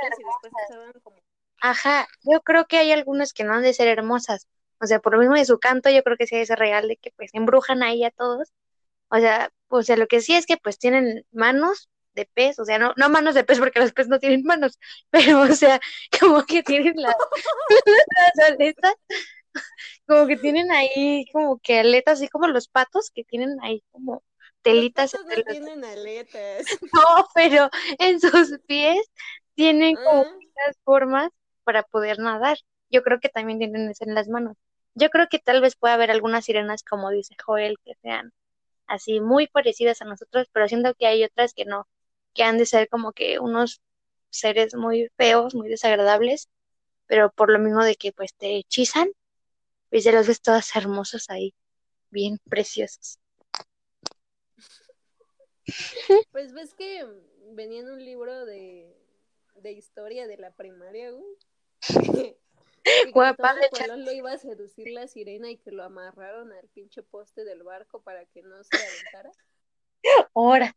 Ajá, 1.62 2.08
yo 2.24 2.42
creo 2.42 2.66
que 2.66 2.78
hay 2.78 2.92
algunas 2.92 3.32
que 3.32 3.46
no 3.46 3.54
han 3.54 3.64
de 3.64 3.74
ser 3.74 3.88
hermosas. 3.88 4.48
O 4.84 4.88
sea, 4.88 5.00
por 5.02 5.14
lo 5.16 5.20
mismo 5.22 5.36
de 5.36 5.46
su 5.46 5.60
canto, 5.60 5.90
yo 5.92 6.04
creo 6.04 6.18
que 6.18 6.28
sí 6.28 6.38
es 6.38 6.50
real 6.52 6.90
de 6.90 6.98
que 6.98 7.12
pues 7.18 7.32
embrujan 7.36 7.84
ahí 7.84 8.06
a 8.06 8.12
todos. 8.12 8.54
O 9.10 9.18
sea, 9.20 9.52
o 9.70 9.84
sea, 9.84 9.98
lo 9.98 10.08
que 10.08 10.22
sí 10.22 10.36
es 10.36 10.46
que 10.46 10.58
pues 10.58 10.80
tienen 10.80 11.26
manos 11.32 11.90
de 12.16 12.28
pez, 12.34 12.60
o 12.60 12.66
sea, 12.66 12.80
no, 12.80 12.94
no 12.98 13.10
manos 13.10 13.36
de 13.36 13.44
pez 13.46 13.60
porque 13.60 13.80
los 13.80 13.94
peces 13.94 14.10
no 14.10 14.20
tienen 14.20 14.44
manos, 14.44 14.80
pero 15.12 15.42
o 15.44 15.48
sea, 15.56 15.80
como 16.20 16.46
que 16.46 16.64
tienen 16.64 16.96
la- 16.98 17.16
las 18.38 18.50
aletas, 18.52 18.94
como 20.08 20.28
que 20.28 20.38
tienen 20.38 20.72
ahí 20.72 21.26
como 21.32 21.60
que 21.60 21.80
aletas, 21.80 22.20
así 22.20 22.28
como 22.30 22.48
los 22.48 22.68
patos 22.68 23.12
que 23.14 23.24
tienen 23.24 23.58
ahí 23.62 23.84
como 23.92 24.24
telitas 24.62 25.18
no 25.28 25.36
los- 25.36 25.60
tienen 25.60 25.84
aletas. 25.86 26.66
No, 26.94 27.28
pero 27.34 27.70
en 28.00 28.20
sus 28.20 28.60
pies 28.68 29.06
tienen 29.56 29.98
como 29.98 30.20
Ah, 30.22 30.34
muchas 30.40 30.78
formas 30.84 31.30
para 31.64 31.84
poder 31.84 32.20
nadar. 32.20 32.58
Yo 32.90 33.04
creo 33.04 33.20
que 33.20 33.30
también 33.30 33.60
tienen 33.60 33.90
eso 33.90 34.04
en 34.06 34.16
las 34.16 34.28
manos. 34.30 34.56
Yo 34.96 35.10
creo 35.10 35.28
que 35.30 35.40
tal 35.40 35.62
vez 35.62 35.76
pueda 35.76 35.96
haber 35.96 36.12
algunas 36.12 36.46
sirenas, 36.46 36.84
como 36.84 37.10
dice 37.10 37.36
Joel, 37.44 37.78
que 37.84 37.96
sean 38.02 38.32
así 38.88 39.20
muy 39.22 39.48
parecidas 39.48 40.02
a 40.02 40.06
nosotros, 40.06 40.48
pero 40.52 40.68
siento 40.68 40.94
que 40.96 41.08
hay 41.08 41.24
otras 41.24 41.54
que 41.54 41.66
no, 41.66 41.88
que 42.34 42.44
han 42.44 42.58
de 42.58 42.66
ser 42.66 42.90
como 42.90 43.12
que 43.14 43.40
unos 43.40 43.82
seres 44.30 44.76
muy 44.76 45.10
feos, 45.18 45.56
muy 45.56 45.70
desagradables, 45.70 46.50
pero 47.08 47.32
por 47.32 47.52
lo 47.52 47.60
mismo 47.60 47.84
de 47.84 47.96
que 47.96 48.12
pues 48.12 48.34
te 48.36 48.58
hechizan, 48.58 49.10
pues 49.90 50.04
ya 50.04 50.12
los 50.12 50.28
ves 50.28 50.42
todas 50.42 50.76
hermosas 50.76 51.30
ahí, 51.30 51.54
bien 52.10 52.40
preciosos. 52.50 53.20
pues 56.32 56.54
ves 56.54 56.74
que 56.74 57.06
venía 57.52 57.82
en 57.82 57.90
un 57.90 58.04
libro 58.04 58.46
de, 58.46 58.96
de 59.56 59.72
historia 59.72 60.28
de 60.28 60.38
la 60.38 60.52
primaria, 60.52 61.12
güey. 61.12 61.26
Guapa, 63.14 63.56
lo 63.98 64.12
iba 64.12 64.32
a 64.34 64.38
seducir 64.38 64.90
la 64.92 65.08
sirena 65.08 65.50
y 65.50 65.58
que 65.58 65.72
lo 65.72 65.84
amarraron 65.84 66.52
al 66.52 66.68
pinche 66.70 67.02
poste 67.04 67.44
del 67.46 67.64
barco 67.64 68.02
para 68.02 68.26
que 68.26 68.42
no 68.44 68.64
se 68.64 68.78
aventara. 68.78 69.32
Ahora, 70.34 70.76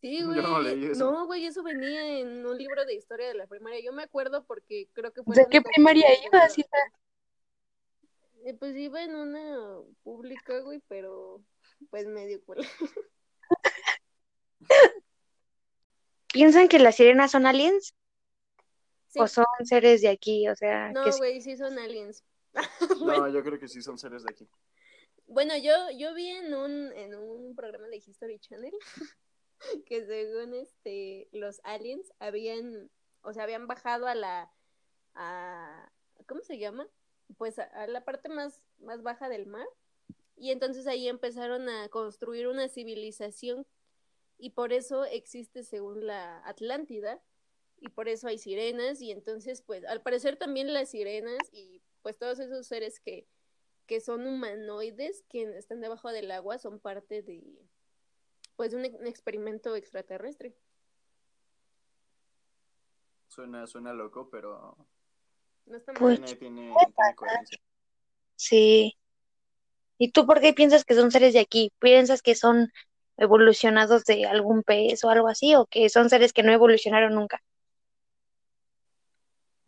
Sí, 0.00 0.22
güey. 0.22 0.40
no 0.40 0.60
leí 0.60 0.86
eso. 0.86 1.10
No, 1.10 1.26
güey, 1.26 1.44
eso 1.44 1.62
venía 1.62 2.18
en 2.20 2.46
un 2.46 2.56
libro 2.56 2.84
de 2.86 2.94
historia 2.94 3.28
de 3.28 3.34
la 3.34 3.46
primaria. 3.46 3.80
Yo 3.84 3.92
me 3.92 4.02
acuerdo 4.02 4.44
porque 4.44 4.88
creo 4.92 5.12
que 5.12 5.22
fue. 5.22 5.34
¿De 5.36 5.46
qué 5.50 5.60
primaria 5.60 6.06
ibas, 6.24 6.56
hija? 6.58 6.68
Eh, 8.44 8.54
Pues 8.54 8.74
iba 8.76 9.02
en 9.02 9.14
una 9.14 9.80
pública, 10.02 10.60
güey, 10.60 10.80
pero 10.88 11.42
pues 11.90 12.06
medio 12.06 12.42
cool. 12.44 12.58
¿Piensan 16.32 16.68
que 16.68 16.78
las 16.78 16.96
sirenas 16.96 17.32
son 17.32 17.44
aliens 17.44 17.94
Sí. 19.10 19.20
o 19.20 19.26
son 19.28 19.44
seres 19.64 20.00
de 20.02 20.08
aquí? 20.08 20.48
O 20.48 20.54
sea, 20.56 20.92
No, 20.92 21.04
que 21.04 21.12
sí- 21.12 21.18
güey, 21.18 21.40
sí 21.40 21.56
son 21.56 21.78
aliens. 21.78 22.24
No, 23.04 23.28
yo 23.28 23.42
creo 23.44 23.58
que 23.58 23.68
sí 23.68 23.82
son 23.82 23.98
seres 23.98 24.22
de 24.24 24.30
aquí. 24.32 24.48
Bueno, 25.26 25.56
yo, 25.56 25.72
yo 25.96 26.14
vi 26.14 26.28
en 26.28 26.54
un, 26.54 26.92
en 26.92 27.14
un 27.14 27.54
programa 27.54 27.86
de 27.88 27.98
History 27.98 28.38
Channel 28.40 28.72
que 29.86 30.04
según 30.06 30.54
este 30.54 31.28
los 31.32 31.60
aliens 31.64 32.12
habían, 32.18 32.90
o 33.22 33.32
sea, 33.32 33.44
habían 33.44 33.66
bajado 33.66 34.06
a 34.06 34.14
la 34.14 34.52
a 35.14 35.90
¿cómo 36.26 36.40
se 36.42 36.58
llama? 36.58 36.86
Pues 37.36 37.58
a, 37.58 37.64
a 37.64 37.86
la 37.86 38.04
parte 38.04 38.28
más, 38.28 38.62
más 38.78 39.02
baja 39.02 39.28
del 39.28 39.46
mar. 39.46 39.66
Y 40.36 40.50
entonces 40.52 40.86
ahí 40.86 41.06
empezaron 41.08 41.68
a 41.68 41.88
construir 41.88 42.48
una 42.48 42.68
civilización 42.68 43.66
y 44.38 44.50
por 44.50 44.72
eso 44.72 45.04
existe 45.04 45.62
según 45.64 46.06
la 46.06 46.42
Atlántida 46.46 47.20
y 47.80 47.88
por 47.88 48.08
eso 48.08 48.28
hay 48.28 48.38
sirenas 48.38 49.00
y 49.00 49.10
entonces 49.10 49.62
pues 49.62 49.84
al 49.84 50.02
parecer 50.02 50.36
también 50.36 50.72
las 50.72 50.90
sirenas 50.90 51.38
y 51.52 51.82
pues 52.02 52.16
todos 52.18 52.38
esos 52.38 52.66
seres 52.66 53.00
que 53.00 53.26
que 53.86 54.00
son 54.00 54.26
humanoides 54.26 55.24
que 55.28 55.42
están 55.58 55.80
debajo 55.80 56.10
del 56.12 56.30
agua 56.30 56.58
son 56.58 56.78
parte 56.78 57.22
de 57.22 57.42
pues 58.54 58.70
de 58.70 58.76
un, 58.76 58.94
un 59.00 59.06
experimento 59.06 59.74
extraterrestre. 59.74 60.54
Suena, 63.28 63.66
suena 63.66 63.92
loco, 63.92 64.28
pero 64.30 64.76
No 65.66 65.76
está 65.76 65.92
mal. 65.92 66.00
Pues- 66.00 66.20
tiene, 66.20 66.36
tiene, 66.36 66.74
tiene 66.94 67.14
coherencia. 67.16 67.58
sí. 68.36 68.96
¿Y 69.98 70.12
tú 70.12 70.26
por 70.26 70.40
qué 70.40 70.52
piensas 70.54 70.84
que 70.84 70.94
son 70.94 71.10
seres 71.10 71.34
de 71.34 71.40
aquí? 71.40 71.72
¿Piensas 71.78 72.22
que 72.22 72.34
son 72.34 72.72
evolucionados 73.18 74.04
de 74.04 74.24
algún 74.24 74.62
pez 74.62 75.04
o 75.04 75.10
algo 75.10 75.28
así? 75.28 75.54
¿O 75.54 75.66
que 75.66 75.88
son 75.90 76.08
seres 76.08 76.32
que 76.32 76.42
no 76.42 76.52
evolucionaron 76.52 77.14
nunca? 77.14 77.42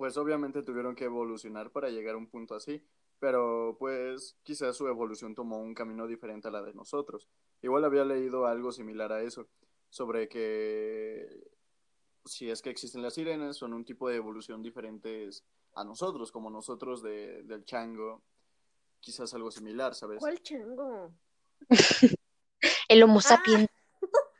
Pues 0.03 0.17
obviamente 0.17 0.65
tuvieron 0.65 0.97
que 0.97 1.05
evolucionar 1.05 1.71
para 1.71 1.89
llegar 1.89 2.17
a 2.17 2.19
un 2.19 2.27
punto 2.27 2.57
así, 2.57 2.85
pero 3.21 3.77
pues 3.79 4.37
quizás 4.43 4.77
su 4.77 4.89
evolución 4.89 5.33
tomó 5.33 5.61
un 5.61 5.75
camino 5.75 6.09
diferente 6.09 6.49
a 6.49 6.51
la 6.51 6.61
de 6.61 6.75
nosotros. 6.75 7.29
Igual 7.63 7.85
había 7.85 8.05
leído 8.05 8.47
algo 8.47 8.73
similar 8.73 9.13
a 9.13 9.23
eso, 9.23 9.47
sobre 9.91 10.29
que 10.29 11.47
si 12.25 12.51
es 12.51 12.63
que 12.63 12.71
existen 12.71 13.01
las 13.01 13.15
sirenas, 13.15 13.57
son 13.57 13.75
un 13.75 13.85
tipo 13.85 14.09
de 14.09 14.17
evolución 14.17 14.61
diferentes 14.61 15.45
a 15.77 15.85
nosotros, 15.85 16.33
como 16.33 16.51
nosotros 16.51 17.01
de, 17.01 17.45
del 17.45 17.65
chango, 17.65 18.25
quizás 18.99 19.33
algo 19.35 19.53
similar, 19.53 19.95
¿sabes? 19.95 20.19
¿Cuál 20.19 20.43
chango? 20.43 21.13
El 22.89 23.05
Homo 23.05 23.21
Ah. 23.21 23.23
sapiens. 23.23 23.69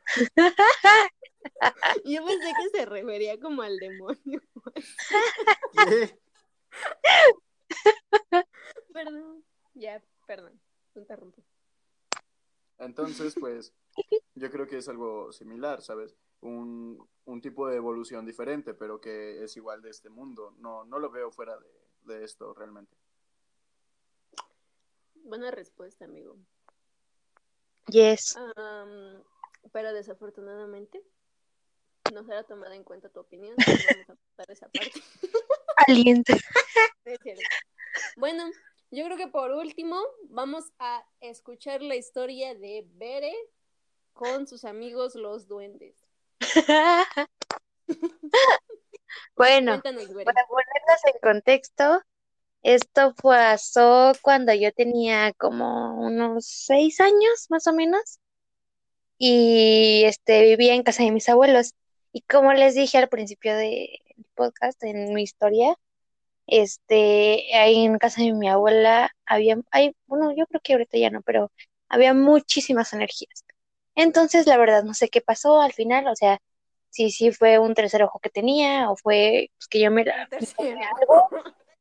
Yo 2.03 2.25
pensé 2.25 2.51
que 2.61 2.69
se 2.79 2.85
refería 2.85 3.39
como 3.39 3.61
al 3.61 3.77
demonio. 3.77 4.41
¿Qué? 5.87 6.19
Perdón. 8.93 9.43
Ya, 9.73 10.03
perdón. 10.27 10.59
te 10.93 10.99
Interrumpí. 10.99 11.43
Entonces, 12.77 13.35
pues, 13.39 13.73
yo 14.35 14.51
creo 14.51 14.67
que 14.67 14.77
es 14.77 14.87
algo 14.89 15.31
similar, 15.31 15.81
¿sabes? 15.81 16.15
Un, 16.41 17.07
un 17.25 17.41
tipo 17.41 17.67
de 17.67 17.77
evolución 17.77 18.25
diferente, 18.25 18.73
pero 18.73 18.99
que 18.99 19.43
es 19.43 19.55
igual 19.57 19.81
de 19.81 19.89
este 19.89 20.09
mundo. 20.09 20.55
No, 20.57 20.83
no 20.85 20.99
lo 20.99 21.09
veo 21.09 21.31
fuera 21.31 21.57
de, 21.57 22.13
de 22.13 22.23
esto 22.23 22.53
realmente. 22.53 22.95
Buena 25.23 25.51
respuesta, 25.51 26.05
amigo. 26.05 26.37
Yes. 27.87 28.37
Pero 29.71 29.93
desafortunadamente 29.93 31.01
no 32.11 32.23
será 32.25 32.43
tomada 32.43 32.75
en 32.75 32.83
cuenta 32.83 33.09
tu 33.09 33.19
opinión. 33.21 33.55
Vamos 33.57 34.49
a 34.49 34.53
esa 34.53 34.67
parte. 34.69 34.91
Cierto. 35.87 36.33
Bueno, 38.17 38.49
yo 38.91 39.05
creo 39.05 39.17
que 39.17 39.27
por 39.27 39.51
último 39.51 40.01
vamos 40.29 40.65
a 40.79 41.03
escuchar 41.19 41.81
la 41.81 41.95
historia 41.95 42.55
de 42.55 42.85
Bere 42.93 43.33
con 44.13 44.47
sus 44.47 44.65
amigos 44.65 45.15
los 45.15 45.47
duendes. 45.47 45.95
Bueno, 49.35 49.79
Cuéntanos, 49.79 50.11
Bere. 50.11 50.25
para 50.25 50.45
ponernos 50.47 51.05
en 51.05 51.19
contexto, 51.21 52.01
esto 52.63 53.13
pasó 53.21 54.13
cuando 54.23 54.53
yo 54.53 54.71
tenía 54.71 55.33
como 55.33 56.01
unos 56.01 56.47
seis 56.47 56.99
años, 56.99 57.45
más 57.49 57.67
o 57.67 57.73
menos, 57.73 58.19
y 59.19 60.03
este 60.05 60.41
vivía 60.43 60.73
en 60.73 60.81
casa 60.83 61.03
de 61.03 61.11
mis 61.11 61.29
abuelos. 61.29 61.75
Y 62.13 62.21
como 62.21 62.53
les 62.53 62.75
dije 62.75 62.97
al 62.99 63.09
principio 63.09 63.55
del 63.57 63.89
podcast, 64.35 64.81
en 64.83 65.13
mi 65.13 65.23
historia, 65.23 65.75
este, 66.47 67.55
ahí 67.55 67.85
en 67.85 67.97
casa 67.97 68.21
de 68.21 68.33
mi 68.33 68.47
abuela 68.47 69.11
había, 69.25 69.57
hay, 69.71 69.95
bueno, 70.05 70.31
yo 70.35 70.45
creo 70.47 70.61
que 70.63 70.73
ahorita 70.73 70.97
ya 70.97 71.09
no, 71.09 71.21
pero 71.23 71.51
había 71.89 72.13
muchísimas 72.13 72.93
energías. 72.93 73.43
Entonces, 73.95 74.47
la 74.47 74.57
verdad, 74.57 74.83
no 74.83 74.93
sé 74.93 75.09
qué 75.09 75.21
pasó 75.21 75.59
al 75.59 75.73
final, 75.73 76.07
o 76.07 76.15
sea, 76.15 76.39
si 76.89 77.09
sí 77.09 77.31
fue 77.31 77.57
un 77.57 77.73
tercer 77.73 78.03
ojo 78.03 78.19
que 78.19 78.29
tenía, 78.29 78.91
o 78.91 78.95
fue 78.95 79.49
pues, 79.57 79.67
que 79.67 79.79
yo 79.79 79.91
me 79.91 80.05
la 80.05 80.27
algo. 80.29 81.27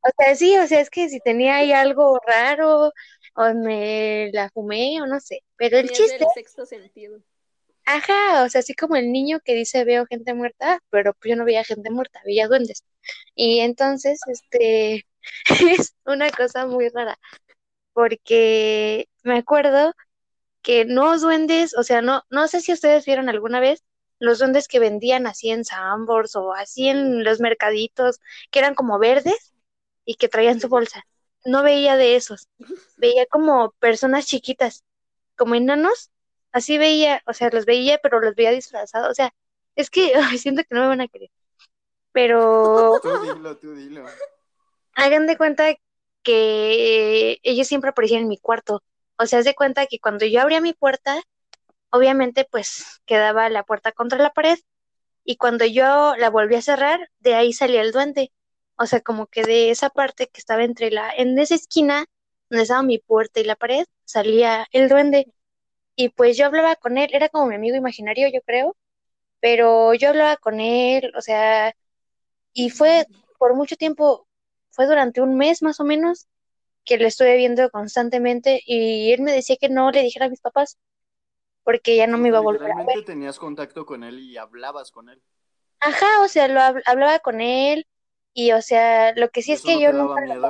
O 0.04 0.10
sea, 0.18 0.34
sí, 0.34 0.56
o 0.56 0.66
sea, 0.66 0.80
es 0.80 0.90
que 0.90 1.08
si 1.10 1.20
tenía 1.20 1.56
ahí 1.56 1.72
algo 1.72 2.18
raro, 2.26 2.92
o 3.36 3.54
me 3.54 4.30
la 4.32 4.48
fumé, 4.50 5.00
o 5.02 5.06
no 5.06 5.20
sé. 5.20 5.44
Pero 5.56 5.78
el 5.78 5.90
chiste, 5.90 6.16
el 6.16 6.26
sexto 6.34 6.66
sentido. 6.66 7.20
Ajá, 7.84 8.44
o 8.44 8.48
sea, 8.48 8.60
así 8.60 8.74
como 8.74 8.96
el 8.96 9.12
niño 9.12 9.40
que 9.44 9.54
dice 9.54 9.84
veo 9.84 10.06
gente 10.06 10.34
muerta, 10.34 10.80
pero 10.90 11.14
pues 11.14 11.30
yo 11.30 11.36
no 11.36 11.44
veía 11.44 11.64
gente 11.64 11.90
muerta, 11.90 12.20
veía 12.24 12.48
duendes. 12.48 12.84
Y 13.34 13.60
entonces, 13.60 14.20
este, 14.28 15.06
es 15.80 15.94
una 16.04 16.30
cosa 16.30 16.66
muy 16.66 16.88
rara, 16.90 17.18
porque 17.94 19.08
me 19.24 19.38
acuerdo 19.38 19.94
que 20.62 20.84
no 20.86 21.18
duendes, 21.18 21.76
o 21.76 21.82
sea, 21.84 22.02
no, 22.02 22.24
no 22.30 22.48
sé 22.48 22.60
si 22.60 22.72
ustedes 22.72 23.06
vieron 23.06 23.28
alguna 23.28 23.60
vez 23.60 23.84
los 24.20 24.38
duendes 24.38 24.68
que 24.68 24.78
vendían 24.80 25.26
así 25.26 25.50
en 25.50 25.64
Sambors 25.64 26.36
o 26.36 26.54
así 26.54 26.88
en 26.88 27.24
los 27.24 27.40
mercaditos, 27.40 28.20
que 28.52 28.60
eran 28.60 28.74
como 28.76 28.98
verdes 29.00 29.54
y 30.04 30.14
que 30.16 30.28
traían 30.28 30.60
su 30.60 30.68
bolsa. 30.68 31.04
No 31.44 31.62
veía 31.64 31.96
de 31.96 32.16
esos, 32.16 32.48
veía 32.96 33.26
como 33.26 33.72
personas 33.80 34.26
chiquitas, 34.26 34.84
como 35.36 35.56
enanos, 35.56 36.11
así 36.52 36.78
veía, 36.78 37.22
o 37.26 37.32
sea, 37.34 37.50
los 37.52 37.64
veía, 37.66 37.98
pero 38.02 38.20
los 38.20 38.34
veía 38.34 38.50
disfrazados, 38.52 39.10
o 39.10 39.14
sea, 39.14 39.34
es 39.76 39.90
que 39.90 40.12
ay, 40.16 40.38
siento 40.38 40.62
que 40.64 40.74
no 40.74 40.82
me 40.82 40.88
van 40.88 41.00
a 41.02 41.08
querer. 41.08 41.30
Pero 42.12 43.00
Tú 43.02 43.18
dilo, 43.18 43.58
tú 43.58 43.74
dilo. 43.74 44.04
hagan 44.94 45.26
de 45.26 45.36
cuenta 45.36 45.74
que 46.22 47.38
ellos 47.42 47.66
siempre 47.66 47.90
aparecían 47.90 48.22
en 48.22 48.28
mi 48.28 48.38
cuarto. 48.38 48.82
O 49.18 49.26
sea, 49.26 49.40
haz 49.40 49.44
de 49.44 49.54
cuenta 49.54 49.86
que 49.86 49.98
cuando 49.98 50.26
yo 50.26 50.40
abría 50.40 50.60
mi 50.60 50.72
puerta, 50.72 51.20
obviamente 51.90 52.46
pues 52.50 53.00
quedaba 53.06 53.48
la 53.50 53.64
puerta 53.64 53.92
contra 53.92 54.18
la 54.18 54.30
pared 54.32 54.58
y 55.24 55.36
cuando 55.36 55.64
yo 55.66 56.14
la 56.16 56.30
volví 56.30 56.56
a 56.56 56.62
cerrar, 56.62 57.10
de 57.20 57.34
ahí 57.34 57.52
salía 57.52 57.82
el 57.82 57.92
duende. 57.92 58.32
O 58.76 58.86
sea, 58.86 59.00
como 59.00 59.26
que 59.26 59.44
de 59.44 59.70
esa 59.70 59.90
parte 59.90 60.28
que 60.28 60.40
estaba 60.40 60.64
entre 60.64 60.90
la, 60.90 61.10
en 61.16 61.38
esa 61.38 61.54
esquina 61.54 62.06
donde 62.50 62.64
estaba 62.64 62.82
mi 62.82 62.98
puerta 62.98 63.40
y 63.40 63.44
la 63.44 63.56
pared, 63.56 63.86
salía 64.04 64.66
el 64.72 64.88
duende. 64.88 65.32
Y 65.96 66.10
pues 66.10 66.36
yo 66.36 66.46
hablaba 66.46 66.76
con 66.76 66.98
él, 66.98 67.10
era 67.12 67.28
como 67.28 67.46
mi 67.46 67.54
amigo 67.56 67.76
imaginario, 67.76 68.28
yo 68.32 68.40
creo, 68.42 68.76
pero 69.40 69.94
yo 69.94 70.10
hablaba 70.10 70.36
con 70.38 70.60
él, 70.60 71.12
o 71.16 71.22
sea, 71.22 71.74
y 72.54 72.70
fue 72.70 73.06
por 73.38 73.54
mucho 73.56 73.76
tiempo, 73.76 74.28
fue 74.70 74.86
durante 74.86 75.20
un 75.22 75.36
mes 75.38 75.62
más 75.62 75.80
o 75.80 75.84
menos 75.84 76.28
que 76.84 76.98
lo 76.98 77.06
estuve 77.08 77.36
viendo 77.36 77.70
constantemente 77.70 78.62
y 78.66 79.12
él 79.12 79.22
me 79.22 79.32
decía 79.32 79.56
que 79.60 79.68
no 79.70 79.90
le 79.92 80.02
dijera 80.02 80.26
a 80.26 80.30
mis 80.30 80.40
papás 80.42 80.78
porque 81.64 81.96
ya 81.96 82.06
no 82.06 82.18
me 82.18 82.28
iba 82.28 82.38
a 82.38 82.42
volver 82.42 82.72
a 82.72 82.84
ver. 82.86 83.04
Tenías 83.04 83.38
contacto 83.38 83.86
con 83.86 84.04
él 84.04 84.18
y 84.20 84.36
hablabas 84.36 84.90
con 84.90 85.08
él. 85.08 85.22
Ajá, 85.80 86.06
o 86.24 86.28
sea, 86.28 86.48
lo 86.48 86.60
hab- 86.60 86.82
hablaba 86.86 87.18
con 87.18 87.40
él 87.40 87.86
y, 88.34 88.52
o 88.52 88.62
sea, 88.62 89.12
lo 89.14 89.30
que 89.30 89.42
sí 89.42 89.52
es 89.52 89.58
¿Eso 89.58 89.68
que 89.68 89.80
yo 89.80 89.92
nunca 89.92 90.20
lo. 90.26 90.48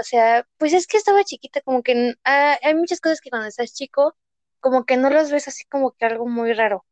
O 0.00 0.02
sea, 0.02 0.46
pues 0.58 0.72
es 0.72 0.86
que 0.86 0.96
estaba 0.96 1.24
chiquita, 1.24 1.60
como 1.62 1.82
que 1.82 2.14
ah, 2.24 2.58
hay 2.62 2.74
muchas 2.74 3.00
cosas 3.00 3.20
que 3.20 3.30
cuando 3.30 3.48
estás 3.48 3.74
chico, 3.74 4.16
como 4.60 4.84
que 4.84 4.96
no 4.96 5.10
los 5.10 5.30
ves 5.30 5.48
así 5.48 5.64
como 5.66 5.92
que 5.92 6.06
algo 6.06 6.26
muy 6.26 6.52
raro, 6.52 6.84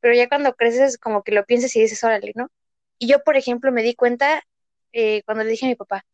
pero 0.00 0.14
ya 0.14 0.28
cuando 0.28 0.54
creces 0.54 0.98
como 0.98 1.22
que 1.22 1.32
lo 1.32 1.44
piensas 1.46 1.74
y 1.76 1.80
dices, 1.82 2.02
órale, 2.04 2.32
¿no? 2.36 2.48
Y 2.98 3.08
yo, 3.08 3.22
por 3.24 3.36
ejemplo, 3.36 3.72
me 3.72 3.82
di 3.82 3.94
cuenta 3.94 4.42
eh, 4.92 5.22
cuando 5.24 5.44
le 5.44 5.50
dije 5.50 5.66
a 5.66 5.68
mi 5.68 5.76
papá, 5.76 6.04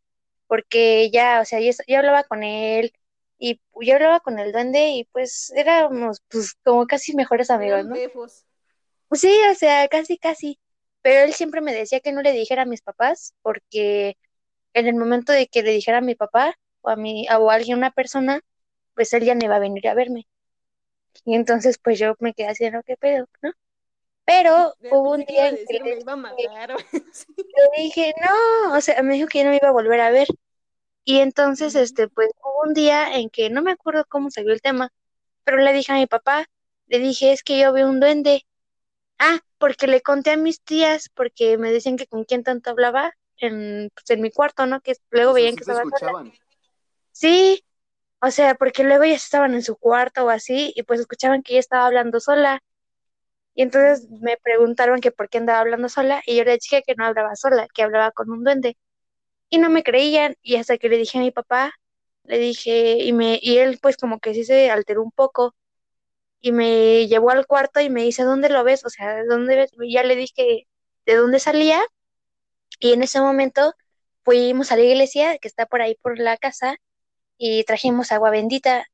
porque 0.47 1.11
ya, 1.11 1.41
o 1.41 1.45
sea, 1.45 1.61
yo, 1.61 1.71
yo 1.87 1.99
hablaba 1.99 2.25
con 2.25 2.43
él 2.43 2.93
y 3.39 3.61
yo 3.81 3.95
hablaba 3.95 4.21
con 4.21 4.39
el 4.39 4.53
duende 4.53 4.91
y 4.91 5.05
pues 5.13 5.51
éramos 5.57 6.21
pues 6.29 6.55
como 6.65 6.87
casi 6.87 7.15
mejores 7.17 7.51
amigos, 7.51 7.87
¿no? 7.87 7.95
befos. 7.95 8.45
Sí, 9.13 9.35
o 9.51 9.55
sea, 9.55 9.89
casi, 9.89 10.19
casi. 10.19 10.61
Pero 11.03 11.25
él 11.25 11.33
siempre 11.35 11.61
me 11.61 11.73
decía 11.73 12.01
que 12.01 12.13
no 12.13 12.23
le 12.23 12.33
dijera 12.33 12.63
a 12.63 12.67
mis 12.67 12.83
papás, 12.83 13.35
porque 13.43 14.17
en 14.75 14.87
el 14.87 14.95
momento 14.95 15.33
de 15.33 15.49
que 15.49 15.63
le 15.63 15.73
dijera 15.73 15.99
a 15.99 16.03
mi 16.03 16.15
papá 16.15 16.55
o 16.83 16.91
a 16.91 16.97
mi, 16.97 17.27
o 17.29 17.51
a 17.51 17.55
alguien, 17.55 17.79
una 17.79 17.91
persona, 17.91 18.41
pues 18.95 19.13
él 19.13 19.25
ya 19.25 19.35
no 19.35 19.45
iba 19.45 19.57
a 19.57 19.61
venir 19.61 19.89
a 19.89 19.95
verme. 19.95 20.29
Y 21.25 21.35
entonces, 21.35 21.79
pues 21.79 21.99
yo 21.99 22.15
me 22.19 22.35
quedé 22.35 22.49
así, 22.49 22.71
¿no? 22.71 22.83
¿Qué 22.83 22.97
pedo? 22.97 23.29
¿No? 23.43 23.53
Pero 24.25 24.75
hubo 24.93 25.13
un 25.13 25.25
día 25.25 25.49
en 25.49 25.57
que 25.67 25.79
le, 25.79 25.83
me 25.83 26.01
iba 26.01 26.13
a 26.13 26.17
matar. 26.17 26.77
le 27.37 27.83
dije, 27.83 28.15
no, 28.21 28.77
o 28.77 28.81
sea, 28.81 29.03
me 29.03 29.15
dijo 29.15 29.27
que 29.29 29.39
ya 29.39 29.45
no 29.45 29.51
me 29.51 29.57
iba 29.57 29.69
a 29.69 29.73
volver 29.73 30.01
a 30.01 30.11
ver. 30.11 30.29
Y 31.05 31.19
entonces, 31.19 31.75
este, 31.75 32.09
pues 32.09 32.31
hubo 32.43 32.69
un 32.69 32.75
día 32.75 33.17
en 33.17 33.31
que 33.31 33.51
no 33.51 33.63
me 33.63 33.73
acuerdo 33.73 34.05
cómo 34.09 34.31
salió 34.31 34.53
el 34.53 34.61
tema, 34.61 34.93
pero 35.45 35.59
le 35.59 35.73
dije 35.73 35.93
a 35.93 35.97
mi 35.97 36.07
papá, 36.07 36.47
le 36.87 36.99
dije, 36.99 37.33
es 37.33 37.43
que 37.43 37.59
yo 37.59 37.73
veo 37.73 37.89
un 37.89 38.01
duende. 38.01 38.47
Ah, 39.19 39.41
porque 39.59 39.87
le 39.87 40.01
conté 40.01 40.31
a 40.31 40.37
mis 40.37 40.61
tías, 40.63 41.09
porque 41.15 41.59
me 41.59 41.73
decían 41.73 41.97
que 41.97 42.07
con 42.07 42.25
quién 42.25 42.43
tanto 42.43 42.71
hablaba 42.71 43.15
en, 43.39 43.91
pues, 43.95 44.11
en 44.11 44.21
mi 44.21 44.31
cuarto, 44.31 44.67
¿no? 44.67 44.81
Que 44.81 44.95
luego 45.11 45.33
O 45.33 45.35
sea, 45.35 45.43
veían 45.43 45.57
sí 45.57 45.65
que 45.65 45.73
estaba. 45.73 46.25
Sí, 47.13 47.65
o 48.23 48.31
sea, 48.31 48.55
porque 48.55 48.85
luego 48.85 49.05
ellas 49.05 49.25
estaban 49.25 49.55
en 49.55 49.63
su 49.63 49.77
cuarto 49.77 50.27
o 50.27 50.31
así, 50.31 50.73
y 50.77 50.83
pues 50.85 51.01
escuchaban 51.01 51.43
que 51.43 51.55
ella 51.55 51.61
estaba 51.61 51.87
hablando 51.87 52.21
sola. 52.21 52.63
Y 53.55 53.63
entonces 53.63 54.09
me 54.11 54.37
preguntaron 54.39 55.01
que 55.01 55.11
por 55.13 55.29
qué 55.29 55.39
andaba 55.39 55.61
hablando 55.61 55.89
sola, 55.89 56.23
y 56.27 56.37
yo 56.37 56.45
le 56.45 56.55
dije 56.55 56.83
que 56.87 56.95
no 56.97 57.07
hablaba 57.07 57.37
sola, 57.37 57.67
que 57.75 57.83
hablaba 57.83 58.11
con 58.13 58.31
un 58.31 58.45
duende. 58.45 58.77
Y 59.51 59.59
no 59.59 59.71
me 59.71 59.83
creían, 59.83 60.37
y 60.43 60.57
hasta 60.57 60.79
que 60.79 60.89
le 60.89 60.99
dije 60.99 61.19
a 61.19 61.23
mi 61.23 61.31
papá, 61.33 61.73
le 62.25 62.39
dije, 62.39 62.99
y 63.05 63.13
me, 63.13 63.39
y 63.43 63.59
él 63.59 63.79
pues 63.83 63.97
como 63.97 64.21
que 64.21 64.35
sí 64.35 64.45
se 64.45 64.71
alteró 64.71 65.03
un 65.03 65.13
poco, 65.13 65.55
y 66.41 66.53
me 66.53 67.07
llevó 67.09 67.31
al 67.31 67.47
cuarto 67.47 67.81
y 67.81 67.91
me 67.91 68.03
dice, 68.03 68.23
¿dónde 68.25 68.49
lo 68.51 68.65
ves? 68.65 68.85
O 68.87 68.91
sea, 68.91 69.17
¿de 69.17 69.27
dónde 69.27 69.57
ves? 69.57 69.73
Ya 69.91 70.03
le 70.05 70.17
dije 70.17 70.67
de 71.07 71.15
dónde 71.17 71.39
salía, 71.41 71.81
y 72.81 72.93
en 72.93 73.03
ese 73.03 73.21
momento 73.21 73.75
fuimos 74.25 74.73
a 74.73 74.77
la 74.77 74.83
iglesia 74.83 75.39
que 75.39 75.49
está 75.49 75.67
por 75.67 75.83
ahí 75.83 75.97
por 76.03 76.19
la 76.19 76.37
casa, 76.37 76.77
y 77.41 77.65
trajimos 77.65 78.13
agua 78.13 78.31
bendita, 78.31 78.87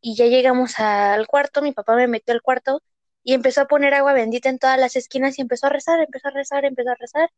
y 0.00 0.16
ya 0.16 0.26
llegamos 0.26 0.78
al 0.80 1.26
cuarto, 1.28 1.62
mi 1.62 1.72
papá 1.72 1.96
me 1.96 2.08
metió 2.08 2.34
al 2.34 2.42
cuarto, 2.42 2.82
y 3.24 3.34
empezó 3.34 3.62
a 3.62 3.66
poner 3.68 3.94
agua 3.94 4.12
bendita 4.14 4.50
en 4.50 4.58
todas 4.58 4.78
las 4.80 4.96
esquinas, 4.96 5.38
y 5.38 5.42
empezó 5.42 5.68
a 5.68 5.70
rezar, 5.70 6.00
empezó 6.00 6.28
a 6.28 6.32
rezar, 6.32 6.64
empezó 6.66 6.90
a 6.90 6.96
rezar. 6.96 7.30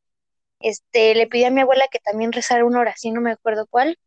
Este, 0.60 1.14
le 1.14 1.26
pedí 1.28 1.44
a 1.44 1.50
mi 1.50 1.60
abuela 1.62 1.88
que 1.90 2.00
también 2.00 2.32
rezara 2.32 2.64
una 2.64 2.80
oración, 2.80 3.14
no 3.14 3.20
me 3.22 3.32
acuerdo 3.32 3.66
cuál, 3.68 3.98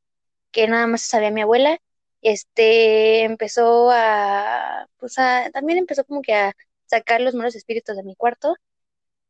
que 0.51 0.67
nada 0.67 0.87
más 0.87 1.03
sabía 1.03 1.31
mi 1.31 1.41
abuela. 1.41 1.79
Este, 2.21 3.23
empezó 3.23 3.91
a, 3.91 4.87
pues 4.97 5.19
a, 5.19 5.49
también 5.53 5.79
empezó 5.79 6.05
como 6.05 6.21
que 6.23 6.33
a 6.35 6.53
sacar 6.87 7.21
los 7.21 7.35
malos 7.35 7.55
espíritus 7.55 7.97
de 7.97 8.03
mi 8.03 8.15
cuarto. 8.15 8.55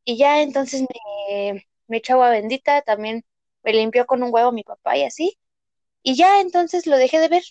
Y 0.05 0.17
ya 0.17 0.41
entonces 0.41 0.81
me, 0.83 1.65
me 1.87 1.97
echó 1.97 2.13
agua 2.13 2.29
bendita, 2.31 2.81
también 2.83 3.25
me 3.63 3.73
limpió 3.73 4.05
con 4.05 4.23
un 4.23 4.33
huevo 4.33 4.51
mi 4.51 4.63
papá 4.63 4.97
y 4.97 5.03
así. 5.03 5.37
Y 6.07 6.15
ya 6.15 6.41
entonces 6.41 6.87
lo 6.87 6.97
dejé 6.97 7.19
de 7.19 7.27
ver. 7.27 7.43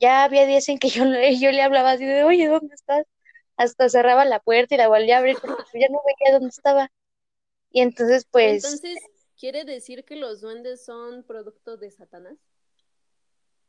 Ya 0.00 0.24
había 0.24 0.46
días 0.46 0.68
en 0.68 0.78
que 0.78 0.88
yo, 0.88 1.04
le- 1.04 1.38
yo 1.40 1.50
le 1.52 1.62
hablaba 1.62 1.92
así 1.92 2.04
de, 2.04 2.24
oye, 2.24 2.46
¿dónde 2.48 2.74
estás? 2.74 3.04
Hasta 3.56 3.88
cerraba 3.88 4.24
la 4.24 4.40
puerta 4.40 4.74
y 4.74 4.78
la 4.78 4.88
volvía 4.88 5.16
a 5.16 5.18
abrir 5.20 5.38
porque 5.40 5.80
ya 5.80 5.88
no 5.90 6.00
veía 6.06 6.34
dónde 6.38 6.50
estaba. 6.50 6.90
Y 7.72 7.82
entonces, 7.82 8.26
pues, 8.30 8.82
Entonces, 8.82 9.10
¿quiere 9.38 9.64
decir 9.66 10.04
que 10.04 10.16
los 10.16 10.40
duendes 10.40 10.82
son 10.82 11.24
producto 11.24 11.76
de 11.76 11.90
Satanás? 11.90 12.38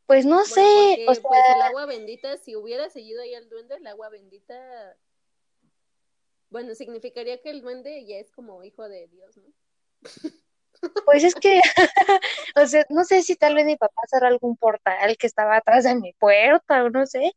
pues 0.06 0.26
no 0.26 0.44
Bueno, 0.44 0.70
sé, 0.70 1.02
porque 1.06 1.06
o 1.06 1.16
sea, 1.16 1.22
pues 1.28 1.46
el 1.48 1.62
agua 1.62 1.86
bendita, 1.86 2.36
si 2.38 2.56
hubiera 2.56 2.90
seguido 2.90 3.22
ahí 3.22 3.36
al 3.36 3.48
duende, 3.50 3.76
el 3.76 3.88
agua 3.88 4.10
bendita, 4.10 4.98
bueno, 6.52 6.76
significaría 6.76 7.42
que 7.42 7.50
el 7.50 7.62
duende 7.62 8.06
ya 8.06 8.18
es 8.18 8.32
como 8.32 8.64
hijo 8.64 8.88
de 8.88 9.08
Dios, 9.08 9.38
¿no? 9.38 9.52
Pues 11.06 11.24
es 11.24 11.36
que, 11.36 11.62
o 12.56 12.66
sea, 12.66 12.86
no 12.90 13.04
sé 13.04 13.22
si 13.24 13.36
tal 13.36 13.56
vez 13.56 13.66
mi 13.66 13.76
papá 13.78 14.02
cerró 14.08 14.28
algún 14.28 14.56
portal 14.58 15.18
que 15.18 15.28
estaba 15.28 15.58
atrás 15.58 15.84
de 15.84 15.96
mi 15.96 16.14
puerta 16.14 16.84
o 16.84 16.90
no 16.90 17.06
sé, 17.06 17.34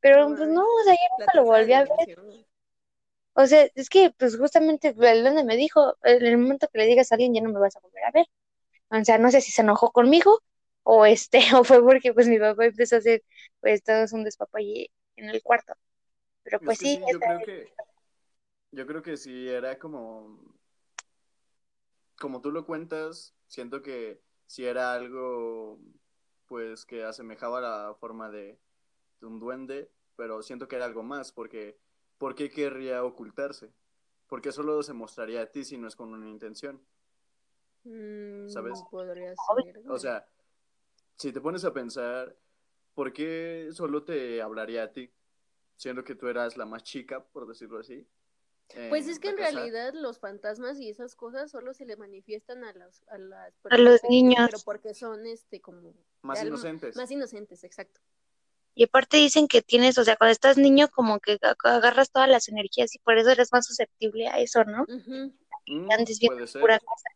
pero 0.00 0.28
No 0.28 0.36
pues 0.36 0.48
no, 0.48 0.62
o 0.62 0.84
sea, 0.84 0.94
yo 0.94 1.16
nunca 1.18 1.32
lo 1.34 1.44
volví 1.44 1.72
a 1.72 1.84
ver. 1.84 2.18
O 3.34 3.46
sea, 3.46 3.68
es 3.74 3.88
que 3.88 4.12
pues 4.18 4.36
justamente 4.36 4.94
el 4.98 5.24
donde 5.24 5.44
me 5.44 5.56
dijo, 5.56 5.96
en 6.02 6.24
el 6.26 6.38
momento 6.38 6.68
que 6.72 6.78
le 6.78 6.86
digas 6.86 7.10
a 7.10 7.14
alguien 7.14 7.34
ya 7.34 7.40
no 7.40 7.50
me 7.50 7.60
vas 7.60 7.76
a 7.76 7.80
volver 7.80 8.04
a 8.04 8.10
ver. 8.12 8.26
O 8.90 9.04
sea, 9.04 9.18
no 9.18 9.30
sé 9.30 9.40
si 9.40 9.52
se 9.52 9.62
enojó 9.62 9.92
conmigo 9.92 10.40
o 10.82 11.06
este, 11.06 11.40
o 11.54 11.64
fue 11.64 11.82
porque 11.82 12.12
pues 12.12 12.28
mi 12.28 12.38
papá 12.38 12.66
empezó 12.66 12.96
a 12.96 12.98
hacer 12.98 13.22
pues 13.60 13.82
todo 13.82 14.04
un 14.12 14.24
despapalle 14.24 14.90
en 15.16 15.30
el 15.30 15.42
cuarto. 15.42 15.74
Pero 16.42 16.58
Es 16.58 16.64
pues 16.64 16.78
que 16.78 16.86
sí, 16.86 16.96
sí, 16.96 17.12
yo 17.12 17.20
creo 17.20 17.40
que, 17.40 17.72
yo 18.72 18.86
creo 18.86 19.02
que 19.02 19.16
sí 19.16 19.48
era 19.48 19.78
como, 19.78 20.38
como 22.20 22.40
tú 22.40 22.52
lo 22.52 22.66
cuentas, 22.66 23.34
siento 23.48 23.82
que 23.82 24.22
sí 24.46 24.64
era 24.64 24.92
algo, 24.92 25.80
pues, 26.46 26.84
que 26.84 27.02
asemejaba 27.02 27.60
la 27.60 27.96
forma 27.98 28.30
de, 28.30 28.60
de 29.20 29.26
un 29.26 29.40
duende, 29.40 29.90
pero 30.16 30.42
siento 30.42 30.68
que 30.68 30.76
era 30.76 30.84
algo 30.84 31.02
más, 31.02 31.32
porque, 31.32 31.78
¿por 32.18 32.34
qué 32.34 32.50
querría 32.50 33.02
ocultarse? 33.02 33.72
Porque 34.28 34.52
solo 34.52 34.82
se 34.82 34.92
mostraría 34.92 35.42
a 35.42 35.46
ti 35.46 35.64
si 35.64 35.78
no 35.78 35.88
es 35.88 35.96
con 35.96 36.12
una 36.12 36.28
intención, 36.28 36.80
Mm, 37.84 38.48
¿sabes? 38.48 38.78
Podría 38.90 39.34
ser. 39.34 39.82
O 39.88 39.98
sea, 39.98 40.26
si 41.16 41.32
te 41.32 41.40
pones 41.40 41.64
a 41.64 41.72
pensar, 41.72 42.36
¿por 42.94 43.12
qué 43.12 43.70
solo 43.72 44.02
te 44.04 44.42
hablaría 44.42 44.82
a 44.84 44.92
ti? 44.92 45.10
Siendo 45.76 46.04
que 46.04 46.14
tú 46.14 46.28
eras 46.28 46.58
la 46.58 46.66
más 46.66 46.82
chica, 46.82 47.24
por 47.24 47.46
decirlo 47.46 47.78
así. 47.78 48.06
Pues 48.88 49.08
es 49.08 49.18
que 49.18 49.28
en 49.30 49.36
casa. 49.36 49.50
realidad 49.50 49.92
los 49.94 50.18
fantasmas 50.18 50.78
y 50.78 50.88
esas 50.88 51.14
cosas 51.14 51.50
solo 51.50 51.74
se 51.74 51.84
le 51.86 51.96
manifiestan 51.96 52.64
a 52.64 52.72
las, 52.72 53.02
a 53.08 53.18
las 53.18 53.48
a 53.48 53.58
personas 53.60 53.92
los 53.92 54.00
niños. 54.08 54.48
pero 54.50 54.58
porque 54.64 54.94
son 54.94 55.26
este 55.26 55.60
como 55.60 55.94
Más 56.22 56.42
inocentes. 56.42 56.96
Más 56.96 57.10
inocentes, 57.10 57.64
exacto. 57.64 58.00
Y 58.74 58.84
aparte 58.84 59.16
dicen 59.16 59.48
que 59.48 59.62
tienes, 59.62 59.98
o 59.98 60.04
sea, 60.04 60.16
cuando 60.16 60.32
estás 60.32 60.56
niño 60.56 60.88
como 60.88 61.18
que 61.18 61.38
ag- 61.40 61.56
agarras 61.64 62.10
todas 62.12 62.28
las 62.28 62.48
energías 62.48 62.94
y 62.94 62.98
por 63.00 63.18
eso 63.18 63.30
eres 63.30 63.52
más 63.52 63.66
susceptible 63.66 64.28
a 64.28 64.38
eso, 64.38 64.64
¿no? 64.64 64.82
Ujú. 64.82 65.32
Mm, 65.66 65.90
Andes 65.90 66.18
viendo 66.20 66.36
puede 66.36 66.46
ser. 66.46 66.62
pura 66.62 66.78
cosa. 66.78 67.08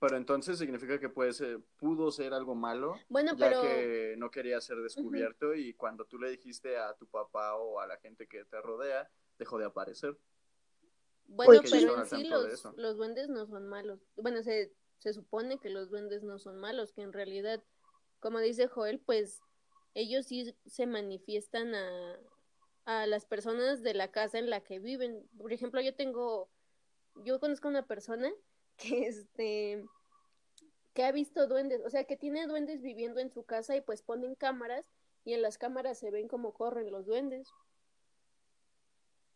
Pero 0.00 0.16
entonces 0.18 0.58
significa 0.58 1.00
que 1.00 1.08
puede 1.08 1.32
ser, 1.32 1.60
pudo 1.78 2.10
ser 2.10 2.34
algo 2.34 2.54
malo, 2.54 2.98
Bueno, 3.08 3.34
ya 3.38 3.48
pero 3.48 3.60
que 3.62 4.14
no 4.18 4.30
quería 4.30 4.60
ser 4.60 4.76
descubierto 4.82 5.54
y 5.54 5.72
cuando 5.74 6.04
tú 6.04 6.18
le 6.18 6.30
dijiste 6.30 6.76
a 6.76 6.94
tu 6.94 7.06
papá 7.06 7.54
o 7.56 7.80
a 7.80 7.86
la 7.86 7.96
gente 7.96 8.26
que 8.26 8.44
te 8.44 8.60
rodea, 8.60 9.08
dejó 9.38 9.58
de 9.58 9.66
aparecer. 9.66 10.18
bueno, 11.26 11.60
pero 11.62 12.00
en 12.00 12.06
sí 12.06 12.28
los 12.76 12.96
duendes 12.96 13.28
no 13.28 13.46
son 13.46 13.68
malos. 13.68 14.00
Bueno, 14.16 14.42
se, 14.42 14.72
se 14.98 15.12
supone 15.12 15.58
que 15.58 15.70
los 15.70 15.90
duendes 15.90 16.22
no 16.22 16.38
son 16.38 16.58
malos, 16.58 16.92
que 16.92 17.02
en 17.02 17.12
realidad, 17.12 17.62
como 18.20 18.38
dice 18.40 18.68
Joel, 18.68 19.00
pues 19.00 19.42
ellos 19.94 20.26
sí 20.26 20.54
se 20.66 20.86
manifiestan 20.86 21.74
a, 21.74 22.18
a 22.84 23.06
las 23.06 23.24
personas 23.24 23.82
de 23.82 23.94
la 23.94 24.10
casa 24.10 24.38
en 24.38 24.50
la 24.50 24.60
que 24.60 24.78
viven. 24.78 25.28
Por 25.38 25.52
ejemplo, 25.52 25.80
yo 25.80 25.94
tengo, 25.94 26.50
yo 27.24 27.40
conozco 27.40 27.68
a 27.68 27.70
una 27.70 27.86
persona 27.86 28.30
que 28.76 29.06
este 29.06 29.84
que 30.94 31.02
ha 31.02 31.10
visto 31.10 31.48
duendes, 31.48 31.82
o 31.84 31.90
sea, 31.90 32.04
que 32.04 32.16
tiene 32.16 32.46
duendes 32.46 32.80
viviendo 32.80 33.18
en 33.20 33.28
su 33.28 33.42
casa 33.42 33.74
y 33.74 33.80
pues 33.80 34.02
ponen 34.02 34.36
cámaras 34.36 34.92
y 35.24 35.32
en 35.32 35.42
las 35.42 35.58
cámaras 35.58 35.98
se 35.98 36.12
ven 36.12 36.28
cómo 36.28 36.54
corren 36.54 36.92
los 36.92 37.04
duendes. 37.04 37.48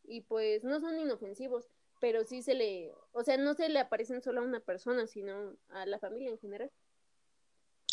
Y 0.09 0.23
pues 0.23 0.65
no 0.65 0.81
son 0.81 0.99
inofensivos, 0.99 1.69
pero 2.01 2.25
sí 2.25 2.43
se 2.43 2.55
le, 2.55 2.93
o 3.13 3.23
sea, 3.25 3.37
no 3.37 3.55
se 3.55 3.69
le 3.69 3.79
aparecen 3.81 4.23
solo 4.23 4.41
a 4.41 4.45
una 4.45 4.61
persona, 4.61 5.07
sino 5.07 5.57
a 5.71 5.87
la 5.87 5.99
familia 6.01 6.31
en 6.31 6.39
general. 6.39 6.71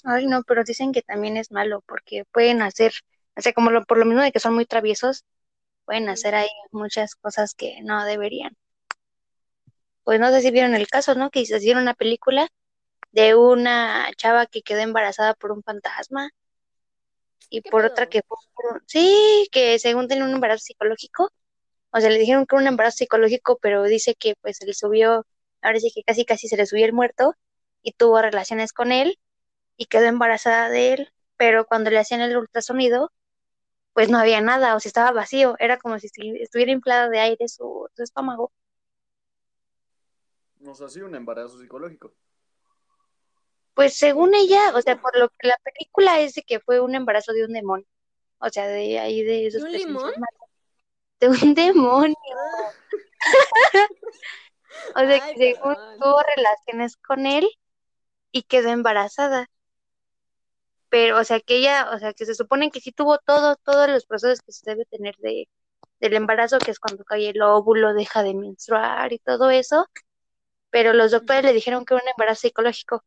Ay, 0.05 0.26
no, 0.28 0.41
pero 0.43 0.63
dicen 0.63 0.93
que 0.93 1.01
también 1.01 1.36
es 1.38 1.51
malo 1.51 1.82
porque 1.86 2.24
pueden 2.32 2.61
hacer, 2.61 2.93
o 3.36 3.41
sea, 3.41 3.51
como 3.53 3.72
lo, 3.72 3.84
por 3.86 3.97
lo 3.97 4.05
mismo 4.05 4.22
de 4.22 4.32
que 4.32 4.39
son 4.39 4.53
muy 4.55 4.66
traviesos, 4.66 5.26
pueden 5.86 6.09
hacer 6.09 6.36
ahí 6.36 6.49
muchas 6.72 7.16
cosas 7.16 7.55
que 7.55 7.82
no 7.84 8.05
deberían. 8.05 8.57
Pues 10.05 10.22
no 10.22 10.30
sé 10.32 10.41
si 10.41 10.51
vieron 10.51 10.74
el 10.74 10.88
caso, 10.88 11.16
¿no? 11.16 11.30
Que 11.30 11.45
se 11.45 11.57
hicieron 11.57 11.84
una 11.84 11.93
película 11.93 12.47
de 13.11 13.36
una 13.36 14.09
chava 14.18 14.47
que 14.47 14.61
quedó 14.63 14.80
embarazada 14.82 15.34
por 15.36 15.51
un 15.51 15.63
fantasma 15.63 16.32
y 17.49 17.61
¿Qué 17.61 17.72
por 17.72 17.86
pedo? 17.86 17.86
otra 17.86 18.07
que 18.07 18.22
fue 18.28 18.38
por 18.55 18.74
un- 18.76 18.82
sí, 18.88 19.47
que 19.51 19.80
según 19.80 20.07
tenía 20.07 20.26
un 20.26 20.32
embarazo 20.34 20.63
psicológico, 20.66 21.32
o 21.96 22.02
sea, 22.02 22.12
le 22.12 22.20
dijeron 22.20 22.46
que 22.48 22.56
era 22.58 22.64
un 22.64 22.70
embarazo 22.70 22.98
psicológico, 23.00 23.60
pero 23.62 23.84
dice 23.86 24.16
que 24.16 24.36
pues 24.41 24.58
se 24.60 24.68
le 24.68 24.76
subió, 24.76 25.26
ahora 25.64 25.80
sí 25.82 25.91
que 25.96 26.04
casi 26.04 26.26
casi 26.26 26.50
se 26.50 26.58
le 26.58 26.68
subió 26.68 26.86
el 26.88 26.93
muerto 26.93 27.36
y 27.84 27.93
tuvo 27.93 28.22
relaciones 28.22 28.74
con 28.74 28.93
él 28.93 29.20
y 29.78 29.88
quedó 29.88 30.06
embarazada 30.06 30.70
de 30.70 30.93
él, 30.93 31.14
pero 31.38 31.66
cuando 31.68 31.91
le 31.91 32.00
hacían 32.00 32.22
el 32.22 32.38
ultrasonido, 32.38 33.12
pues 33.93 34.10
no 34.10 34.20
había 34.20 34.41
nada, 34.41 34.76
o 34.76 34.82
sea, 34.82 34.89
estaba 34.89 35.12
vacío, 35.14 35.56
era 35.60 35.78
como 35.80 36.00
si 36.00 36.08
estu- 36.10 36.38
estuviera 36.41 36.72
inflada 36.74 37.10
de 37.10 37.20
aire 37.20 37.48
su, 37.50 37.88
su 37.96 38.04
estómago. 38.04 38.52
Nos 40.60 40.82
hacía 40.82 41.06
un 41.06 41.16
embarazo 41.16 41.60
psicológico. 41.60 42.14
Pues 43.74 43.96
según 43.98 44.34
ella, 44.36 44.60
o 44.76 44.82
sea, 44.82 44.98
por 45.00 45.18
lo 45.18 45.30
que 45.30 45.48
la 45.48 45.58
película 45.64 46.20
es 46.22 46.34
de 46.36 46.43
que 46.43 46.60
fue 46.62 46.80
un 46.80 46.96
embarazo 46.96 47.34
de 47.34 47.46
un 47.46 47.54
demonio, 47.54 47.86
o 48.39 48.50
sea, 48.50 48.68
de 48.68 49.00
ahí 49.00 49.24
de 49.24 49.52
un 49.54 49.72
limón? 49.72 50.12
malas, 50.16 50.45
de 51.32 51.45
un 51.47 51.53
demonio. 51.55 52.15
o 54.95 54.99
sea, 54.99 55.07
Ay, 55.26 55.36
que 55.36 55.55
según 55.55 55.76
tuvo 55.99 56.21
relaciones 56.36 56.97
con 56.97 57.26
él 57.26 57.47
y 58.32 58.43
quedó 58.43 58.69
embarazada. 58.69 59.47
Pero, 60.89 61.19
o 61.19 61.23
sea, 61.23 61.39
que 61.39 61.57
ella, 61.57 61.89
o 61.93 61.99
sea, 61.99 62.13
que 62.13 62.26
se 62.26 62.36
supone 62.36 62.71
que 62.71 62.80
sí 62.80 62.91
tuvo 62.91 63.17
todo, 63.19 63.55
todos 63.57 63.89
los 63.89 64.05
procesos 64.05 64.41
que 64.41 64.51
se 64.51 64.69
debe 64.69 64.86
tener 64.86 65.15
de, 65.17 65.49
del 65.99 66.13
embarazo, 66.13 66.59
que 66.59 66.71
es 66.71 66.80
cuando 66.80 67.03
cae 67.03 67.30
el 67.30 67.41
óvulo, 67.41 67.93
deja 67.93 68.23
de 68.23 68.34
menstruar 68.34 69.11
y 69.13 69.19
todo 69.19 69.49
eso. 69.49 69.88
Pero 70.69 70.93
los 70.93 71.11
doctores 71.11 71.43
le 71.45 71.53
dijeron 71.53 71.86
que 71.86 71.95
era 71.95 72.03
un 72.03 72.09
embarazo 72.09 72.41
psicológico. 72.41 73.03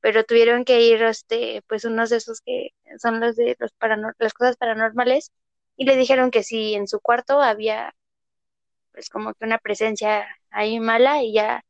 Pero 0.00 0.24
tuvieron 0.24 0.64
que 0.64 0.82
ir, 0.82 1.02
este, 1.02 1.62
pues 1.68 1.84
unos 1.84 2.10
de 2.10 2.18
esos 2.18 2.40
que 2.42 2.70
son 2.98 3.20
los 3.20 3.36
de 3.36 3.56
los 3.58 3.72
las 4.18 4.34
cosas 4.34 4.56
paranormales, 4.56 5.32
y 5.76 5.84
le 5.84 5.96
dijeron 5.96 6.30
que 6.30 6.42
sí, 6.42 6.74
en 6.74 6.88
su 6.88 7.00
cuarto 7.00 7.40
había, 7.40 7.94
pues 8.92 9.08
como 9.08 9.34
que 9.34 9.44
una 9.44 9.58
presencia 9.58 10.26
ahí 10.50 10.80
mala, 10.80 11.22
y 11.22 11.32
ya, 11.32 11.64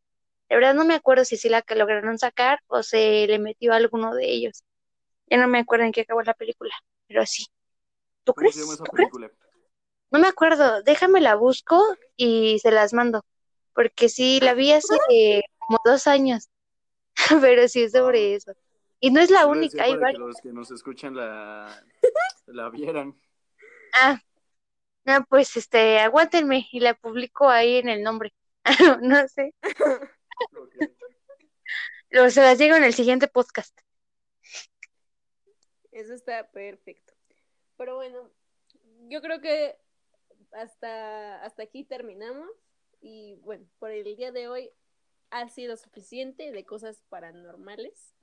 de 0.49 0.57
verdad 0.57 0.75
no 0.75 0.85
me 0.85 0.95
acuerdo 0.95 1.25
si 1.25 1.37
sí 1.37 1.49
la 1.49 1.63
que 1.63 1.75
lograron 1.75 2.19
sacar 2.19 2.61
o 2.67 2.83
se 2.83 3.27
le 3.27 3.39
metió 3.39 3.73
a 3.73 3.77
alguno 3.77 4.15
de 4.15 4.31
ellos. 4.31 4.65
Ya 5.29 5.39
no 5.39 5.49
me 5.49 5.59
acuerdo 5.59 5.87
en 5.87 5.93
qué 5.93 6.03
acabó 6.03 6.23
la 6.23 6.35
película, 6.35 6.75
pero 7.09 7.25
sí. 7.25 7.47
¿Tú 8.25 8.35
¿Cómo 8.35 8.51
crees? 8.51 8.79
¿Tú 8.79 8.85
crees? 8.85 9.11
No 10.11 10.19
me 10.21 10.29
acuerdo, 10.29 10.83
déjame 10.83 11.21
la 11.21 11.35
busco 11.35 11.83
y 12.17 12.59
se 12.61 12.71
las 12.71 12.93
mando, 12.93 13.25
porque 13.75 14.09
sí, 14.09 14.39
la 14.41 14.55
vi 14.55 14.71
hace 14.71 14.95
como 15.59 15.81
dos 15.85 16.07
años, 16.07 16.51
pero 17.41 17.67
sí 17.69 17.83
es 17.85 17.93
sobre 17.93 18.35
eso. 18.35 18.53
Y 19.01 19.11
no 19.11 19.21
es 19.21 19.31
la 19.31 19.47
única, 19.47 19.83
hay 19.83 19.95
que 19.95 19.99
varias. 19.99 20.21
los 20.21 20.37
que 20.41 20.53
nos 20.53 20.71
escuchan 20.71 21.17
la, 21.17 21.85
la 22.47 22.71
vieran. 22.71 23.15
Ah, 23.95 24.21
no, 25.05 25.25
pues 25.27 25.57
este, 25.57 26.01
aguántenme 26.01 26.67
y 26.73 26.81
la 26.81 26.95
publico 26.95 27.49
ahí 27.49 27.77
en 27.79 27.89
el 27.89 28.03
nombre. 28.03 28.35
No 29.03 29.29
sé, 29.29 29.55
Ok. 30.57 30.75
o 32.19 32.31
se 32.31 32.41
las 32.41 32.59
digo 32.59 32.77
en 32.77 32.85
el 32.85 32.95
siguiente 32.95 33.29
podcast. 33.29 33.79
Eso 35.93 36.15
está 36.15 36.51
perfecto. 36.51 37.15
Pero 37.77 37.97
bueno, 37.97 38.31
yo 39.09 39.21
creo 39.21 39.41
que 39.41 39.79
hasta, 40.53 41.43
hasta 41.45 41.63
aquí 41.63 41.85
terminamos. 41.85 42.49
Y 43.01 43.37
bueno, 43.43 43.67
por 43.79 43.91
el 43.91 44.05
día 44.05 44.33
de 44.33 44.49
hoy 44.49 44.71
ha 45.31 45.49
sido 45.49 45.77
suficiente 45.77 46.53
de 46.53 46.65
cosas 46.65 47.03
paranormales. 47.09 48.15